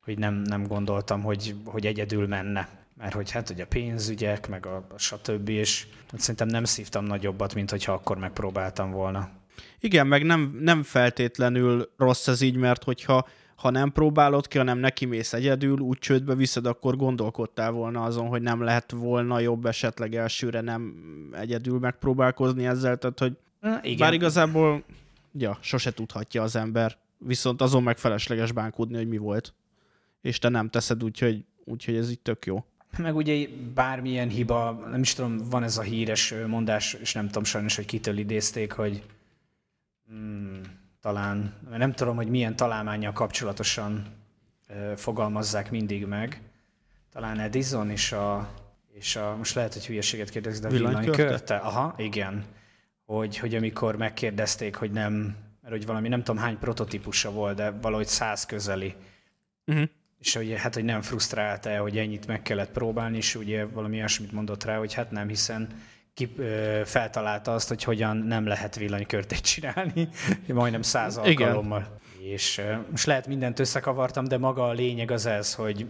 hogy 0.00 0.18
nem, 0.18 0.34
nem 0.34 0.66
gondoltam, 0.66 1.22
hogy, 1.22 1.54
hogy 1.64 1.86
egyedül 1.86 2.26
menne. 2.26 2.75
Mert 2.98 3.14
hogy 3.14 3.30
hát 3.30 3.50
ugye 3.50 3.62
a 3.62 3.66
pénzügyek, 3.66 4.48
meg 4.48 4.66
a, 4.66 4.86
a 4.94 4.98
stb. 4.98 5.48
És 5.48 5.86
szerintem 6.16 6.48
nem 6.48 6.64
szívtam 6.64 7.04
nagyobbat, 7.04 7.54
mint 7.54 7.70
hogyha 7.70 7.92
akkor 7.92 8.18
megpróbáltam 8.18 8.90
volna. 8.90 9.30
Igen, 9.80 10.06
meg 10.06 10.24
nem, 10.24 10.58
nem 10.60 10.82
feltétlenül 10.82 11.92
rossz 11.96 12.28
ez 12.28 12.40
így, 12.40 12.56
mert 12.56 12.84
hogyha 12.84 13.26
ha 13.56 13.70
nem 13.70 13.92
próbálod 13.92 14.48
ki, 14.48 14.58
hanem 14.58 14.78
neki 14.78 15.04
mész 15.04 15.32
egyedül, 15.32 15.78
úgy 15.78 15.98
csődbe 15.98 16.34
viszed, 16.34 16.66
akkor 16.66 16.96
gondolkodtál 16.96 17.70
volna 17.70 18.02
azon, 18.02 18.26
hogy 18.28 18.42
nem 18.42 18.62
lehet 18.62 18.90
volna 18.90 19.38
jobb 19.38 19.66
esetleg 19.66 20.14
elsőre 20.14 20.60
nem 20.60 20.94
egyedül 21.32 21.78
megpróbálkozni 21.78 22.66
ezzel, 22.66 22.96
tehát 22.96 23.18
hogy 23.18 23.36
Na, 23.60 23.78
igen. 23.82 23.96
bár 23.96 24.12
igazából 24.12 24.84
ja, 25.32 25.58
sose 25.60 25.92
tudhatja 25.92 26.42
az 26.42 26.56
ember, 26.56 26.96
viszont 27.18 27.60
azon 27.62 27.82
meg 27.82 27.98
felesleges 27.98 28.52
bánkódni, 28.52 28.96
hogy 28.96 29.08
mi 29.08 29.16
volt. 29.16 29.54
És 30.20 30.38
te 30.38 30.48
nem 30.48 30.68
teszed, 30.68 31.04
úgyhogy, 31.04 31.44
úgyhogy 31.64 31.96
ez 31.96 32.10
így 32.10 32.20
tök 32.20 32.46
jó. 32.46 32.64
Meg 32.98 33.16
ugye 33.16 33.46
bármilyen 33.74 34.28
hiba, 34.28 34.72
nem 34.90 35.00
is 35.00 35.14
tudom, 35.14 35.38
van 35.50 35.62
ez 35.62 35.78
a 35.78 35.82
híres 35.82 36.34
mondás, 36.46 36.92
és 36.92 37.12
nem 37.12 37.26
tudom 37.26 37.44
sajnos, 37.44 37.76
hogy 37.76 37.84
kitől 37.84 38.18
idézték, 38.18 38.72
hogy 38.72 39.02
hmm, 40.08 40.60
talán, 41.00 41.54
nem 41.70 41.92
tudom, 41.92 42.16
hogy 42.16 42.28
milyen 42.28 42.56
találmányjal 42.56 43.12
kapcsolatosan 43.12 44.06
ö, 44.68 44.92
fogalmazzák 44.96 45.70
mindig 45.70 46.06
meg. 46.06 46.40
Talán 47.12 47.38
Edison 47.38 47.90
és 47.90 48.12
a, 48.12 48.48
és 48.92 49.16
a 49.16 49.36
most 49.36 49.54
lehet, 49.54 49.72
hogy 49.72 49.86
hülyeséget 49.86 50.30
kérdezik, 50.30 50.62
de 50.62 50.68
a 50.68 50.70
villanykörte. 50.70 51.56
Aha, 51.56 51.94
igen. 51.96 52.44
Hogy, 53.04 53.38
hogy 53.38 53.54
amikor 53.54 53.96
megkérdezték, 53.96 54.76
hogy 54.76 54.90
nem, 54.90 55.36
mert 55.62 55.74
hogy 55.74 55.86
valami 55.86 56.08
nem 56.08 56.22
tudom 56.22 56.42
hány 56.42 56.58
prototípusa 56.58 57.30
volt, 57.30 57.56
de 57.56 57.70
valahogy 57.70 58.06
száz 58.06 58.46
közeli. 58.46 58.94
Uh-huh. 59.66 59.88
És 60.26 60.34
hogy 60.34 60.54
hát, 60.56 60.74
hogy 60.74 60.84
nem 60.84 61.02
frusztrálta 61.02 61.78
hogy 61.78 61.98
ennyit 61.98 62.26
meg 62.26 62.42
kellett 62.42 62.70
próbálni, 62.70 63.16
és 63.16 63.34
ugye 63.34 63.66
valami 63.66 63.96
olyasmit 63.96 64.32
mondott 64.32 64.64
rá, 64.64 64.78
hogy 64.78 64.94
hát 64.94 65.10
nem, 65.10 65.28
hiszen 65.28 65.68
ki, 66.14 66.32
ö, 66.36 66.80
feltalálta 66.84 67.54
azt, 67.54 67.68
hogy 67.68 67.82
hogyan 67.82 68.16
nem 68.16 68.46
lehet 68.46 68.76
villanykörtét 68.76 69.40
csinálni, 69.40 70.08
majdnem 70.48 70.82
száz 70.82 71.20
Igen. 71.24 71.48
alkalommal. 71.48 71.98
És 72.20 72.58
ö, 72.58 72.76
most 72.90 73.06
lehet 73.06 73.26
mindent 73.26 73.58
összekavartam, 73.58 74.24
de 74.24 74.38
maga 74.38 74.68
a 74.68 74.72
lényeg 74.72 75.10
az 75.10 75.26
ez, 75.26 75.54
hogy 75.54 75.86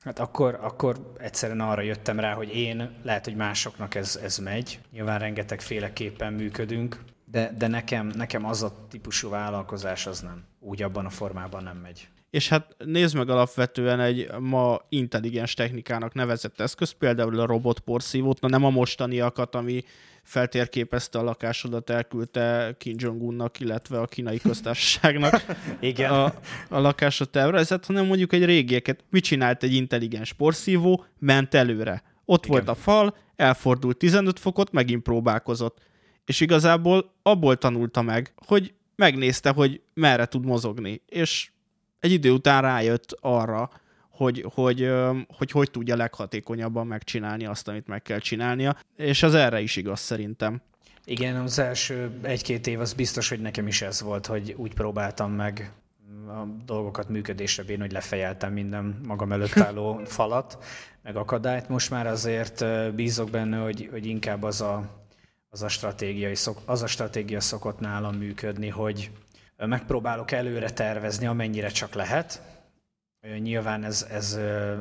hát 0.00 0.18
akkor, 0.18 0.58
akkor 0.62 1.14
egyszerűen 1.18 1.60
arra 1.60 1.82
jöttem 1.82 2.20
rá, 2.20 2.34
hogy 2.34 2.56
én, 2.56 2.90
lehet, 3.02 3.24
hogy 3.24 3.36
másoknak 3.36 3.94
ez, 3.94 4.20
ez 4.22 4.38
megy. 4.38 4.78
Nyilván 4.92 5.18
rengeteg 5.18 5.60
féleképpen 5.60 6.32
működünk, 6.32 7.00
de, 7.24 7.52
de 7.58 7.66
nekem, 7.66 8.06
nekem 8.06 8.44
az 8.44 8.62
a 8.62 8.86
típusú 8.88 9.28
vállalkozás 9.28 10.06
az 10.06 10.20
nem. 10.20 10.44
Úgy 10.58 10.82
abban 10.82 11.06
a 11.06 11.10
formában 11.10 11.62
nem 11.62 11.76
megy. 11.76 12.08
És 12.30 12.48
hát 12.48 12.76
nézd 12.84 13.16
meg 13.16 13.28
alapvetően 13.28 14.00
egy 14.00 14.30
ma 14.38 14.80
intelligens 14.88 15.54
technikának 15.54 16.14
nevezett 16.14 16.60
eszköz, 16.60 16.90
például 16.90 17.40
a 17.40 17.46
robotporszívót, 17.46 18.40
na 18.40 18.48
nem 18.48 18.64
a 18.64 18.70
mostaniakat, 18.70 19.54
ami 19.54 19.82
feltérképezte 20.22 21.18
a 21.18 21.22
lakásodat, 21.22 21.90
elküldte 21.90 22.74
Kim 22.78 22.94
Jong-unnak, 22.98 23.60
illetve 23.60 24.00
a 24.00 24.06
kínai 24.06 24.38
köztársaságnak 24.48 25.44
Igen. 25.80 26.10
a, 26.10 26.24
a 26.68 26.78
lakásot 26.78 27.36
elrajzett, 27.36 27.86
hanem 27.86 28.06
mondjuk 28.06 28.32
egy 28.32 28.44
régieket. 28.44 29.04
Mit 29.10 29.24
csinált 29.24 29.62
egy 29.62 29.74
intelligens 29.74 30.32
porszívó? 30.32 31.04
Ment 31.18 31.54
előre. 31.54 32.02
Ott 32.24 32.44
Igen. 32.44 32.56
volt 32.56 32.68
a 32.68 32.80
fal, 32.80 33.16
elfordult 33.36 33.96
15 33.96 34.38
fokot, 34.38 34.72
megint 34.72 35.02
próbálkozott. 35.02 35.78
És 36.24 36.40
igazából 36.40 37.12
abból 37.22 37.56
tanulta 37.56 38.02
meg, 38.02 38.34
hogy 38.46 38.74
megnézte, 38.96 39.50
hogy 39.50 39.80
merre 39.94 40.26
tud 40.26 40.44
mozogni. 40.44 41.02
És 41.06 41.50
egy 42.00 42.12
idő 42.12 42.30
után 42.30 42.62
rájött 42.62 43.16
arra, 43.20 43.70
hogy 44.10 44.46
hogy, 44.54 44.82
öm, 44.82 45.26
hogy 45.36 45.50
hogy 45.50 45.70
tudja 45.70 45.96
leghatékonyabban 45.96 46.86
megcsinálni 46.86 47.46
azt, 47.46 47.68
amit 47.68 47.86
meg 47.86 48.02
kell 48.02 48.18
csinálnia, 48.18 48.76
és 48.96 49.22
az 49.22 49.34
erre 49.34 49.60
is 49.60 49.76
igaz 49.76 50.00
szerintem. 50.00 50.62
Igen, 51.04 51.36
az 51.36 51.58
első 51.58 52.10
egy-két 52.22 52.66
év 52.66 52.80
az 52.80 52.92
biztos, 52.92 53.28
hogy 53.28 53.40
nekem 53.40 53.66
is 53.66 53.82
ez 53.82 54.00
volt, 54.02 54.26
hogy 54.26 54.54
úgy 54.56 54.74
próbáltam 54.74 55.32
meg 55.32 55.72
a 56.28 56.44
dolgokat 56.64 57.08
működésre 57.08 57.62
bírni, 57.62 57.82
hogy 57.82 57.92
lefejeltem 57.92 58.52
minden 58.52 59.00
magam 59.06 59.32
előtt 59.32 59.58
álló 59.66 60.00
falat, 60.04 60.58
meg 61.02 61.16
akadályt. 61.16 61.68
Most 61.68 61.90
már 61.90 62.06
azért 62.06 62.64
bízok 62.94 63.30
benne, 63.30 63.58
hogy, 63.58 63.88
hogy 63.90 64.06
inkább 64.06 64.42
az 64.42 64.60
a, 64.60 65.02
az, 65.50 65.62
a 65.62 65.68
stratégia, 65.68 66.30
az 66.64 66.82
a 66.82 66.86
stratégia 66.86 67.40
szokott 67.40 67.80
nálam 67.80 68.14
működni, 68.14 68.68
hogy 68.68 69.10
megpróbálok 69.66 70.30
előre 70.30 70.70
tervezni, 70.70 71.26
amennyire 71.26 71.68
csak 71.68 71.94
lehet. 71.94 72.42
Nyilván 73.38 73.84
ez, 73.84 74.06
ez, 74.10 74.38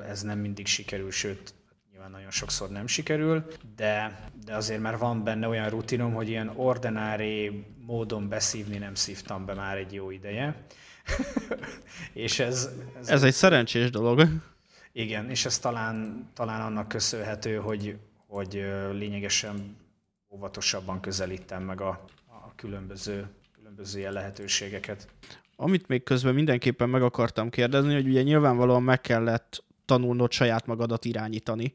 ez 0.07 0.21
nem 0.21 0.39
mindig 0.39 0.67
sikerül, 0.67 1.11
sőt, 1.11 1.53
nyilván 1.91 2.11
nagyon 2.11 2.31
sokszor 2.31 2.69
nem 2.69 2.87
sikerül, 2.87 3.45
de, 3.75 4.21
de 4.45 4.55
azért 4.55 4.81
már 4.81 4.97
van 4.97 5.23
benne 5.23 5.47
olyan 5.47 5.69
rutinom, 5.69 6.13
hogy 6.13 6.29
ilyen 6.29 6.51
ordinári 6.55 7.65
módon 7.85 8.29
beszívni 8.29 8.77
nem 8.77 8.95
szívtam 8.95 9.45
be 9.45 9.53
már 9.53 9.77
egy 9.77 9.93
jó 9.93 10.11
ideje. 10.11 10.55
és 12.13 12.39
ez, 12.39 12.69
ez, 12.99 13.09
Ez 13.09 13.23
egy 13.23 13.33
szerencsés 13.33 13.89
dolog. 13.89 14.27
igen, 14.91 15.29
és 15.29 15.45
ez 15.45 15.59
talán, 15.59 16.27
talán 16.33 16.61
annak 16.61 16.87
köszönhető, 16.87 17.55
hogy, 17.55 17.97
hogy 18.27 18.53
lényegesen 18.91 19.77
óvatosabban 20.29 20.99
közelítem 20.99 21.63
meg 21.63 21.81
a, 21.81 22.05
a 22.25 22.55
különböző, 22.55 23.27
különböző 23.79 23.99
ilyen 23.99 24.13
lehetőségeket. 24.13 25.07
Amit 25.55 25.87
még 25.87 26.03
közben 26.03 26.33
mindenképpen 26.33 26.89
meg 26.89 27.01
akartam 27.01 27.49
kérdezni, 27.49 27.93
hogy 27.93 28.07
ugye 28.07 28.21
nyilvánvalóan 28.21 28.83
meg 28.83 29.01
kellett 29.01 29.63
tanulnod 29.85 30.31
saját 30.31 30.65
magadat 30.65 31.05
irányítani, 31.05 31.73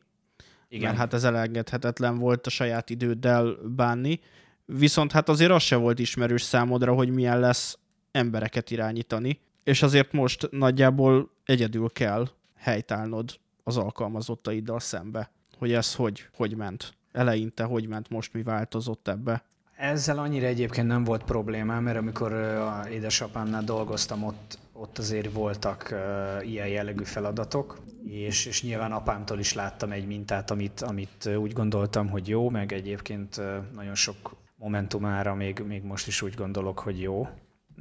Igen. 0.69 0.87
Mert 0.87 0.99
hát 0.99 1.13
ez 1.13 1.25
elengedhetetlen 1.25 2.19
volt 2.19 2.47
a 2.47 2.51
saját 2.51 2.91
időddel 2.91 3.57
bánni, 3.77 4.21
viszont 4.65 5.13
hát 5.13 5.29
azért 5.29 5.51
az 5.51 5.63
se 5.63 5.77
volt 5.77 5.99
ismerős 5.99 6.43
számodra, 6.43 6.93
hogy 6.93 7.09
milyen 7.09 7.41
lesz 7.41 7.79
embereket 8.13 8.71
irányítani, 8.71 9.41
és 9.63 9.83
azért 9.83 10.13
most 10.13 10.49
nagyjából 10.51 11.31
egyedül 11.45 11.89
kell 11.89 12.29
helytállnod 12.57 13.39
az 13.63 13.77
alkalmazottaiddal 13.77 14.81
szembe, 14.81 15.31
hogy 15.59 15.73
ez 15.73 15.95
hogy, 15.95 16.29
hogy 16.33 16.57
ment. 16.57 16.95
Eleinte 17.13 17.65
hogy 17.65 17.87
ment, 17.87 18.09
most 18.09 18.33
mi 18.33 18.43
változott 18.43 19.09
ebbe. 19.09 19.45
Ezzel 19.85 20.19
annyira 20.19 20.47
egyébként 20.47 20.87
nem 20.87 21.05
volt 21.05 21.25
problémám, 21.25 21.83
mert 21.83 21.99
amikor 21.99 22.33
a 22.33 22.89
édesapámnál 22.91 23.65
dolgoztam, 23.65 24.25
ott, 24.25 24.59
ott 24.73 24.99
azért 24.99 25.33
voltak 25.33 25.89
uh, 25.93 26.51
ilyen 26.51 26.69
jellegű 26.69 27.05
feladatok, 27.05 27.79
és, 28.05 28.47
és 28.47 28.63
nyilván 28.63 28.93
apámtól 28.93 29.39
is 29.39 29.53
láttam 29.53 29.91
egy 29.91 30.07
mintát, 30.07 30.51
amit, 30.51 30.81
amit 30.81 31.31
úgy 31.37 31.53
gondoltam, 31.53 32.09
hogy 32.09 32.29
jó, 32.29 32.51
meg 32.51 32.73
egyébként 32.73 33.41
nagyon 33.75 33.95
sok 33.95 34.37
momentumára 34.57 35.35
még, 35.35 35.59
még 35.59 35.83
most 35.83 36.07
is 36.07 36.23
úgy 36.23 36.35
gondolok, 36.35 36.79
hogy 36.79 37.01
jó. 37.01 37.29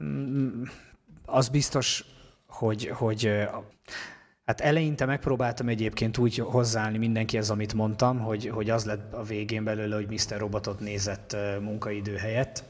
Mm, 0.01 0.63
az 1.25 1.49
biztos, 1.49 2.05
hogy, 2.47 2.87
hogy 2.87 3.31
Hát 4.45 4.61
eleinte 4.61 5.05
megpróbáltam 5.05 5.67
egyébként 5.67 6.17
úgy 6.17 6.37
hozzáállni 6.37 6.97
mindenkihez, 6.97 7.49
amit 7.49 7.73
mondtam, 7.73 8.19
hogy, 8.19 8.47
hogy 8.47 8.69
az 8.69 8.85
lett 8.85 9.13
a 9.13 9.23
végén 9.23 9.63
belőle, 9.63 9.95
hogy 9.95 10.09
Mr. 10.09 10.37
Robotot 10.37 10.79
nézett 10.79 11.35
munkaidő 11.61 12.15
helyett. 12.15 12.63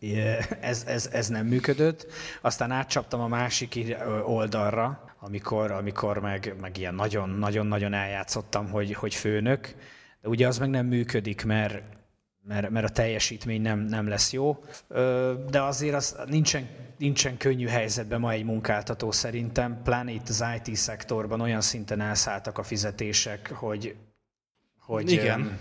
ez, 0.60 0.84
ez, 0.86 1.08
ez 1.12 1.28
nem 1.28 1.46
működött. 1.46 2.06
Aztán 2.40 2.70
átcsaptam 2.70 3.20
a 3.20 3.28
másik 3.28 3.96
oldalra, 4.24 5.04
amikor, 5.20 5.70
amikor 5.70 6.18
meg, 6.18 6.54
meg 6.60 6.78
ilyen 6.78 6.94
nagyon-nagyon-nagyon 6.94 7.92
eljátszottam, 7.92 8.70
hogy, 8.70 8.94
hogy 8.94 9.14
főnök. 9.14 9.74
De 10.20 10.28
ugye 10.28 10.46
az 10.46 10.58
meg 10.58 10.70
nem 10.70 10.86
működik, 10.86 11.44
mert 11.44 11.82
mert, 12.44 12.70
mert 12.70 12.86
a 12.86 12.92
teljesítmény 12.92 13.60
nem, 13.60 13.78
nem 13.78 14.08
lesz 14.08 14.32
jó. 14.32 14.64
De 15.50 15.62
azért 15.62 15.94
az 15.94 16.16
nincsen, 16.26 16.68
nincsen 16.98 17.36
könnyű 17.36 17.66
helyzetben 17.66 18.20
ma 18.20 18.30
egy 18.32 18.44
munkáltató 18.44 19.10
szerintem, 19.10 19.82
pláne 19.82 20.10
itt 20.10 20.28
az 20.28 20.44
IT 20.56 20.76
szektorban 20.76 21.40
olyan 21.40 21.60
szinten 21.60 22.00
elszálltak 22.00 22.58
a 22.58 22.62
fizetések, 22.62 23.50
hogy, 23.50 23.96
hogy 24.78 25.10
Igen. 25.10 25.58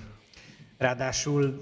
ráadásul 0.77 1.57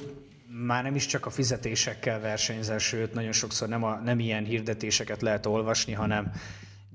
már 0.66 0.84
nem 0.84 0.96
is 0.96 1.06
csak 1.06 1.26
a 1.26 1.30
fizetésekkel 1.30 2.20
versenyzel, 2.20 2.78
sőt, 2.78 3.14
nagyon 3.14 3.32
sokszor 3.32 3.68
nem, 3.68 3.84
a, 3.84 3.96
nem 3.96 4.20
ilyen 4.20 4.44
hirdetéseket 4.44 5.22
lehet 5.22 5.46
olvasni, 5.46 5.94
hanem 5.94 6.32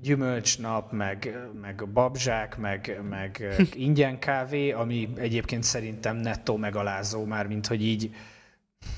gyümölcsnap, 0.05 0.91
meg, 0.91 1.37
meg 1.61 1.89
babzsák, 1.93 2.57
meg, 2.57 3.01
meg 3.09 3.55
ingyen 3.73 4.19
kávé, 4.19 4.71
ami 4.71 5.09
egyébként 5.15 5.63
szerintem 5.63 6.15
nettó 6.15 6.57
megalázó 6.57 7.23
már, 7.23 7.47
mint 7.47 7.67
hogy 7.67 7.81
így 7.81 8.15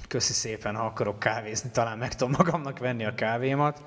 köszi 0.07 0.33
szépen, 0.33 0.75
ha 0.75 0.85
akarok 0.85 1.19
kávézni, 1.19 1.69
talán 1.73 1.97
meg 1.97 2.15
tudom 2.15 2.33
magamnak 2.37 2.79
venni 2.79 3.05
a 3.05 3.13
kávémat. 3.13 3.83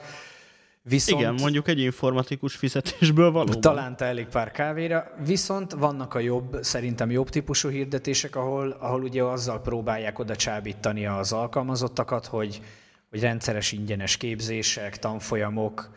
Viszont, 0.82 1.20
Igen, 1.20 1.34
mondjuk 1.34 1.68
egy 1.68 1.78
informatikus 1.78 2.56
fizetésből 2.56 3.30
valóban. 3.30 3.60
Talán 3.60 3.96
te 3.96 4.04
elég 4.04 4.26
pár 4.26 4.50
kávéra, 4.50 5.10
viszont 5.24 5.72
vannak 5.72 6.14
a 6.14 6.18
jobb, 6.18 6.58
szerintem 6.62 7.10
jobb 7.10 7.28
típusú 7.28 7.68
hirdetések, 7.68 8.36
ahol, 8.36 8.70
ahol 8.70 9.02
ugye 9.02 9.22
azzal 9.22 9.60
próbálják 9.60 10.18
oda 10.18 10.36
csábítani 10.36 11.06
az 11.06 11.32
alkalmazottakat, 11.32 12.26
hogy, 12.26 12.62
hogy 13.10 13.20
rendszeres 13.20 13.72
ingyenes 13.72 14.16
képzések, 14.16 14.98
tanfolyamok, 14.98 15.90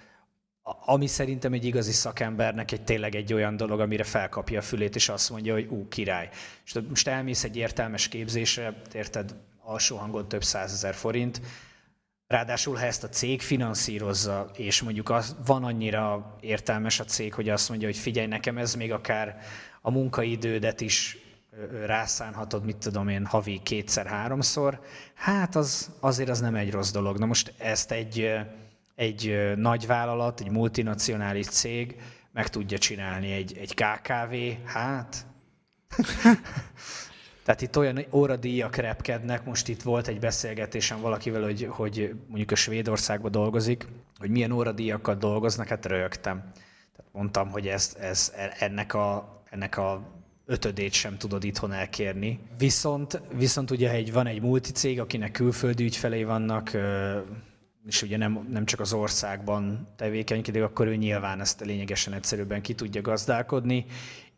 ami 0.64 1.08
szerintem 1.08 1.54
egy 1.54 1.66
igazi 1.66 1.92
szakembernek 1.92 2.72
egy 2.72 2.84
tényleg 2.84 3.16
egy 3.16 3.34
olyan 3.34 3.58
dolog, 3.58 3.80
amire 3.80 4.04
felkapja 4.04 4.60
a 4.60 4.62
fülét, 4.62 4.96
és 4.96 5.10
azt 5.10 5.30
mondja, 5.30 5.54
hogy 5.54 5.68
ú, 5.70 5.88
király. 5.88 6.30
És 6.66 6.80
most 6.90 7.08
elmész 7.08 7.44
egy 7.44 7.58
értelmes 7.58 8.08
képzésre, 8.08 8.82
érted, 8.94 9.36
alsó 9.64 9.98
hangon 9.98 10.28
több 10.28 10.44
százezer 10.44 10.94
forint, 10.94 11.42
Ráadásul, 12.28 12.76
ha 12.76 12.86
ezt 12.86 13.04
a 13.04 13.10
cég 13.10 13.42
finanszírozza, 13.42 14.50
és 14.56 14.82
mondjuk 14.82 15.10
az, 15.10 15.36
van 15.46 15.64
annyira 15.64 16.36
értelmes 16.40 17.00
a 17.00 17.04
cég, 17.04 17.34
hogy 17.34 17.50
azt 17.50 17.70
mondja, 17.70 17.88
hogy 17.88 17.98
figyelj, 17.98 18.28
nekem 18.28 18.58
ez 18.58 18.76
még 18.76 18.92
akár 18.92 19.38
a 19.82 19.92
munkaidődet 19.92 20.82
is 20.82 21.18
rászánhatod, 21.86 22.66
mit 22.66 22.78
tudom 22.78 23.08
én, 23.08 23.26
havi 23.26 23.60
kétszer-háromszor, 23.64 24.80
hát 25.14 25.56
az, 25.56 25.92
azért 26.00 26.30
az 26.30 26.40
nem 26.40 26.56
egy 26.56 26.72
rossz 26.72 26.92
dolog. 26.92 27.18
Na 27.18 27.26
most 27.26 27.54
ezt 27.58 27.92
egy 27.92 28.40
egy 28.96 29.54
nagy 29.56 29.88
vállalat, 29.88 30.40
egy 30.40 30.50
multinacionális 30.50 31.48
cég 31.48 31.96
meg 32.32 32.50
tudja 32.50 32.78
csinálni 32.78 33.32
egy, 33.32 33.58
egy 33.58 33.74
KKV, 33.74 34.66
hát... 34.66 35.26
Tehát 37.44 37.62
itt 37.62 37.78
olyan 37.78 38.06
óradíjak 38.12 38.76
repkednek, 38.76 39.46
most 39.46 39.68
itt 39.68 39.82
volt 39.82 40.08
egy 40.08 40.20
beszélgetésem 40.20 41.02
valakivel, 41.02 41.42
hogy, 41.42 41.68
hogy 41.70 42.16
mondjuk 42.28 42.52
a 42.52 42.56
Svédországban 42.56 43.32
dolgozik, 43.32 43.88
hogy 44.18 44.30
milyen 44.30 44.52
óradíjakat 44.52 45.20
dolgoznak, 45.20 45.68
hát 45.68 45.86
rögtem. 45.86 46.38
Tehát 46.96 47.12
mondtam, 47.12 47.50
hogy 47.50 47.68
ez, 47.68 47.96
ez, 48.00 48.34
ennek, 48.60 48.94
a, 48.94 49.42
ennek 49.50 49.78
a 49.78 50.14
ötödét 50.46 50.94
sem 50.94 51.18
tudod 51.18 51.44
itthon 51.44 51.72
elkérni. 51.72 52.40
Viszont, 52.58 53.22
viszont 53.34 53.72
ugye 53.72 53.92
egy, 53.92 54.14
van 54.14 54.28
egy 54.28 54.42
multicég, 54.42 55.00
akinek 55.00 55.32
külföldi 55.32 55.84
ügyfelei 55.84 56.24
vannak, 56.24 56.72
és 57.86 58.02
ugye 58.02 58.18
nem, 58.18 58.48
nem 58.50 58.66
csak 58.66 58.80
az 58.80 58.94
országban 58.94 59.88
tevékenykedik, 59.96 60.64
akkor 60.64 60.88
ő 60.88 60.96
nyilván 60.96 61.40
ezt 61.40 61.62
lényegesen 61.62 62.14
egyszerűbben 62.14 62.62
ki 62.62 62.74
tudja 62.74 63.02
gazdálkodni. 63.02 63.86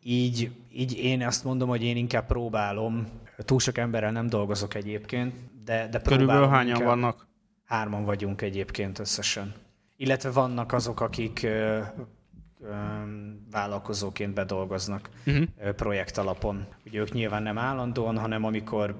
Így, 0.02 0.50
így 0.72 0.98
én 0.98 1.26
azt 1.26 1.44
mondom, 1.44 1.68
hogy 1.68 1.82
én 1.82 1.96
inkább 1.96 2.26
próbálom, 2.26 3.06
túl 3.38 3.58
sok 3.58 3.78
emberrel 3.78 4.12
nem 4.12 4.26
dolgozok 4.26 4.74
egyébként, 4.74 5.34
de, 5.64 5.88
de 5.88 6.00
Körülbelül 6.00 6.48
hányan 6.48 6.68
inkább, 6.68 6.86
vannak? 6.86 7.26
Hárman 7.64 8.04
vagyunk 8.04 8.42
egyébként 8.42 8.98
összesen. 8.98 9.54
Illetve 9.96 10.30
vannak 10.30 10.72
azok, 10.72 11.00
akik 11.00 11.40
ö, 11.42 11.80
ö, 12.60 12.74
vállalkozóként 13.50 14.34
bedolgoznak 14.34 15.10
uh-huh. 15.26 15.70
projekt 15.76 16.18
alapon. 16.18 16.66
Ugye 16.84 17.00
ők 17.00 17.12
nyilván 17.12 17.42
nem 17.42 17.58
állandóan, 17.58 18.18
hanem 18.18 18.44
amikor 18.44 18.96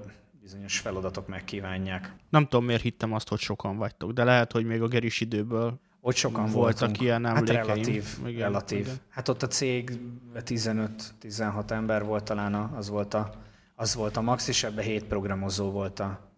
bizonyos 0.46 0.78
feladatok 0.78 1.28
megkívánják. 1.28 2.14
Nem 2.28 2.42
tudom, 2.42 2.64
miért 2.64 2.82
hittem 2.82 3.12
azt, 3.12 3.28
hogy 3.28 3.38
sokan 3.38 3.76
vagytok, 3.76 4.12
de 4.12 4.24
lehet, 4.24 4.52
hogy 4.52 4.64
még 4.64 4.82
a 4.82 4.86
Geris 4.86 5.20
időből 5.20 5.80
ott 6.00 6.14
sokan 6.14 6.50
voltak 6.50 6.78
voltunk. 6.78 7.00
ilyen 7.00 7.24
hát 7.24 7.36
emlékeim. 7.36 7.58
Hát 7.58 7.66
relatív, 7.66 8.06
igen, 8.26 8.40
relatív. 8.40 8.78
Igen. 8.78 8.94
Hát 9.08 9.28
ott 9.28 9.42
a 9.42 9.46
cég 9.46 9.98
15-16 10.34 11.70
ember 11.70 12.04
volt 12.04 12.24
talán, 12.24 12.54
az 12.54 12.88
volt 12.88 13.14
a, 13.14 13.34
az 13.74 13.94
volt 13.94 14.16
a 14.16 14.20
max, 14.20 14.48
és 14.48 14.64
ebbe 14.64 14.82
7 14.82 15.04
programozó 15.04 15.70
volt 15.70 16.00
a 16.00 16.30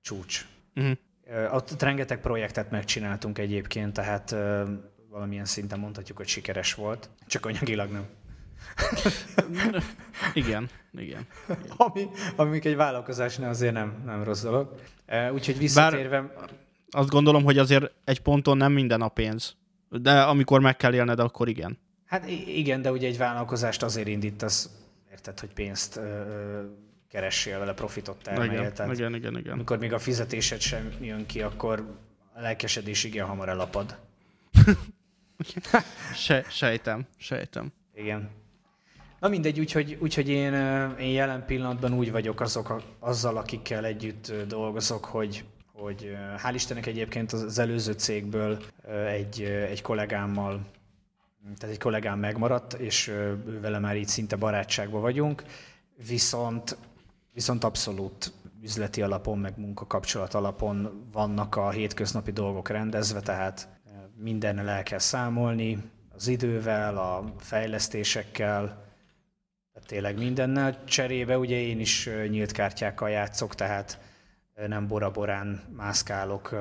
csúcs. 0.00 0.46
Uh-huh. 0.74 1.54
Ott 1.54 1.82
rengeteg 1.82 2.20
projektet 2.20 2.70
megcsináltunk 2.70 3.38
egyébként, 3.38 3.92
tehát 3.92 4.34
valamilyen 5.08 5.44
szinten 5.44 5.78
mondhatjuk, 5.78 6.16
hogy 6.16 6.28
sikeres 6.28 6.74
volt, 6.74 7.10
csak 7.26 7.46
anyagilag 7.46 7.90
nem. 7.90 8.06
igen, 10.34 10.68
igen. 10.92 11.26
Ami, 11.76 12.06
ami 12.36 12.60
egy 12.62 12.76
vállalkozásnál 12.76 13.50
azért 13.50 13.72
nem, 13.72 14.02
nem 14.04 14.24
rossz 14.24 14.42
dolog. 14.42 14.74
Úgyhogy 15.32 15.58
visszatérve... 15.58 16.20
Bár 16.20 16.50
azt 16.94 17.08
gondolom, 17.08 17.44
hogy 17.44 17.58
azért 17.58 17.92
egy 18.04 18.20
ponton 18.20 18.56
nem 18.56 18.72
minden 18.72 19.00
a 19.00 19.08
pénz. 19.08 19.56
De 19.88 20.22
amikor 20.22 20.60
meg 20.60 20.76
kell 20.76 20.94
élned, 20.94 21.18
akkor 21.18 21.48
igen. 21.48 21.78
Hát 22.06 22.28
igen, 22.46 22.82
de 22.82 22.90
ugye 22.90 23.06
egy 23.06 23.18
vállalkozást 23.18 23.82
azért 23.82 24.08
indítasz, 24.08 24.70
érted, 25.10 25.40
hogy 25.40 25.52
pénzt 25.52 25.96
ö, 25.96 26.62
keressél 27.08 27.58
vele, 27.58 27.74
profitot 27.74 28.22
termelj. 28.22 28.48
Igen, 28.48 28.74
Tehát 28.74 28.92
igen, 28.92 29.14
igen, 29.14 29.38
igen. 29.38 29.52
Amikor 29.52 29.78
még 29.78 29.92
a 29.92 29.98
fizetésed 29.98 30.60
sem 30.60 30.92
jön 31.00 31.26
ki, 31.26 31.42
akkor 31.42 31.96
a 32.32 32.40
lelkesedés 32.40 33.04
igen 33.04 33.26
hamar 33.26 33.48
elapad. 33.48 33.98
Se, 36.14 36.44
sejtem, 36.48 37.06
sejtem. 37.16 37.72
Igen. 37.94 38.30
Na 39.22 39.28
mindegy, 39.28 39.60
úgyhogy, 39.60 39.98
úgyhogy 40.00 40.28
én, 40.28 40.52
én 40.98 41.12
jelen 41.12 41.46
pillanatban 41.46 41.94
úgy 41.94 42.10
vagyok 42.10 42.40
azok, 42.40 42.82
azzal, 42.98 43.36
akikkel 43.36 43.84
együtt 43.84 44.32
dolgozok, 44.48 45.04
hogy, 45.04 45.44
hogy 45.72 46.16
hál' 46.36 46.54
Istennek 46.54 46.86
egyébként 46.86 47.32
az 47.32 47.58
előző 47.58 47.92
cégből 47.92 48.62
egy, 49.06 49.42
egy 49.42 49.82
kollégámmal, 49.82 50.60
tehát 51.58 51.74
egy 51.74 51.80
kollégám 51.80 52.18
megmaradt, 52.18 52.72
és 52.72 53.12
vele 53.60 53.78
már 53.78 53.96
így 53.96 54.08
szinte 54.08 54.36
barátságban 54.36 55.00
vagyunk, 55.00 55.42
viszont, 56.06 56.76
viszont 57.32 57.64
abszolút 57.64 58.32
üzleti 58.62 59.02
alapon, 59.02 59.38
meg 59.38 59.52
munkakapcsolat 59.56 60.34
alapon 60.34 61.08
vannak 61.12 61.56
a 61.56 61.70
hétköznapi 61.70 62.32
dolgok 62.32 62.68
rendezve, 62.68 63.20
tehát 63.20 63.68
mindennel 64.16 64.68
el 64.68 64.82
kell 64.82 64.98
számolni, 64.98 65.78
az 66.14 66.28
idővel, 66.28 66.98
a 66.98 67.24
fejlesztésekkel, 67.38 68.90
tényleg 69.80 70.18
mindennel. 70.18 70.84
Cserébe 70.84 71.38
ugye 71.38 71.56
én 71.56 71.80
is 71.80 72.08
nyílt 72.28 72.52
kártyákkal 72.52 73.10
játszok, 73.10 73.54
tehát 73.54 73.98
nem 74.66 74.86
boraborán 74.86 75.60
mászkálok 75.76 76.54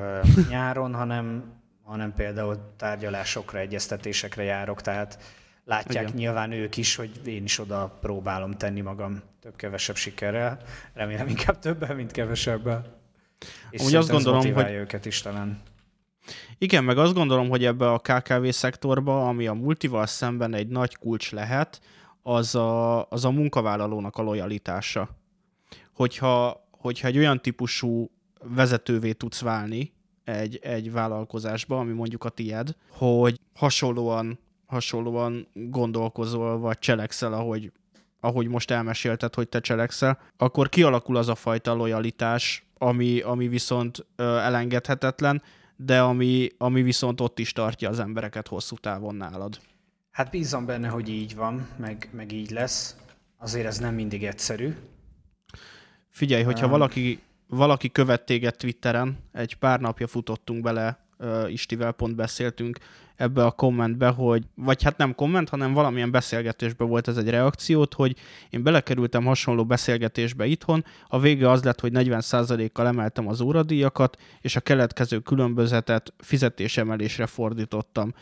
nyáron, 0.49 0.93
hanem, 0.93 1.43
hanem 1.84 2.14
például 2.14 2.74
tárgyalásokra, 2.78 3.59
egyeztetésekre 3.59 4.43
járok, 4.43 4.82
tehát 4.82 5.20
látják 5.66 6.03
Igen. 6.03 6.16
nyilván 6.16 6.51
ők 6.51 6.78
is, 6.78 6.95
hogy 6.95 7.28
én 7.28 7.43
is 7.43 7.59
oda 7.59 7.97
próbálom 8.01 8.51
tenni 8.51 8.82
magam 8.82 9.22
több-kevesebb 9.41 9.95
sikerrel. 9.95 10.59
Remélem 10.93 11.28
inkább 11.28 11.59
többen, 11.59 11.95
mint 11.95 12.12
kevesebben. 12.12 12.86
És 13.70 13.82
Úgy 13.82 13.95
azt 13.95 14.09
gondolom, 14.09 14.53
hogy 14.53 14.72
őket 14.72 15.05
is 15.05 15.22
talán. 15.22 15.62
Igen, 16.57 16.84
meg 16.84 16.97
azt 16.97 17.14
gondolom, 17.14 17.49
hogy 17.49 17.66
ebbe 17.66 17.91
a 17.91 17.99
KKV 17.99 18.47
szektorba, 18.49 19.28
ami 19.28 19.47
a 19.47 19.53
multival 19.53 20.05
szemben 20.05 20.53
egy 20.53 20.68
nagy 20.68 20.95
kulcs 20.95 21.32
lehet, 21.32 21.82
az 22.24 22.55
a, 22.55 23.05
az 23.09 23.26
a 23.26 23.32
munkavállalónak 23.32 24.17
a 24.17 24.22
lojalitása. 24.22 25.09
Hogyha, 25.93 26.67
hogyha 26.72 27.07
egy 27.07 27.17
olyan 27.17 27.41
típusú 27.41 28.11
vezetővé 28.43 29.11
tudsz 29.11 29.41
válni 29.41 29.93
egy, 30.24 30.59
egy 30.61 30.91
vállalkozásba, 30.91 31.80
ami 31.80 31.91
mondjuk 31.91 32.24
a 32.24 32.30
tied, 32.30 32.76
hogy 32.89 33.39
hasonlóan, 33.55 34.39
hasonlóan 34.65 35.47
gondolkozol, 35.53 36.59
vagy 36.59 36.80
cselekszel, 36.80 37.34
ahogy, 37.34 37.72
ahogy 38.19 38.47
most 38.47 38.72
elmesélted, 38.72 39.36
hogy 39.36 39.49
te 39.49 39.59
cselekszel, 39.59 40.19
akkor 40.38 40.69
kialakul 40.69 41.15
az 41.15 41.28
a 41.28 41.36
fajta 41.36 41.74
lojalitás, 41.74 42.65
ami, 42.78 43.19
ami 43.19 43.47
viszont 43.47 44.05
elengedhetetlen, 44.15 45.41
de 45.76 46.01
ami, 46.01 46.49
ami 46.57 46.82
viszont 46.82 47.22
ott 47.22 47.39
is 47.39 47.51
tartja 47.51 47.89
az 47.89 47.99
embereket 47.99 48.47
hosszú 48.47 48.76
távon 48.76 49.15
nálad. 49.15 49.59
Hát 50.12 50.30
bízom 50.30 50.66
benne, 50.66 50.88
hogy 50.88 51.09
így 51.09 51.36
van, 51.36 51.68
meg, 51.78 52.09
meg 52.12 52.32
így 52.32 52.49
lesz. 52.49 52.95
Azért 53.38 53.66
ez 53.66 53.78
nem 53.78 53.93
mindig 53.93 54.24
egyszerű. 54.24 54.76
Figyelj, 56.09 56.43
hogyha 56.43 56.66
um, 56.66 56.72
valaki, 56.72 57.20
valaki 57.47 57.91
követ 57.91 58.26
téged 58.26 58.55
Twitteren, 58.55 59.18
egy 59.32 59.55
pár 59.55 59.80
napja 59.80 60.07
futottunk 60.07 60.64
bele, 60.64 60.99
uh, 61.20 61.51
Istivel 61.51 61.91
pont 61.91 62.16
beszéltünk 62.16 62.78
ebbe 63.16 63.45
a 63.45 63.51
kommentbe, 63.51 64.07
hogy, 64.07 64.43
vagy 64.55 64.84
hát 64.84 64.97
nem 64.97 65.16
komment, 65.16 65.49
hanem 65.49 65.74
valamilyen 65.74 66.12
beszélgetésbe 66.12 66.84
volt 66.84 67.07
ez 67.07 67.18
egy 67.18 67.30
reakciót, 67.30 67.93
hogy 67.93 68.16
én 68.49 68.64
belekerültem 68.64 69.26
hasonló 69.26 69.66
beszélgetésbe 69.66 70.45
itthon, 70.45 70.86
a 71.07 71.20
vége 71.20 71.49
az 71.49 71.64
lett, 71.64 71.80
hogy 71.80 71.91
40%-kal 71.95 72.88
emeltem 72.88 73.28
az 73.28 73.41
óradíjakat, 73.41 74.18
és 74.41 74.55
a 74.55 74.59
keletkező 74.59 75.20
különbözetet 75.20 76.14
fizetésemelésre 76.18 77.26
fordítottam 77.26 78.14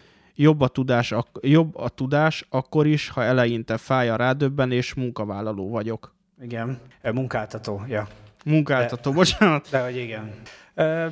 jobb 0.41 0.61
a 0.61 0.67
tudás, 0.67 1.11
ak- 1.11 1.39
jobb 1.41 1.75
a 1.75 1.89
tudás 1.89 2.45
akkor 2.49 2.87
is, 2.87 3.09
ha 3.09 3.23
eleinte 3.23 3.77
fáj 3.77 4.09
a 4.09 4.15
rádöbbenés, 4.15 4.93
munkavállaló 4.93 5.69
vagyok. 5.69 6.15
Igen, 6.41 6.79
munkáltató, 7.03 7.83
ja. 7.87 8.07
Munkáltató, 8.45 9.09
de, 9.09 9.15
bocsánat. 9.15 9.67
De 9.69 9.83
hogy 9.83 9.97
igen. 9.97 10.33
Ö, 10.73 11.07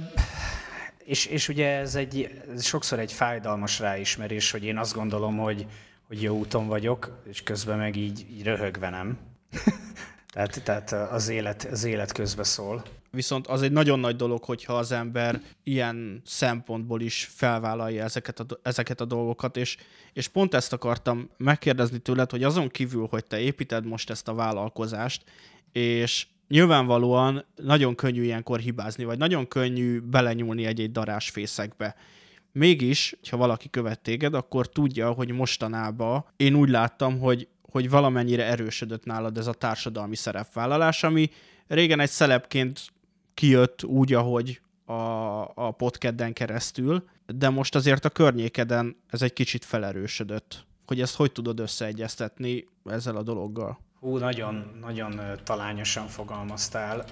és, 0.98 1.26
és 1.26 1.48
ugye 1.48 1.78
ez 1.78 1.96
egy 1.96 2.42
ez 2.54 2.64
sokszor 2.66 3.00
egy 3.00 3.12
fájdalmas 3.12 3.80
ráismerés, 3.80 4.52
hogy 4.52 4.64
én 4.64 4.78
azt 4.78 4.94
gondolom, 4.94 5.38
hogy, 5.38 5.66
hogy 6.08 6.22
jó 6.22 6.38
úton 6.38 6.68
vagyok, 6.68 7.22
és 7.30 7.44
közben 7.44 7.78
meg 7.78 7.96
így, 7.96 8.26
így 8.32 8.44
röhögve 8.44 8.90
nem. 8.90 9.18
Tehát, 10.38 10.64
tehát 10.64 11.12
az, 11.12 11.30
élet, 11.30 11.68
az 11.72 11.84
élet 11.84 12.12
közbe 12.12 12.44
szól. 12.44 12.84
Viszont 13.12 13.48
az 13.48 13.62
egy 13.62 13.72
nagyon 13.72 14.00
nagy 14.00 14.16
dolog, 14.16 14.44
hogyha 14.44 14.78
az 14.78 14.92
ember 14.92 15.42
ilyen 15.64 16.22
szempontból 16.26 17.02
is 17.02 17.30
felvállalja 17.34 18.04
ezeket 18.04 18.40
a, 18.40 18.46
ezeket 18.62 19.02
a 19.02 19.06
dolgokat, 19.06 19.58
és, 19.58 19.78
és 20.14 20.28
pont 20.28 20.54
ezt 20.54 20.74
akartam 20.74 21.30
megkérdezni 21.38 21.98
tőled, 21.98 22.32
hogy 22.32 22.44
azon 22.44 22.68
kívül, 22.68 23.08
hogy 23.10 23.26
te 23.26 23.40
építed 23.40 23.86
most 23.86 24.10
ezt 24.10 24.28
a 24.28 24.34
vállalkozást, 24.34 25.24
és 25.72 26.28
nyilvánvalóan 26.48 27.46
nagyon 27.56 27.96
könnyű 27.96 28.24
ilyenkor 28.24 28.60
hibázni, 28.60 29.04
vagy 29.04 29.18
nagyon 29.18 29.48
könnyű 29.48 30.00
belenyúlni 30.00 30.66
egy-egy 30.66 30.92
darásfészekbe. 30.92 31.96
Mégis, 32.52 33.16
ha 33.30 33.38
valaki 33.38 33.70
követ 33.70 34.00
téged, 34.00 34.34
akkor 34.34 34.70
tudja, 34.70 35.12
hogy 35.12 35.32
mostanában 35.32 36.26
én 36.36 36.56
úgy 36.56 36.70
láttam, 36.70 37.20
hogy, 37.20 37.48
hogy 37.72 37.90
valamennyire 37.90 38.46
erősödött 38.46 39.06
nálad 39.06 39.38
ez 39.38 39.48
a 39.48 39.54
társadalmi 39.54 40.16
szerepvállalás, 40.16 41.04
ami 41.04 41.30
régen 41.68 42.00
egy 42.00 42.10
szelepként 42.10 42.82
kijött 43.34 43.84
úgy, 43.84 44.14
ahogy 44.14 44.62
a, 44.86 44.94
a 45.42 45.72
podcasten 45.72 46.34
keresztül, 46.34 47.10
de 47.26 47.50
most 47.50 47.76
azért 47.76 48.06
a 48.06 48.10
környékeden 48.10 48.96
ez 49.10 49.22
egy 49.22 49.34
kicsit 49.34 49.66
felerősödött. 49.66 50.66
Hogy 50.86 51.02
ezt 51.02 51.16
hogy 51.16 51.32
tudod 51.32 51.60
összeegyeztetni 51.60 52.68
ezzel 52.86 53.16
a 53.16 53.24
dologgal? 53.24 53.80
Hú, 54.00 54.18
nagyon, 54.18 54.78
nagyon 54.82 55.22
talányosan 55.44 56.08
fogalmaztál. 56.08 57.06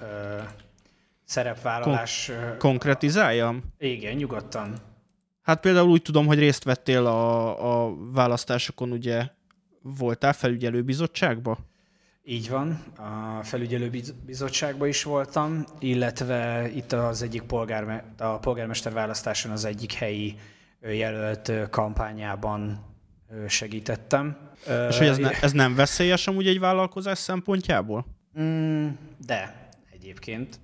Szerepvállalás... 1.23 2.31
Kon- 2.39 2.57
konkretizáljam? 2.57 3.63
Igen, 3.77 4.15
nyugodtan. 4.15 4.75
Hát 5.41 5.59
például 5.59 5.89
úgy 5.89 6.01
tudom, 6.01 6.25
hogy 6.25 6.39
részt 6.39 6.63
vettél 6.63 7.05
a, 7.05 7.85
a 7.85 7.95
választásokon, 8.11 8.91
ugye 8.91 9.27
voltál 9.97 10.33
felügyelőbizottságba? 10.33 11.57
Így 12.23 12.49
van, 12.49 12.83
a 12.97 13.43
felügyelőbizottságban 13.43 14.87
is 14.87 15.03
voltam, 15.03 15.63
illetve 15.79 16.69
itt 16.75 16.91
az 16.91 17.21
egyik 17.21 17.41
polgárme- 17.41 18.21
a 18.21 18.39
polgármester 18.39 18.93
választáson 18.93 19.51
az 19.51 19.65
egyik 19.65 19.93
helyi 19.93 20.35
jelölt 20.81 21.51
kampányában 21.69 22.85
segítettem. 23.47 24.37
És 24.89 24.97
hogy 24.97 25.07
ez, 25.07 25.17
ne, 25.17 25.31
ez 25.41 25.51
nem 25.51 25.75
veszélyes 25.75 26.27
amúgy 26.27 26.47
egy 26.47 26.59
vállalkozás 26.59 27.17
szempontjából? 27.17 28.05
Mm, 28.39 28.87
de, 29.25 29.69
egyébként. 29.91 30.59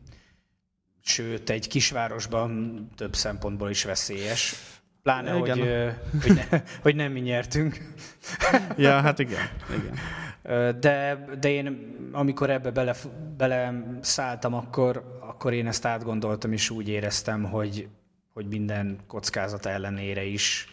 Sőt, 1.04 1.50
egy 1.50 1.68
kisvárosban 1.68 2.88
több 2.96 3.16
szempontból 3.16 3.70
is 3.70 3.84
veszélyes. 3.84 4.56
Pláne, 5.04 5.38
igen. 5.38 5.58
hogy, 5.58 6.22
hogy, 6.22 6.34
ne, 6.36 6.62
hogy 6.82 6.96
nem 6.96 7.12
mi 7.12 7.20
nyertünk. 7.20 7.78
ja, 8.78 9.00
hát 9.02 9.20
igen. 9.20 9.50
igen. 9.70 10.00
De, 10.80 11.26
de 11.40 11.50
én, 11.50 11.96
amikor 12.12 12.50
ebbe 12.50 12.72
bele, 12.72 12.96
bele 13.38 13.84
szálltam, 14.02 14.54
akkor, 14.54 15.18
akkor 15.20 15.54
én 15.54 15.68
ezt 15.68 15.86
átgondoltam, 15.86 16.52
és 16.52 16.70
úgy 16.70 16.88
éreztem, 16.88 17.44
hogy, 17.44 17.88
hogy 18.34 18.48
minden 18.48 19.00
kockázat 19.08 19.66
ellenére 19.66 20.24
is 20.24 20.68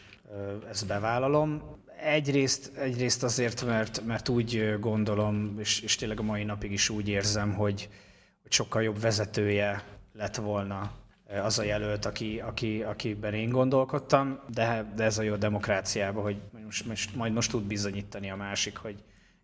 ezt 0.70 0.86
bevállalom. 0.86 1.76
Egyrészt, 2.02 2.76
egyrészt 2.76 3.22
azért, 3.22 3.66
mert, 3.66 4.02
mert 4.06 4.28
úgy 4.28 4.76
gondolom, 4.80 5.56
és, 5.58 5.80
és 5.80 5.96
tényleg 5.96 6.20
a 6.20 6.22
mai 6.22 6.44
napig 6.44 6.72
is 6.72 6.88
úgy 6.88 7.08
érzem, 7.08 7.54
hogy, 7.54 7.88
hogy 8.42 8.52
sokkal 8.52 8.82
jobb 8.82 9.00
vezetője 9.00 9.82
lett 10.12 10.36
volna 10.36 10.92
az 11.42 11.58
a 11.58 11.62
jelölt, 11.62 12.04
aki, 12.04 12.40
aki, 12.40 12.82
akiben 12.82 13.34
én 13.34 13.50
gondolkodtam, 13.50 14.40
de, 14.48 14.92
de 14.96 15.04
ez 15.04 15.18
a 15.18 15.22
jó 15.22 15.34
demokráciában, 15.34 16.22
hogy 16.22 16.36
most, 16.64 16.86
most, 16.86 17.14
majd 17.16 17.32
most 17.32 17.50
tud 17.50 17.64
bizonyítani 17.64 18.30
a 18.30 18.36
másik, 18.36 18.76
hogy 18.76 18.96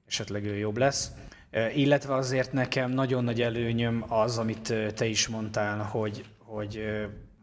esetleg 0.06 0.44
ő 0.44 0.56
jobb 0.56 0.76
lesz. 0.76 1.12
Illetve 1.74 2.14
azért 2.14 2.52
nekem 2.52 2.90
nagyon 2.90 3.24
nagy 3.24 3.40
előnyöm 3.40 4.04
az, 4.08 4.38
amit 4.38 4.74
te 4.94 5.06
is 5.06 5.28
mondtál, 5.28 5.82
hogy, 5.82 6.24
hogy, 6.38 6.84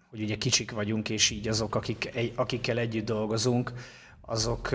hogy 0.09 0.21
ugye 0.21 0.37
kicsik 0.37 0.71
vagyunk, 0.71 1.09
és 1.09 1.29
így 1.29 1.47
azok, 1.47 1.75
akik, 1.75 2.31
akikkel 2.35 2.77
együtt 2.77 3.05
dolgozunk, 3.05 3.71
azok 4.21 4.69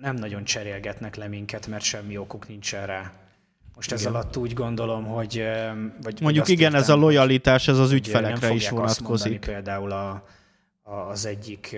nem 0.00 0.14
nagyon 0.14 0.44
cserélgetnek 0.44 1.14
le 1.14 1.28
minket, 1.28 1.66
mert 1.66 1.82
semmi 1.82 2.16
okuk 2.16 2.48
nincsen 2.48 2.86
rá. 2.86 3.12
Most 3.76 3.92
igen. 3.92 4.04
ez 4.04 4.06
alatt 4.06 4.36
úgy 4.36 4.52
gondolom, 4.52 5.04
hogy... 5.04 5.44
Vagy, 6.02 6.20
Mondjuk 6.20 6.48
igen, 6.48 6.64
értem, 6.64 6.80
ez 6.80 6.88
a 6.88 6.94
lojalitás, 6.94 7.68
ez 7.68 7.78
az 7.78 7.92
ügyfelekre 7.92 8.52
is 8.52 8.68
vonatkozik. 8.68 9.40
Például 9.40 9.92
a, 9.92 10.24
a, 10.82 10.94
az 10.94 11.26
egyik 11.26 11.76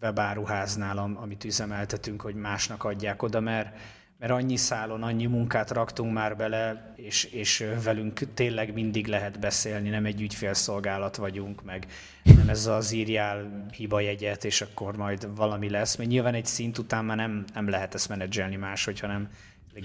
webáruháznál, 0.00 0.98
amit 0.98 1.44
üzemeltetünk, 1.44 2.20
hogy 2.20 2.34
másnak 2.34 2.84
adják 2.84 3.22
oda, 3.22 3.40
mert, 3.40 3.76
mert 4.18 4.32
annyi 4.32 4.56
szálon, 4.56 5.02
annyi 5.02 5.26
munkát 5.26 5.70
raktunk 5.70 6.12
már 6.12 6.36
bele, 6.36 6.92
és, 6.96 7.24
és 7.24 7.64
velünk 7.84 8.20
tényleg 8.34 8.72
mindig 8.72 9.06
lehet 9.06 9.40
beszélni, 9.40 9.88
nem 9.88 10.04
egy 10.04 10.20
ügyfélszolgálat 10.20 11.16
vagyunk, 11.16 11.62
meg 11.62 11.86
nem 12.22 12.48
ez 12.48 12.66
az 12.66 12.92
írjál 12.92 13.66
hibajegyet, 13.72 14.44
és 14.44 14.60
akkor 14.60 14.96
majd 14.96 15.36
valami 15.36 15.70
lesz, 15.70 15.96
mert 15.96 16.10
nyilván 16.10 16.34
egy 16.34 16.46
szint 16.46 16.78
után 16.78 17.04
már 17.04 17.16
nem, 17.16 17.44
nem 17.54 17.68
lehet 17.68 17.94
ezt 17.94 18.08
menedzselni 18.08 18.56
máshogy, 18.56 19.00
hanem 19.00 19.28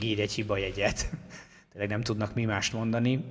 írj 0.03 0.21
egy 0.21 0.31
hibajegyet. 0.31 1.09
Tényleg 1.71 1.89
nem 1.89 2.01
tudnak 2.01 2.33
mi 2.33 2.45
mást 2.45 2.73
mondani 2.73 3.23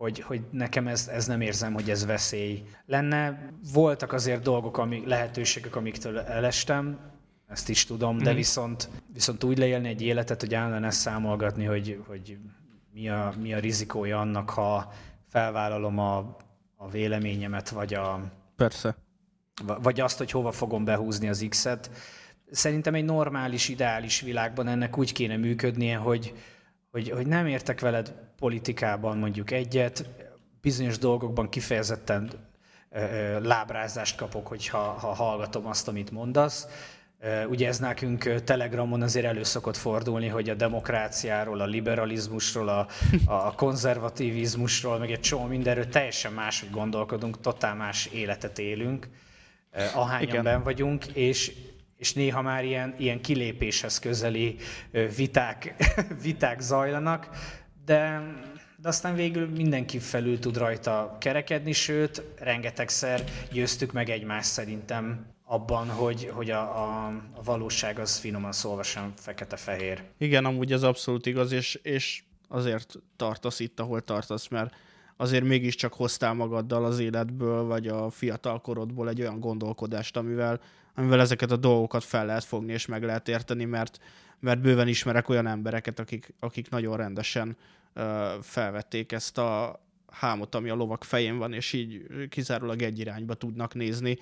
hogy, 0.00 0.20
hogy 0.20 0.42
nekem 0.50 0.86
ez, 0.86 1.08
ez 1.08 1.26
nem 1.26 1.40
érzem, 1.40 1.72
hogy 1.72 1.90
ez 1.90 2.06
veszély 2.06 2.62
lenne. 2.86 3.50
Voltak 3.72 4.12
azért 4.12 4.42
dolgok, 4.42 4.78
ami, 4.78 5.02
lehetőségek, 5.06 5.76
amiktől 5.76 6.18
elestem, 6.18 6.98
ezt 7.50 7.68
is 7.68 7.84
tudom, 7.84 8.18
de 8.18 8.32
mm. 8.32 8.34
viszont, 8.34 8.88
viszont 9.12 9.44
úgy 9.44 9.58
leélni 9.58 9.88
egy 9.88 10.02
életet, 10.02 10.40
hogy 10.40 10.54
állandóan 10.54 10.84
ezt 10.84 11.00
számolgatni, 11.00 11.64
hogy, 11.64 12.02
hogy 12.06 12.38
mi, 12.92 13.08
a, 13.08 13.34
mi 13.40 13.54
a 13.54 13.58
rizikója 13.58 14.20
annak, 14.20 14.50
ha 14.50 14.92
felvállalom 15.28 15.98
a, 15.98 16.36
a 16.76 16.88
véleményemet, 16.88 17.68
vagy 17.68 17.94
a... 17.94 18.20
Persze. 18.56 18.96
Vagy 19.82 20.00
azt, 20.00 20.18
hogy 20.18 20.30
hova 20.30 20.52
fogom 20.52 20.84
behúzni 20.84 21.28
az 21.28 21.46
X-et. 21.48 21.90
Szerintem 22.50 22.94
egy 22.94 23.04
normális, 23.04 23.68
ideális 23.68 24.20
világban 24.20 24.68
ennek 24.68 24.98
úgy 24.98 25.12
kéne 25.12 25.36
működnie, 25.36 25.96
hogy, 25.96 26.34
hogy, 26.90 27.10
hogy 27.10 27.26
nem 27.26 27.46
értek 27.46 27.80
veled 27.80 28.14
politikában 28.38 29.18
mondjuk 29.18 29.50
egyet, 29.50 30.04
bizonyos 30.60 30.98
dolgokban 30.98 31.48
kifejezetten 31.48 32.30
lábrázást 33.42 34.16
kapok, 34.16 34.46
hogyha 34.46 34.78
ha 34.78 35.12
hallgatom 35.14 35.66
azt, 35.66 35.88
amit 35.88 36.10
mondasz. 36.10 36.66
Ugye 37.48 37.68
ez 37.68 37.78
nekünk 37.78 38.42
Telegramon 38.44 39.02
azért 39.02 39.26
elő 39.26 39.42
szokott 39.42 39.76
fordulni, 39.76 40.26
hogy 40.28 40.50
a 40.50 40.54
demokráciáról, 40.54 41.60
a 41.60 41.64
liberalizmusról, 41.64 42.68
a, 42.68 42.86
a 43.26 43.54
konzervativizmusról, 43.54 44.98
meg 44.98 45.10
egy 45.10 45.20
csomó 45.20 45.44
mindenről 45.44 45.88
teljesen 45.88 46.32
máshogy 46.32 46.70
gondolkodunk, 46.70 47.40
totál 47.40 47.74
más 47.74 48.06
életet 48.06 48.58
élünk, 48.58 49.08
ahányan 49.94 50.44
ben 50.44 50.62
vagyunk, 50.62 51.06
és, 51.06 51.52
és 52.00 52.12
néha 52.12 52.42
már 52.42 52.64
ilyen, 52.64 52.94
ilyen 52.98 53.20
kilépéshez 53.20 53.98
közeli 53.98 54.56
viták, 55.16 55.74
viták 56.22 56.60
zajlanak, 56.60 57.28
de, 57.84 58.22
de 58.76 58.88
aztán 58.88 59.14
végül 59.14 59.48
mindenki 59.48 59.98
felül 59.98 60.38
tud 60.38 60.56
rajta 60.56 61.16
kerekedni, 61.20 61.72
sőt, 61.72 62.22
rengetegszer 62.38 63.24
győztük 63.52 63.92
meg 63.92 64.08
egymást 64.08 64.48
szerintem 64.48 65.26
abban, 65.44 65.88
hogy, 65.88 66.30
hogy 66.32 66.50
a, 66.50 66.60
a, 66.60 67.06
a 67.34 67.42
valóság 67.42 67.98
az 67.98 68.18
finoman 68.18 68.52
szólva 68.52 68.82
sem 68.82 69.12
fekete-fehér. 69.16 70.02
Igen, 70.18 70.44
amúgy 70.44 70.72
ez 70.72 70.82
abszolút 70.82 71.26
igaz, 71.26 71.52
és, 71.52 71.74
és 71.82 72.22
azért 72.48 72.94
tartasz 73.16 73.60
itt, 73.60 73.80
ahol 73.80 74.00
tartasz, 74.00 74.48
mert 74.48 74.74
azért 75.20 75.44
mégiscsak 75.44 75.92
hoztál 75.92 76.34
magaddal 76.34 76.84
az 76.84 76.98
életből, 76.98 77.64
vagy 77.64 77.88
a 77.88 78.10
fiatal 78.10 78.60
korodból 78.60 79.08
egy 79.08 79.20
olyan 79.20 79.40
gondolkodást, 79.40 80.16
amivel, 80.16 80.60
amivel 80.94 81.20
ezeket 81.20 81.50
a 81.50 81.56
dolgokat 81.56 82.04
fel 82.04 82.26
lehet 82.26 82.44
fogni 82.44 82.72
és 82.72 82.86
meg 82.86 83.02
lehet 83.02 83.28
érteni, 83.28 83.64
mert, 83.64 83.98
mert 84.38 84.60
bőven 84.60 84.88
ismerek 84.88 85.28
olyan 85.28 85.46
embereket, 85.46 85.98
akik, 85.98 86.34
akik 86.38 86.70
nagyon 86.70 86.96
rendesen 86.96 87.56
uh, 87.96 88.04
felvették 88.42 89.12
ezt 89.12 89.38
a 89.38 89.80
hámot, 90.10 90.54
ami 90.54 90.68
a 90.68 90.74
lovak 90.74 91.04
fején 91.04 91.38
van, 91.38 91.52
és 91.52 91.72
így 91.72 92.06
kizárólag 92.28 92.82
egy 92.82 92.98
irányba 92.98 93.34
tudnak 93.34 93.74
nézni. 93.74 94.18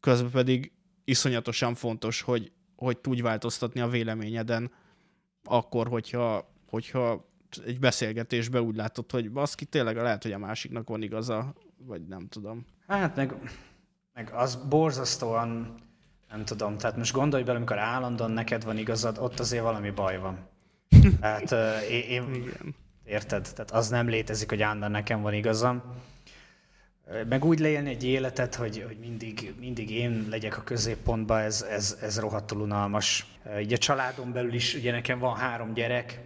Közben 0.00 0.30
pedig 0.30 0.72
iszonyatosan 1.04 1.74
fontos, 1.74 2.20
hogy, 2.20 2.52
hogy 2.76 2.98
tudj 2.98 3.20
változtatni 3.20 3.80
a 3.80 3.88
véleményeden 3.88 4.70
akkor, 5.44 5.88
hogyha, 5.88 6.50
hogyha 6.66 7.32
egy 7.66 7.78
beszélgetésbe 7.78 8.62
úgy 8.62 8.76
látod, 8.76 9.10
hogy 9.10 9.30
baszki, 9.30 9.64
tényleg 9.64 9.96
lehet, 9.96 10.22
hogy 10.22 10.32
a 10.32 10.38
másiknak 10.38 10.88
van 10.88 11.02
igaza, 11.02 11.54
vagy 11.76 12.06
nem 12.06 12.28
tudom. 12.28 12.66
Hát 12.86 13.16
meg, 13.16 13.34
meg 14.14 14.30
az 14.32 14.56
borzasztóan, 14.68 15.74
nem 16.30 16.44
tudom, 16.44 16.78
tehát 16.78 16.96
most 16.96 17.12
gondolj 17.12 17.42
bele, 17.42 17.56
amikor 17.56 17.78
állandóan 17.78 18.30
neked 18.30 18.64
van 18.64 18.78
igazad, 18.78 19.18
ott 19.18 19.40
azért 19.40 19.62
valami 19.62 19.90
baj 19.90 20.18
van. 20.18 20.38
Tehát 21.20 21.50
uh, 21.50 21.90
én, 21.90 22.02
én 22.02 22.34
Igen. 22.34 22.74
érted? 23.04 23.48
Tehát 23.54 23.70
az 23.70 23.88
nem 23.88 24.08
létezik, 24.08 24.48
hogy 24.48 24.62
állandóan 24.62 24.90
nekem 24.90 25.22
van 25.22 25.34
igazam. 25.34 25.82
Meg 27.28 27.44
úgy 27.44 27.58
leélni 27.58 27.90
egy 27.90 28.04
életet, 28.04 28.54
hogy, 28.54 28.84
hogy 28.86 28.98
mindig, 28.98 29.54
mindig 29.60 29.90
én 29.90 30.26
legyek 30.30 30.58
a 30.58 30.62
középpontban, 30.62 31.40
ez, 31.40 31.62
ez, 31.62 31.98
ez 32.00 32.18
rohadtul 32.18 32.60
unalmas. 32.60 33.26
Így 33.60 33.72
a 33.72 33.78
családon 33.78 34.32
belül 34.32 34.54
is, 34.54 34.74
ugye 34.74 34.92
nekem 34.92 35.18
van 35.18 35.36
három 35.36 35.74
gyerek, 35.74 36.20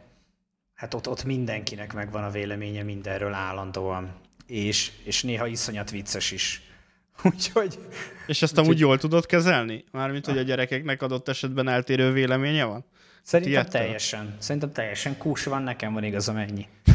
hát 0.78 0.94
ott, 0.94 1.08
ott 1.08 1.24
mindenkinek 1.24 1.92
megvan 1.92 2.24
a 2.24 2.30
véleménye 2.30 2.82
mindenről 2.82 3.34
állandóan. 3.34 4.12
És, 4.46 4.90
és 5.04 5.22
néha 5.22 5.46
iszonyat 5.46 5.90
vicces 5.90 6.30
is. 6.30 6.62
Úgyhogy... 7.32 7.78
És 8.26 8.42
ezt 8.42 8.58
amúgy 8.58 8.78
jól 8.78 8.98
tudod 8.98 9.26
kezelni? 9.26 9.84
Mármint, 9.92 10.26
hogy 10.26 10.38
a 10.38 10.42
gyerekeknek 10.42 11.02
adott 11.02 11.28
esetben 11.28 11.68
eltérő 11.68 12.12
véleménye 12.12 12.64
van? 12.64 12.84
Szerintem 13.22 13.62
Tiettel? 13.62 13.80
teljesen. 13.80 14.36
Szerintem 14.38 14.72
teljesen 14.72 15.16
kús 15.16 15.44
van, 15.44 15.62
nekem 15.62 15.92
van 15.92 16.04
igazam 16.04 16.36
ennyi. 16.36 16.66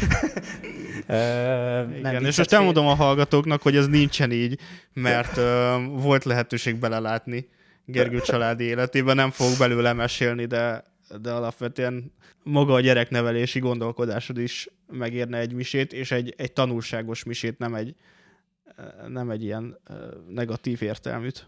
Igen, 1.99 2.25
és 2.25 2.38
most 2.38 2.53
elmondom 2.53 2.88
a 2.88 2.93
hallgatóknak, 2.93 3.61
hogy 3.61 3.75
ez 3.75 3.88
nincsen 3.88 4.31
így, 4.31 4.59
mert 4.93 5.38
uh, 5.38 5.43
volt 6.01 6.23
lehetőség 6.23 6.75
belelátni 6.75 7.47
Gergő 7.86 8.21
családi 8.21 8.63
életében, 8.63 9.15
nem 9.15 9.31
fogok 9.31 9.57
belőle 9.57 9.93
mesélni, 9.93 10.45
de, 10.45 10.84
de 11.21 11.31
alapvetően 11.31 12.11
maga 12.44 12.74
a 12.74 12.80
gyereknevelési 12.80 13.60
gondolkodásod 13.60 14.38
is 14.38 14.68
megérne 14.88 15.38
egy 15.38 15.54
misét, 15.54 15.94
és 15.94 16.12
egy, 16.12 16.34
egy 16.38 16.54
tanulságos 16.54 17.24
misét, 17.24 17.58
nem 17.58 17.74
egy, 17.74 17.96
nem 19.08 19.30
egy 19.30 19.44
ilyen 19.44 19.80
negatív 20.28 20.82
értelműt. 20.82 21.48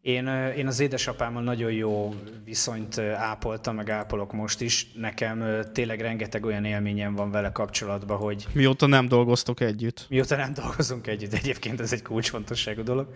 Én, 0.00 0.26
én 0.56 0.66
az 0.66 0.80
édesapámmal 0.80 1.42
nagyon 1.42 1.72
jó 1.72 2.14
viszonyt 2.44 2.98
ápoltam, 2.98 3.74
meg 3.74 3.90
ápolok 3.90 4.32
most 4.32 4.60
is. 4.60 4.92
Nekem 4.92 5.64
tényleg 5.72 6.00
rengeteg 6.00 6.44
olyan 6.44 6.64
élményem 6.64 7.14
van 7.14 7.30
vele 7.30 7.52
kapcsolatban, 7.52 8.16
hogy... 8.16 8.46
Mióta 8.52 8.86
nem 8.86 9.08
dolgoztok 9.08 9.60
együtt? 9.60 10.06
Mióta 10.08 10.36
nem 10.36 10.52
dolgozunk 10.52 11.06
együtt, 11.06 11.32
egyébként 11.32 11.80
ez 11.80 11.92
egy 11.92 12.02
kulcsfontosságú 12.02 12.82
dolog, 12.82 13.14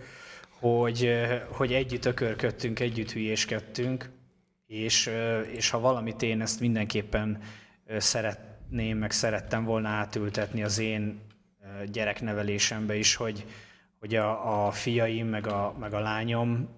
hogy, 0.49 1.11
hogy 1.47 1.73
együtt 1.73 2.05
ökörködtünk, 2.05 2.79
együtt 2.79 3.11
hülyéskedtünk, 3.11 4.09
és, 4.71 5.09
és 5.51 5.69
ha 5.69 5.79
valamit 5.79 6.21
én 6.21 6.41
ezt 6.41 6.59
mindenképpen 6.59 7.37
szeretném, 7.97 8.97
meg 8.97 9.11
szerettem 9.11 9.63
volna 9.63 9.87
átültetni 9.89 10.63
az 10.63 10.79
én 10.79 11.21
gyereknevelésembe 11.91 12.95
is, 12.95 13.15
hogy, 13.15 13.45
hogy 13.99 14.15
a, 14.15 14.65
a 14.65 14.71
fiaim, 14.71 15.27
meg 15.27 15.47
a, 15.47 15.75
meg 15.79 15.93
a 15.93 15.99
lányom, 15.99 16.69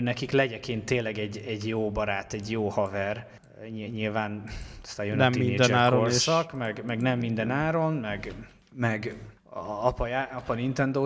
nekik 0.00 0.30
legyek 0.30 0.68
én 0.68 0.84
tényleg 0.84 1.18
egy, 1.18 1.44
egy 1.46 1.66
jó 1.66 1.90
barát, 1.90 2.32
egy 2.32 2.50
jó 2.50 2.68
haver. 2.68 3.28
Nyilván 3.70 4.42
aztán 4.82 5.06
jön 5.06 5.16
nem 5.16 5.32
a 5.34 5.38
minden 5.38 5.72
áron 5.72 6.00
korszak, 6.00 6.52
is. 6.52 6.58
meg, 6.58 6.84
meg 6.84 7.00
nem 7.00 7.18
minden 7.18 7.50
áron, 7.50 7.92
meg, 7.92 8.34
meg 8.72 9.16
a 9.42 9.58
apa, 9.58 10.22
apa 10.22 10.54
nintendo 10.54 11.04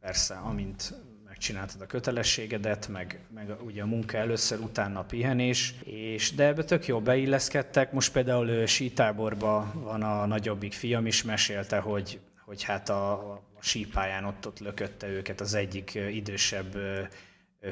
persze, 0.00 0.34
amint 0.34 0.94
megcsináltad 1.40 1.80
a 1.80 1.86
kötelességedet, 1.86 2.88
meg, 2.88 3.18
meg 3.34 3.62
ugye 3.64 3.82
a 3.82 3.86
munka 3.86 4.16
először, 4.16 4.58
utána 4.58 4.98
a 4.98 5.04
pihenés, 5.04 5.74
és 5.84 6.34
de 6.34 6.46
ebbe 6.46 6.64
tök 6.64 6.86
jó 6.86 7.00
beilleszkedtek. 7.00 7.92
Most 7.92 8.12
például 8.12 8.66
sítáborban 8.66 9.82
van 9.82 10.02
a 10.02 10.26
nagyobbik 10.26 10.72
fiam 10.72 11.06
is, 11.06 11.22
mesélte, 11.22 11.78
hogy, 11.78 12.20
hogy 12.44 12.62
hát 12.62 12.88
a, 12.88 13.12
a 13.32 13.42
sípáján 13.60 14.24
ott, 14.24 14.46
ott 14.46 14.58
lökötte 14.58 15.08
őket 15.08 15.40
az 15.40 15.54
egyik 15.54 15.94
idősebb 15.94 16.76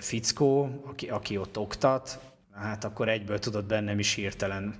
fickó, 0.01 0.83
aki, 0.85 1.09
aki 1.09 1.39
ott 1.39 1.59
oktat, 1.59 2.21
hát 2.55 2.85
akkor 2.85 3.09
egyből 3.09 3.39
tudott 3.39 3.67
bennem 3.67 3.99
is 3.99 4.15
hirtelen 4.15 4.75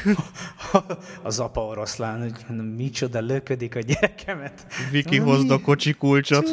az 1.22 1.40
apa 1.40 1.60
oroszlán, 1.60 2.20
hogy 2.20 2.56
micsoda 2.76 3.20
löködik 3.20 3.76
a 3.76 3.80
gyerekemet. 3.80 4.66
Viki, 4.90 5.18
hozd 5.18 5.50
a 5.50 5.60
kocsi 5.60 5.92
kulcsot. 5.92 6.48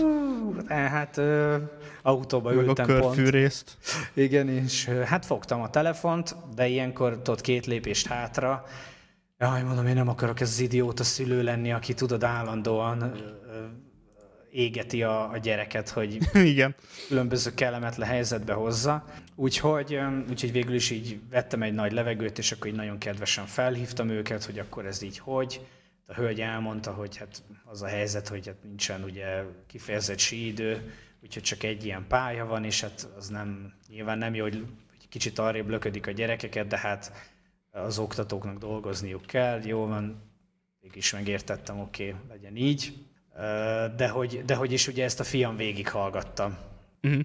Hát 0.68 1.22
autóba 2.02 2.54
Meg 2.54 2.66
ültem 2.68 2.86
a 2.86 2.88
körfűrészt. 2.88 3.78
pont. 3.82 4.12
Igen, 4.14 4.50
és 4.50 4.86
hát 4.86 5.26
fogtam 5.26 5.62
a 5.62 5.70
telefont, 5.70 6.36
de 6.56 6.68
ilyenkor 6.68 7.16
tudod 7.22 7.42
két 7.42 7.66
lépést 7.66 8.08
hátra. 8.08 8.64
Jaj, 9.38 9.64
mondom, 9.64 9.88
én 9.88 9.94
nem 9.94 10.08
akarok 10.08 10.40
ez 10.40 10.50
az 10.50 10.60
idióta 10.60 11.04
szülő 11.04 11.44
lenni, 11.44 11.72
aki 11.72 11.94
tudod 11.94 12.24
állandóan 12.24 13.14
égeti 14.52 15.04
a, 15.04 15.32
a 15.32 15.38
gyereket, 15.38 15.90
hogy 15.90 16.18
Igen. 16.34 16.76
különböző 17.08 17.54
kellemetlen 17.54 18.08
helyzetbe 18.08 18.54
hozza. 18.54 19.06
Úgyhogy, 19.36 20.00
úgyhogy 20.30 20.52
végül 20.52 20.76
is 20.76 20.90
így 20.90 21.20
vettem 21.30 21.62
egy 21.62 21.74
nagy 21.74 21.92
levegőt, 21.92 22.38
és 22.38 22.52
akkor 22.52 22.68
így 22.68 22.76
nagyon 22.76 22.98
kedvesen 22.98 23.46
felhívtam 23.46 24.10
őket, 24.10 24.46
hogy 24.46 24.60
akkor 24.60 24.86
ez 24.86 25.02
így 25.02 25.18
hogy. 25.18 25.62
A 26.06 26.14
hölgy 26.14 26.42
elmondta, 26.42 26.92
hogy 26.92 27.18
hát 27.18 27.44
az 27.64 27.82
a 27.82 27.88
helyzet, 27.88 28.28
hogy 28.28 28.48
hát 28.48 28.64
nincsen 28.64 29.04
ugye 29.04 29.44
kifejezett 29.68 30.20
síidő, 30.20 30.94
úgyhogy 31.24 31.44
csak 31.44 31.64
egy 31.64 31.86
ilyen 31.86 32.06
pálya 32.08 32.46
van, 32.46 32.64
és 32.64 32.82
hát 32.82 33.10
az 33.18 33.28
nem, 33.28 33.74
nyilván 33.88 34.18
nem 34.18 34.36
jó, 34.36 34.44
hogy 34.44 34.66
kicsit 35.10 35.40
arrébb 35.40 35.70
löködik 35.70 36.08
a 36.08 36.12
gyerekeket, 36.12 36.68
de 36.68 36.78
hát 36.78 37.12
az 37.72 38.00
oktatóknak 38.00 38.58
dolgozniuk 38.58 39.26
kell, 39.26 39.62
jó 39.66 39.86
van, 39.86 40.22
mégis 40.82 41.14
megértettem, 41.14 41.80
oké, 41.80 42.10
okay, 42.10 42.22
legyen 42.30 42.56
így. 42.56 42.94
De 43.96 44.08
hogy, 44.08 44.46
de 44.46 44.56
hogy 44.56 44.72
is 44.72 44.88
ugye 44.88 45.04
ezt 45.04 45.20
a 45.20 45.24
fiam 45.24 45.56
végighallgatta. 45.56 46.58
Uh-huh. 47.04 47.22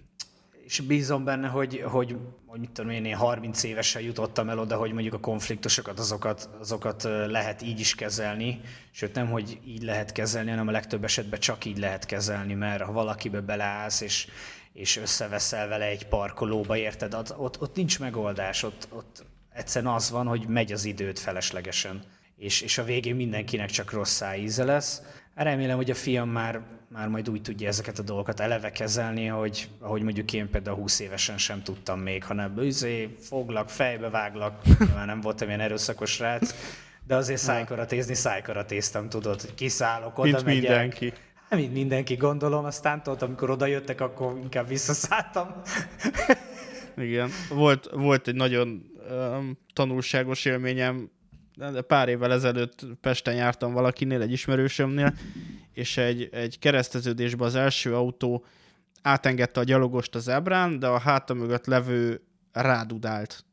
És 0.65 0.81
bízom 0.81 1.25
benne, 1.25 1.49
hogy, 1.49 1.83
hogy, 1.85 2.17
hogy 2.47 2.61
mit 2.61 2.71
tudom 2.71 2.91
én, 2.91 3.05
én 3.05 3.17
30 3.17 3.63
évesen 3.63 4.03
jutottam 4.03 4.49
el 4.49 4.59
oda, 4.59 4.77
hogy 4.77 4.93
mondjuk 4.93 5.15
a 5.15 5.19
konfliktusokat, 5.19 5.99
azokat, 5.99 6.51
azokat 6.61 7.03
lehet 7.27 7.63
így 7.63 7.81
is 7.81 7.95
kezelni, 7.95 8.61
sőt 8.91 9.15
nem, 9.15 9.31
hogy 9.31 9.59
így 9.67 9.83
lehet 9.83 10.13
kezelni, 10.13 10.51
hanem 10.51 10.69
a 10.69 10.71
legtöbb 10.71 11.05
esetben 11.05 11.41
csak 11.41 11.65
így 11.65 11.79
lehet 11.79 12.07
kezelni, 12.07 12.55
mert 12.55 12.83
ha 12.83 12.93
valakibe 12.93 13.41
beleállsz, 13.41 14.01
és, 14.01 14.27
és 14.73 14.97
összeveszel 14.97 15.69
vele 15.69 15.85
egy 15.85 16.07
parkolóba, 16.07 16.77
érted, 16.77 17.15
ott, 17.15 17.39
ott, 17.39 17.61
ott 17.61 17.77
nincs 17.77 17.99
megoldás, 17.99 18.63
ott, 18.63 18.89
ott 18.91 19.25
egyszerűen 19.53 19.93
az 19.93 20.11
van, 20.11 20.27
hogy 20.27 20.47
megy 20.49 20.73
az 20.73 20.85
időt 20.85 21.19
feleslegesen, 21.19 22.03
és, 22.37 22.61
és 22.61 22.79
a 22.79 22.85
végén 22.85 23.17
mindenkinek 23.17 23.71
csak 23.71 23.93
rossz 23.93 24.23
íze 24.39 24.65
lesz, 24.65 25.03
Remélem, 25.35 25.77
hogy 25.77 25.91
a 25.91 25.95
fiam 25.95 26.29
már, 26.29 26.61
már 26.89 27.09
majd 27.09 27.31
úgy 27.31 27.43
tudja 27.43 27.69
ezeket 27.69 27.99
a 27.99 28.03
dolgokat 28.03 28.41
eleve 28.41 28.71
kezelni, 28.71 29.27
hogy 29.27 29.69
ahogy 29.79 30.03
mondjuk 30.03 30.33
én 30.33 30.51
például 30.51 30.77
20 30.77 31.01
évesen 31.01 31.39
sem 31.39 31.63
tudtam 31.63 32.01
még, 32.01 32.25
hanem 32.25 32.59
üzé, 32.59 33.17
foglak, 33.21 33.69
fejbe 33.69 34.09
váglak, 34.11 34.63
már 34.95 35.07
nem 35.07 35.21
voltam 35.21 35.49
ilyen 35.49 35.61
erőszakos 35.61 36.19
rác, 36.19 36.55
de 37.07 37.17
azért 37.17 37.41
szájkaratézni 37.41 38.15
szájkaratéztem, 38.15 39.09
tudod, 39.09 39.41
hogy 39.41 39.55
kiszállok, 39.55 40.19
oda 40.19 40.31
megyek. 40.31 40.61
mindenki. 40.61 41.13
Hát, 41.49 41.59
mint 41.59 41.73
mindenki 41.73 42.15
gondolom, 42.15 42.65
aztán 42.65 43.03
tudod, 43.03 43.23
amikor 43.23 43.51
oda 43.51 43.67
jöttek, 43.67 44.01
akkor 44.01 44.39
inkább 44.43 44.69
visszaszálltam. 44.69 45.49
Igen, 46.97 47.31
volt, 47.49 47.91
volt 47.93 48.29
egy 48.29 48.35
nagyon 48.35 48.91
um, 49.11 49.59
tanulságos 49.73 50.45
élményem 50.45 51.11
pár 51.87 52.09
évvel 52.09 52.33
ezelőtt 52.33 52.87
Pesten 53.01 53.35
jártam 53.35 53.73
valakinél, 53.73 54.23
egy 54.23 54.33
ismerősömnél, 54.33 55.15
és 55.73 55.97
egy, 55.97 56.29
egy 56.33 56.59
kereszteződésben 56.59 57.47
az 57.47 57.55
első 57.55 57.95
autó 57.95 58.45
átengedte 59.03 59.61
a 59.61 59.65
gyalogost 59.65 60.15
az 60.15 60.29
ebrán, 60.29 60.79
de 60.79 60.87
a 60.87 60.99
háta 60.99 61.35
mögött 61.35 61.67
levő 61.67 62.21
rádudált. 62.53 63.45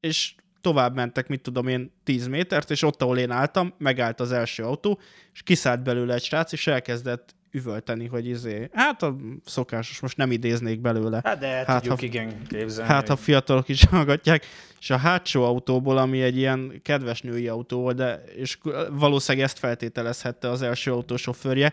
És 0.00 0.34
tovább 0.60 0.94
mentek, 0.94 1.28
mit 1.28 1.42
tudom 1.42 1.68
én, 1.68 1.92
10 2.04 2.26
métert, 2.26 2.70
és 2.70 2.82
ott, 2.82 3.02
ahol 3.02 3.18
én 3.18 3.30
álltam, 3.30 3.74
megállt 3.78 4.20
az 4.20 4.32
első 4.32 4.62
autó, 4.62 5.00
és 5.32 5.42
kiszállt 5.42 5.82
belőle 5.82 6.14
egy 6.14 6.22
srác, 6.22 6.52
és 6.52 6.66
elkezdett 6.66 7.34
üvölteni, 7.54 8.06
hogy 8.06 8.26
izé, 8.26 8.68
hát 8.72 9.02
a 9.02 9.16
szokásos, 9.44 10.00
most 10.00 10.16
nem 10.16 10.30
idéznék 10.30 10.80
belőle. 10.80 11.20
Hát 11.24 11.38
de 11.38 11.46
Hát, 11.46 11.82
tudjuk 11.82 11.98
ha- 11.98 12.06
igen 12.06 12.46
képzelni. 12.46 12.92
Hát, 12.92 13.08
ha 13.08 13.16
fiatalok 13.16 13.68
is 13.68 13.84
hallgatják, 13.84 14.46
és 14.80 14.90
a 14.90 14.96
hátsó 14.96 15.44
autóból, 15.44 15.98
ami 15.98 16.22
egy 16.22 16.36
ilyen 16.36 16.80
kedves 16.82 17.20
női 17.22 17.48
autó 17.48 17.80
volt, 17.80 17.96
de 17.96 18.22
és 18.36 18.58
valószínűleg 18.90 19.46
ezt 19.46 19.58
feltételezhette 19.58 20.50
az 20.50 20.62
első 20.62 20.92
autósofőrje, 20.92 21.72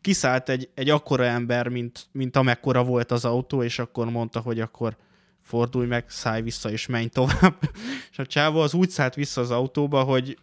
kiszállt 0.00 0.48
egy, 0.48 0.68
egy 0.74 0.90
akkora 0.90 1.24
ember, 1.24 1.68
mint, 1.68 2.06
mint 2.12 2.36
amekkora 2.36 2.82
volt 2.84 3.10
az 3.10 3.24
autó, 3.24 3.62
és 3.62 3.78
akkor 3.78 4.10
mondta, 4.10 4.40
hogy 4.40 4.60
akkor 4.60 4.96
fordulj 5.42 5.86
meg, 5.86 6.04
szállj 6.08 6.42
vissza, 6.42 6.70
és 6.70 6.86
menj 6.86 7.06
tovább. 7.06 7.54
És 8.12 8.18
a 8.18 8.26
csávó 8.26 8.60
az 8.60 8.74
úgy 8.74 8.90
szállt 8.90 9.14
vissza 9.14 9.40
az 9.40 9.50
autóba, 9.50 10.02
hogy 10.02 10.38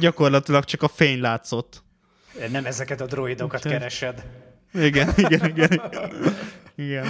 gyakorlatilag 0.00 0.64
csak 0.64 0.82
a 0.82 0.88
fény 0.88 1.20
látszott. 1.20 1.82
Nem 2.50 2.66
ezeket 2.66 3.00
a 3.00 3.06
droidokat 3.06 3.54
Úgyhogy- 3.54 3.72
keresed. 3.72 4.24
Igen, 4.74 5.12
igen, 5.16 5.44
igen. 5.48 5.80
Igen. 6.74 7.06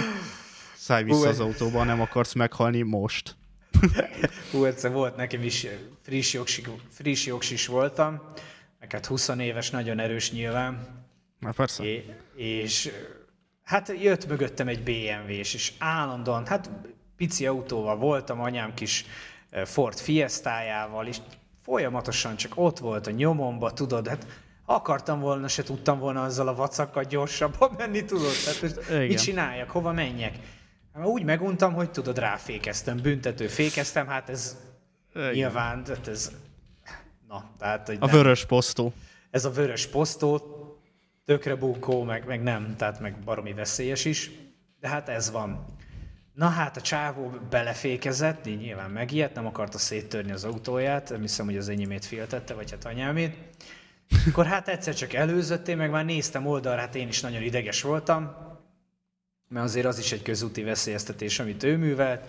Szállj 0.75 1.03
vissza 1.03 1.17
Hú, 1.17 1.25
az 1.25 1.39
autóba, 1.39 1.83
nem 1.83 2.01
akarsz 2.01 2.33
meghalni 2.33 2.81
most. 2.81 3.35
Hú, 4.51 4.63
egyszer 4.65 4.91
volt 4.91 5.15
nekem 5.15 5.43
is 5.43 5.63
eh, 5.63 5.71
friss 6.01 6.33
jogsis, 6.33 6.65
friss 6.89 7.25
jogsis 7.25 7.67
voltam, 7.67 8.21
hát 8.89 9.05
20 9.05 9.27
éves, 9.27 9.69
nagyon 9.69 9.99
erős 9.99 10.31
nyilván, 10.31 10.87
Na 11.39 11.51
persze. 11.51 11.83
é, 11.83 12.05
és 12.35 12.85
eh, 12.85 12.93
hát 13.63 13.93
jött 14.01 14.27
mögöttem 14.27 14.67
egy 14.67 14.83
BMW-s, 14.83 15.53
és 15.53 15.71
állandóan, 15.79 16.45
hát 16.47 16.69
pici 17.17 17.45
autóval 17.47 17.95
voltam, 17.97 18.41
anyám 18.41 18.73
kis 18.73 19.05
eh, 19.49 19.65
Ford 19.65 19.97
Fiestájával, 19.99 21.07
és 21.07 21.17
folyamatosan 21.61 22.35
csak 22.35 22.51
ott 22.55 22.79
volt 22.79 23.07
a 23.07 23.11
nyomomba, 23.11 23.73
tudod, 23.73 24.07
hát 24.07 24.25
akartam 24.73 25.19
volna, 25.19 25.47
se 25.47 25.63
tudtam 25.63 25.99
volna 25.99 26.23
azzal 26.23 26.47
a 26.47 26.55
vacakkal 26.55 27.03
gyorsabban 27.03 27.71
menni, 27.77 28.05
tudod, 28.05 28.31
tehát 28.45 28.61
most 28.61 28.89
Igen. 28.89 29.07
mit 29.07 29.21
csináljak, 29.21 29.69
hova 29.69 29.91
menjek? 29.91 30.35
Hát 30.93 31.05
úgy 31.05 31.23
meguntam, 31.23 31.73
hogy 31.73 31.91
tudod, 31.91 32.17
ráfékeztem, 32.17 32.97
büntető 32.97 33.47
fékeztem, 33.47 34.07
hát 34.07 34.29
ez 34.29 34.57
Igen. 35.15 35.31
nyilván, 35.31 35.83
tehát 35.83 36.07
ez, 36.07 36.31
na, 37.27 37.49
tehát, 37.57 37.87
hogy 37.87 37.97
A 37.99 38.05
nem. 38.05 38.15
vörös 38.15 38.45
posztó. 38.45 38.93
ez 39.31 39.45
a 39.45 39.51
vörös 39.51 39.87
posztó, 39.87 40.41
tökre 41.25 41.55
bunkó, 41.55 42.03
meg, 42.03 42.25
meg 42.25 42.43
nem, 42.43 42.75
tehát 42.77 42.99
meg 42.99 43.19
baromi 43.23 43.53
veszélyes 43.53 44.05
is, 44.05 44.31
de 44.79 44.87
hát 44.87 45.09
ez 45.09 45.31
van. 45.31 45.65
Na 46.33 46.47
hát 46.47 46.77
a 46.77 46.81
csávó 46.81 47.31
belefékezett, 47.49 48.45
így 48.45 48.59
nyilván 48.59 48.89
megijedt, 48.89 49.35
nem 49.35 49.45
akarta 49.45 49.77
széttörni 49.77 50.31
az 50.31 50.43
autóját, 50.43 51.09
nem 51.09 51.21
hiszem, 51.21 51.45
hogy 51.45 51.57
az 51.57 51.69
enyémét 51.69 52.05
féltette, 52.05 52.53
vagy 52.53 52.71
hát 52.71 52.85
anyámét. 52.85 53.35
Akkor 54.27 54.45
hát 54.45 54.67
egyszer 54.67 54.95
csak 54.95 55.13
előzött, 55.13 55.67
én 55.67 55.77
meg 55.77 55.89
már 55.89 56.05
néztem 56.05 56.45
oldalra, 56.45 56.79
hát 56.79 56.95
én 56.95 57.07
is 57.07 57.21
nagyon 57.21 57.41
ideges 57.41 57.81
voltam, 57.81 58.35
mert 59.47 59.65
azért 59.65 59.85
az 59.85 59.99
is 59.99 60.11
egy 60.11 60.21
közúti 60.21 60.63
veszélyeztetés, 60.63 61.39
amit 61.39 61.63
ő 61.63 61.77
művelt. 61.77 62.25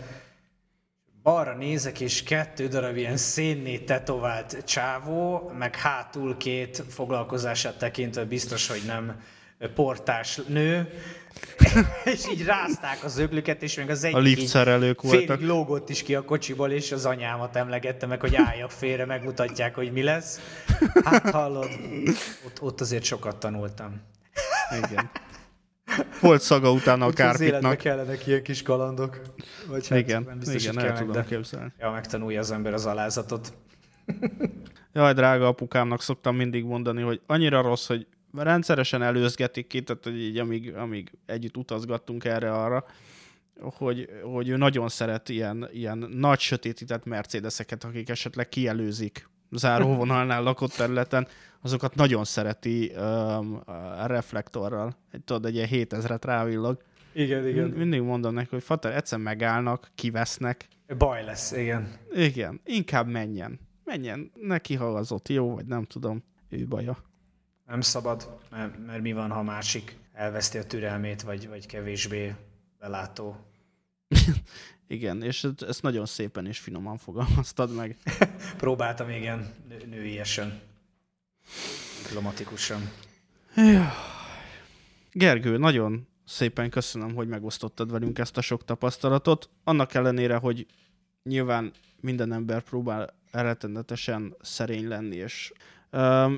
Balra 1.23 1.57
nézek, 1.57 2.01
és 2.01 2.23
kettő 2.23 2.69
darab 2.69 2.97
ilyen 2.97 3.17
szénné 3.17 3.79
tetovált 3.79 4.65
csávó, 4.65 5.51
meg 5.59 5.77
hátul 5.77 6.37
két 6.37 6.85
foglalkozását 6.89 7.79
tekintve 7.79 8.25
biztos, 8.25 8.69
hogy 8.69 8.83
nem 8.87 9.21
portás 9.69 10.41
nő, 10.49 10.89
és 12.05 12.29
így 12.33 12.45
rázták 12.45 13.05
az 13.05 13.19
öglüket, 13.19 13.63
és 13.63 13.77
még 13.77 13.91
az 13.91 14.05
egyik 14.05 14.17
A 14.17 14.21
így 14.21 14.37
liftszerelők 14.37 15.01
félig 15.01 15.29
voltak. 15.29 15.47
lógott 15.47 15.89
is 15.89 16.03
ki 16.03 16.15
a 16.15 16.25
kocsiból, 16.25 16.71
és 16.71 16.93
az 16.93 17.05
anyámat 17.07 17.57
emlegette 17.57 18.07
meg, 18.07 18.21
hogy 18.21 18.35
álljak 18.37 18.71
félre, 18.71 19.05
megmutatják, 19.05 19.75
hogy 19.75 19.93
mi 19.93 20.03
lesz. 20.03 20.41
Hát 21.05 21.31
hallod, 21.31 21.69
ott, 22.47 22.61
ott 22.63 22.81
azért 22.81 23.05
sokat 23.05 23.37
tanultam. 23.37 24.01
Igen. 24.91 25.11
Volt 26.21 26.43
szaga 26.43 26.73
utána 26.73 27.07
a 27.07 27.11
kárpitnak. 27.13 27.77
kellenek 27.77 28.27
ilyen 28.27 28.43
kis 28.43 28.63
kalandok. 28.63 29.21
Vagy 29.69 29.89
hát 29.89 29.99
Igen, 29.99 30.23
nem 30.23 30.39
biztos, 30.39 30.63
igen, 30.63 30.79
el 30.79 30.99
tudom 30.99 31.13
de 31.13 31.25
képzelni. 31.25 31.73
ja, 31.79 31.91
megtanulja 31.91 32.41
az 32.41 32.51
ember 32.51 32.73
az 32.75 32.87
alázatot. 32.87 33.53
Jaj, 34.93 35.13
drága 35.13 35.47
apukámnak 35.47 36.03
szoktam 36.03 36.37
mindig 36.37 36.65
mondani, 36.65 37.03
hogy 37.03 37.21
annyira 37.27 37.63
rossz, 37.63 37.87
hogy 37.87 38.07
rendszeresen 38.35 39.03
előzgetik 39.03 39.67
ki, 39.67 39.83
tehát 39.83 40.05
hogy 40.05 40.21
így 40.21 40.39
amíg, 40.39 40.75
amíg 40.75 41.11
együtt 41.27 41.57
utazgattunk 41.57 42.25
erre-arra, 42.25 42.85
hogy, 43.61 44.09
hogy 44.23 44.49
ő 44.49 44.57
nagyon 44.57 44.89
szeret 44.89 45.29
ilyen, 45.29 45.69
ilyen 45.73 45.99
nagy 45.99 46.39
sötétített 46.39 47.05
Mercedeseket, 47.05 47.85
akik 47.85 48.09
esetleg 48.09 48.49
kielőzik 48.49 49.29
záróvonalnál 49.51 50.43
lakott 50.43 50.73
területen, 50.73 51.27
azokat 51.61 51.95
nagyon 51.95 52.25
szereti 52.25 52.93
um, 52.97 53.61
a 53.67 54.07
reflektorral. 54.07 54.97
Tudod, 55.25 55.45
egy 55.47 55.55
ilyen 55.55 55.69
7000-et 55.71 56.21
rávillog. 56.25 56.83
Igen, 57.13 57.43
Mind- 57.43 57.77
Mindig 57.77 58.01
mondom 58.01 58.35
neki, 58.35 58.49
hogy 58.51 58.63
Fater, 58.63 58.97
egyszer 58.97 59.19
megállnak, 59.19 59.91
kivesznek. 59.95 60.69
Baj 60.99 61.25
lesz, 61.25 61.53
igen. 61.53 61.93
Igen, 62.13 62.61
inkább 62.65 63.09
menjen. 63.09 63.61
Menjen, 63.85 64.31
neki 64.35 64.75
ha 64.75 64.85
az 64.85 65.13
ott 65.13 65.29
jó, 65.29 65.55
vagy 65.55 65.67
nem 65.67 65.85
tudom, 65.85 66.23
ő 66.49 66.67
baja. 66.67 66.97
Nem 67.71 67.81
szabad, 67.81 68.39
mert, 68.51 68.87
mert 68.87 69.03
mi 69.03 69.13
van, 69.13 69.31
ha 69.31 69.39
a 69.39 69.43
másik 69.43 69.97
elveszti 70.13 70.59
a 70.59 70.65
türelmét, 70.65 71.23
vagy, 71.23 71.49
vagy 71.49 71.67
kevésbé 71.67 72.35
belátó. 72.79 73.37
Igen, 74.87 75.23
és 75.23 75.47
ezt- 75.67 75.83
nagyon 75.83 76.07
szépen 76.07 76.47
és 76.47 76.59
finoman 76.59 76.97
fogalmaztad 76.99 77.75
meg. 77.75 77.97
Próbáltam, 78.57 79.11
igen, 79.11 79.55
nő, 79.69 79.87
nőiesen. 79.87 80.61
Diplomatikusan. 82.03 82.91
Gergő, 85.13 85.57
nagyon 85.57 86.09
szépen 86.25 86.71
köszönöm, 86.71 87.15
hogy 87.15 87.29
megosztottad 87.29 87.91
velünk 87.91 88.19
ezt 88.19 88.37
a 88.37 88.41
sok 88.41 88.65
tapasztalatot. 88.65 89.51
Annak 89.65 89.95
ellenére, 89.95 90.37
hogy 90.37 90.67
nyilván 91.23 91.73
minden 92.01 92.33
ember 92.33 92.63
próbál 92.63 93.15
rettenetesen 93.31 94.35
szerény 94.41 94.89
lenni, 94.89 95.17
és 95.17 95.53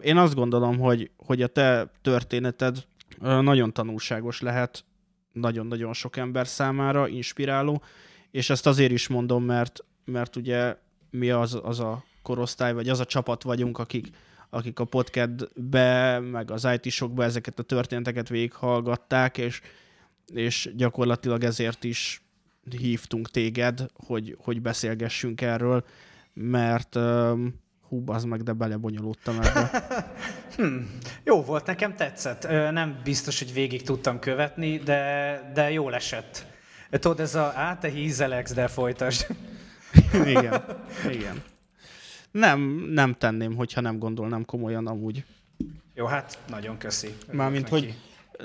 én 0.01 0.17
azt 0.17 0.35
gondolom, 0.35 0.79
hogy, 0.79 1.11
hogy 1.17 1.43
a 1.43 1.47
te 1.47 1.93
történeted 2.03 2.85
nagyon 3.21 3.73
tanulságos 3.73 4.41
lehet 4.41 4.85
nagyon-nagyon 5.33 5.93
sok 5.93 6.17
ember 6.17 6.47
számára, 6.47 7.09
inspiráló, 7.09 7.83
és 8.31 8.51
ezt 8.51 8.67
azért 8.67 8.93
is 8.93 9.09
mondom, 9.09 9.45
mert, 9.45 9.85
mert 10.05 10.37
ugye 10.37 10.77
mi 11.11 11.31
az, 11.31 11.61
az 11.63 11.81
a 11.81 12.05
korosztály, 12.23 12.73
vagy 12.73 12.89
az 12.89 13.01
a 13.01 13.05
csapat 13.05 13.43
vagyunk, 13.43 13.79
akik, 13.79 14.09
akik 14.51 14.79
a 14.79 14.85
podcastbe, 14.85 16.19
meg 16.19 16.51
az 16.51 16.69
IT-sokba 16.81 17.25
ezeket 17.25 17.59
a 17.59 17.63
történeteket 17.63 18.29
végighallgatták, 18.29 19.39
és, 19.39 19.61
és 20.35 20.71
gyakorlatilag 20.77 21.45
ezért 21.45 21.85
is 21.85 22.23
hívtunk 22.79 23.31
téged, 23.31 23.87
hogy, 24.07 24.37
hogy 24.39 24.63
beszélgessünk 24.63 25.41
erről, 25.41 25.85
mert 26.33 26.97
um, 26.97 27.55
hú, 27.93 28.03
az 28.07 28.25
meg, 28.25 28.43
de 28.43 28.53
belebonyolódtam 28.53 29.41
ebbe. 29.41 29.85
Jó 31.25 31.43
volt, 31.43 31.67
nekem 31.67 31.95
tetszett. 31.95 32.49
Nem 32.49 33.01
biztos, 33.05 33.39
hogy 33.39 33.53
végig 33.53 33.83
tudtam 33.83 34.19
követni, 34.19 34.79
de, 34.79 35.51
de 35.55 35.71
jól 35.71 35.95
esett. 35.95 36.47
Tudod, 36.91 37.21
ez 37.21 37.35
a, 37.35 37.53
á, 37.57 37.77
te 37.79 37.89
hízeleksz, 37.89 38.53
de 38.53 38.69
folytasd. 38.69 39.27
igen, 40.35 40.65
igen. 41.11 41.43
Nem, 42.31 42.61
nem 42.91 43.15
tenném, 43.15 43.55
hogyha 43.55 43.81
nem 43.81 43.99
gondolnám 43.99 44.45
komolyan 44.45 44.87
amúgy. 44.87 45.25
Jó, 45.95 46.07
hát 46.07 46.39
nagyon 46.49 46.79
köszi. 46.79 47.15
Mármint, 47.33 47.71
neki. 47.71 47.85
hogy 47.85 47.95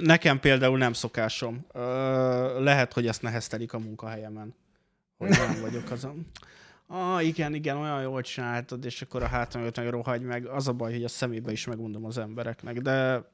nekem 0.05 0.39
például 0.39 0.77
nem 0.77 0.93
szokásom. 0.93 1.65
Ö, 1.73 2.63
lehet, 2.63 2.93
hogy 2.93 3.07
ezt 3.07 3.21
neheztelik 3.21 3.73
a 3.73 3.79
munkahelyemen. 3.79 4.55
Hogy 5.17 5.29
nem 5.29 5.57
vagyok 5.61 5.91
azon. 5.91 6.25
Ah, 6.88 7.25
igen, 7.25 7.53
igen, 7.53 7.77
olyan 7.77 8.01
jól 8.01 8.21
csináltad, 8.21 8.85
és 8.85 9.01
akkor 9.01 9.23
a 9.23 9.27
hátam 9.27 9.61
mögött 9.61 9.77
meg 9.77 9.89
rohagy 9.89 10.21
meg. 10.21 10.45
Az 10.45 10.67
a 10.67 10.73
baj, 10.73 10.91
hogy 10.91 11.03
a 11.03 11.07
szemébe 11.07 11.51
is 11.51 11.65
megmondom 11.65 12.05
az 12.05 12.17
embereknek, 12.17 12.77
de 12.79 13.25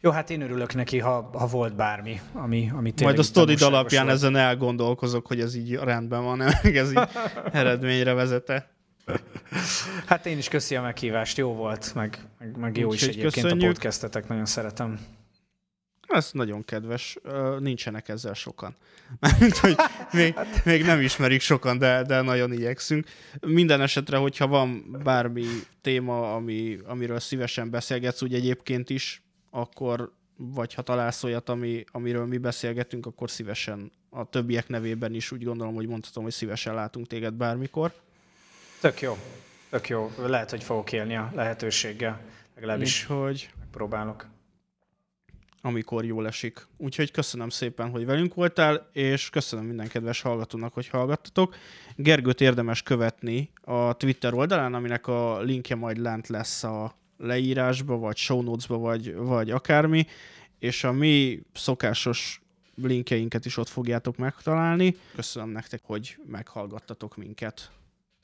Jó, 0.00 0.10
hát 0.10 0.30
én 0.30 0.40
örülök 0.40 0.74
neki, 0.74 0.98
ha, 0.98 1.30
ha 1.32 1.46
volt 1.46 1.76
bármi, 1.76 2.20
ami, 2.32 2.70
ami 2.72 2.90
tényleg 2.92 3.16
majd 3.16 3.18
a 3.18 3.22
sztorid 3.22 3.62
alapján 3.62 4.04
volt. 4.04 4.16
ezen 4.16 4.36
elgondolkozok, 4.36 5.26
hogy 5.26 5.40
ez 5.40 5.54
így 5.54 5.74
rendben 5.74 6.22
van, 6.24 6.38
meg 6.62 6.76
ez 6.76 6.90
így 6.90 7.08
eredményre 7.52 8.12
vezete. 8.12 8.70
Hát 10.06 10.26
én 10.26 10.38
is 10.38 10.48
köszi 10.48 10.76
a 10.76 10.82
meghívást, 10.82 11.36
jó 11.36 11.54
volt, 11.54 11.94
meg, 11.94 12.18
meg, 12.38 12.56
meg 12.56 12.76
jó 12.76 12.92
is 12.92 13.02
Úgyhogy 13.02 13.18
egyébként 13.18 13.44
a 13.44 13.48
köszönjük. 13.48 13.72
podcastetek, 13.72 14.28
nagyon 14.28 14.46
szeretem. 14.46 14.98
Ez 16.08 16.30
nagyon 16.32 16.64
kedves. 16.64 17.18
Nincsenek 17.58 18.08
ezzel 18.08 18.34
sokan. 18.34 18.76
Mármint, 19.20 19.56
hogy 19.56 19.76
még, 20.12 20.34
még 20.64 20.84
nem 20.84 21.00
ismerik 21.00 21.40
sokan, 21.40 21.78
de, 21.78 22.02
de 22.02 22.20
nagyon 22.20 22.52
igyekszünk. 22.52 23.06
Minden 23.40 23.80
esetre, 23.80 24.16
hogyha 24.16 24.46
van 24.46 24.96
bármi 25.02 25.46
téma, 25.80 26.34
ami, 26.34 26.78
amiről 26.84 27.20
szívesen 27.20 27.70
beszélgetsz, 27.70 28.22
úgy 28.22 28.34
egyébként 28.34 28.90
is, 28.90 29.22
akkor 29.50 30.12
vagy 30.36 30.74
ha 30.74 30.82
találsz 30.82 31.24
olyat, 31.24 31.48
ami, 31.48 31.84
amiről 31.92 32.26
mi 32.26 32.38
beszélgetünk, 32.38 33.06
akkor 33.06 33.30
szívesen 33.30 33.92
a 34.10 34.24
többiek 34.24 34.68
nevében 34.68 35.14
is 35.14 35.32
úgy 35.32 35.44
gondolom, 35.44 35.74
hogy 35.74 35.86
mondhatom, 35.86 36.22
hogy 36.22 36.32
szívesen 36.32 36.74
látunk 36.74 37.06
téged 37.06 37.34
bármikor. 37.34 37.92
Tök 38.80 39.00
jó. 39.00 39.18
Tök 39.70 39.88
jó. 39.88 40.12
Lehet, 40.18 40.50
hogy 40.50 40.62
fogok 40.62 40.92
élni 40.92 41.16
a 41.16 41.30
lehetőséggel. 41.34 42.20
Legalábbis 42.54 43.02
Úgyhogy 43.02 43.50
próbálok. 43.70 44.26
Amikor 45.60 46.04
jól 46.04 46.26
esik. 46.26 46.66
Úgyhogy 46.76 47.10
köszönöm 47.10 47.48
szépen, 47.48 47.90
hogy 47.90 48.04
velünk 48.04 48.34
voltál, 48.34 48.88
és 48.92 49.30
köszönöm 49.30 49.64
minden 49.64 49.88
kedves 49.88 50.20
hallgatónak, 50.20 50.74
hogy 50.74 50.88
hallgattatok. 50.88 51.56
Gergőt 51.96 52.40
érdemes 52.40 52.82
követni 52.82 53.50
a 53.60 53.96
Twitter 53.96 54.34
oldalán, 54.34 54.74
aminek 54.74 55.06
a 55.06 55.40
linkje 55.40 55.76
majd 55.76 55.98
lent 55.98 56.28
lesz 56.28 56.64
a 56.64 56.96
leírásba, 57.16 57.96
vagy 57.96 58.16
show 58.16 58.42
notes-ba, 58.42 58.78
vagy, 58.78 59.14
vagy 59.14 59.50
akármi, 59.50 60.06
és 60.58 60.84
a 60.84 60.92
mi 60.92 61.42
szokásos 61.54 62.40
linkjeinket 62.74 63.44
is 63.44 63.56
ott 63.56 63.68
fogjátok 63.68 64.16
megtalálni. 64.16 64.96
Köszönöm 65.14 65.48
nektek, 65.48 65.80
hogy 65.84 66.16
meghallgattatok 66.26 67.16
minket. 67.16 67.70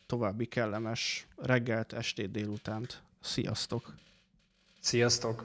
További 0.06 0.46
kellemes 0.46 1.26
reggelt, 1.36 1.92
estét, 1.92 2.30
délutánt. 2.30 3.02
Sziasztok! 3.20 3.94
Sziasztok! 4.80 5.42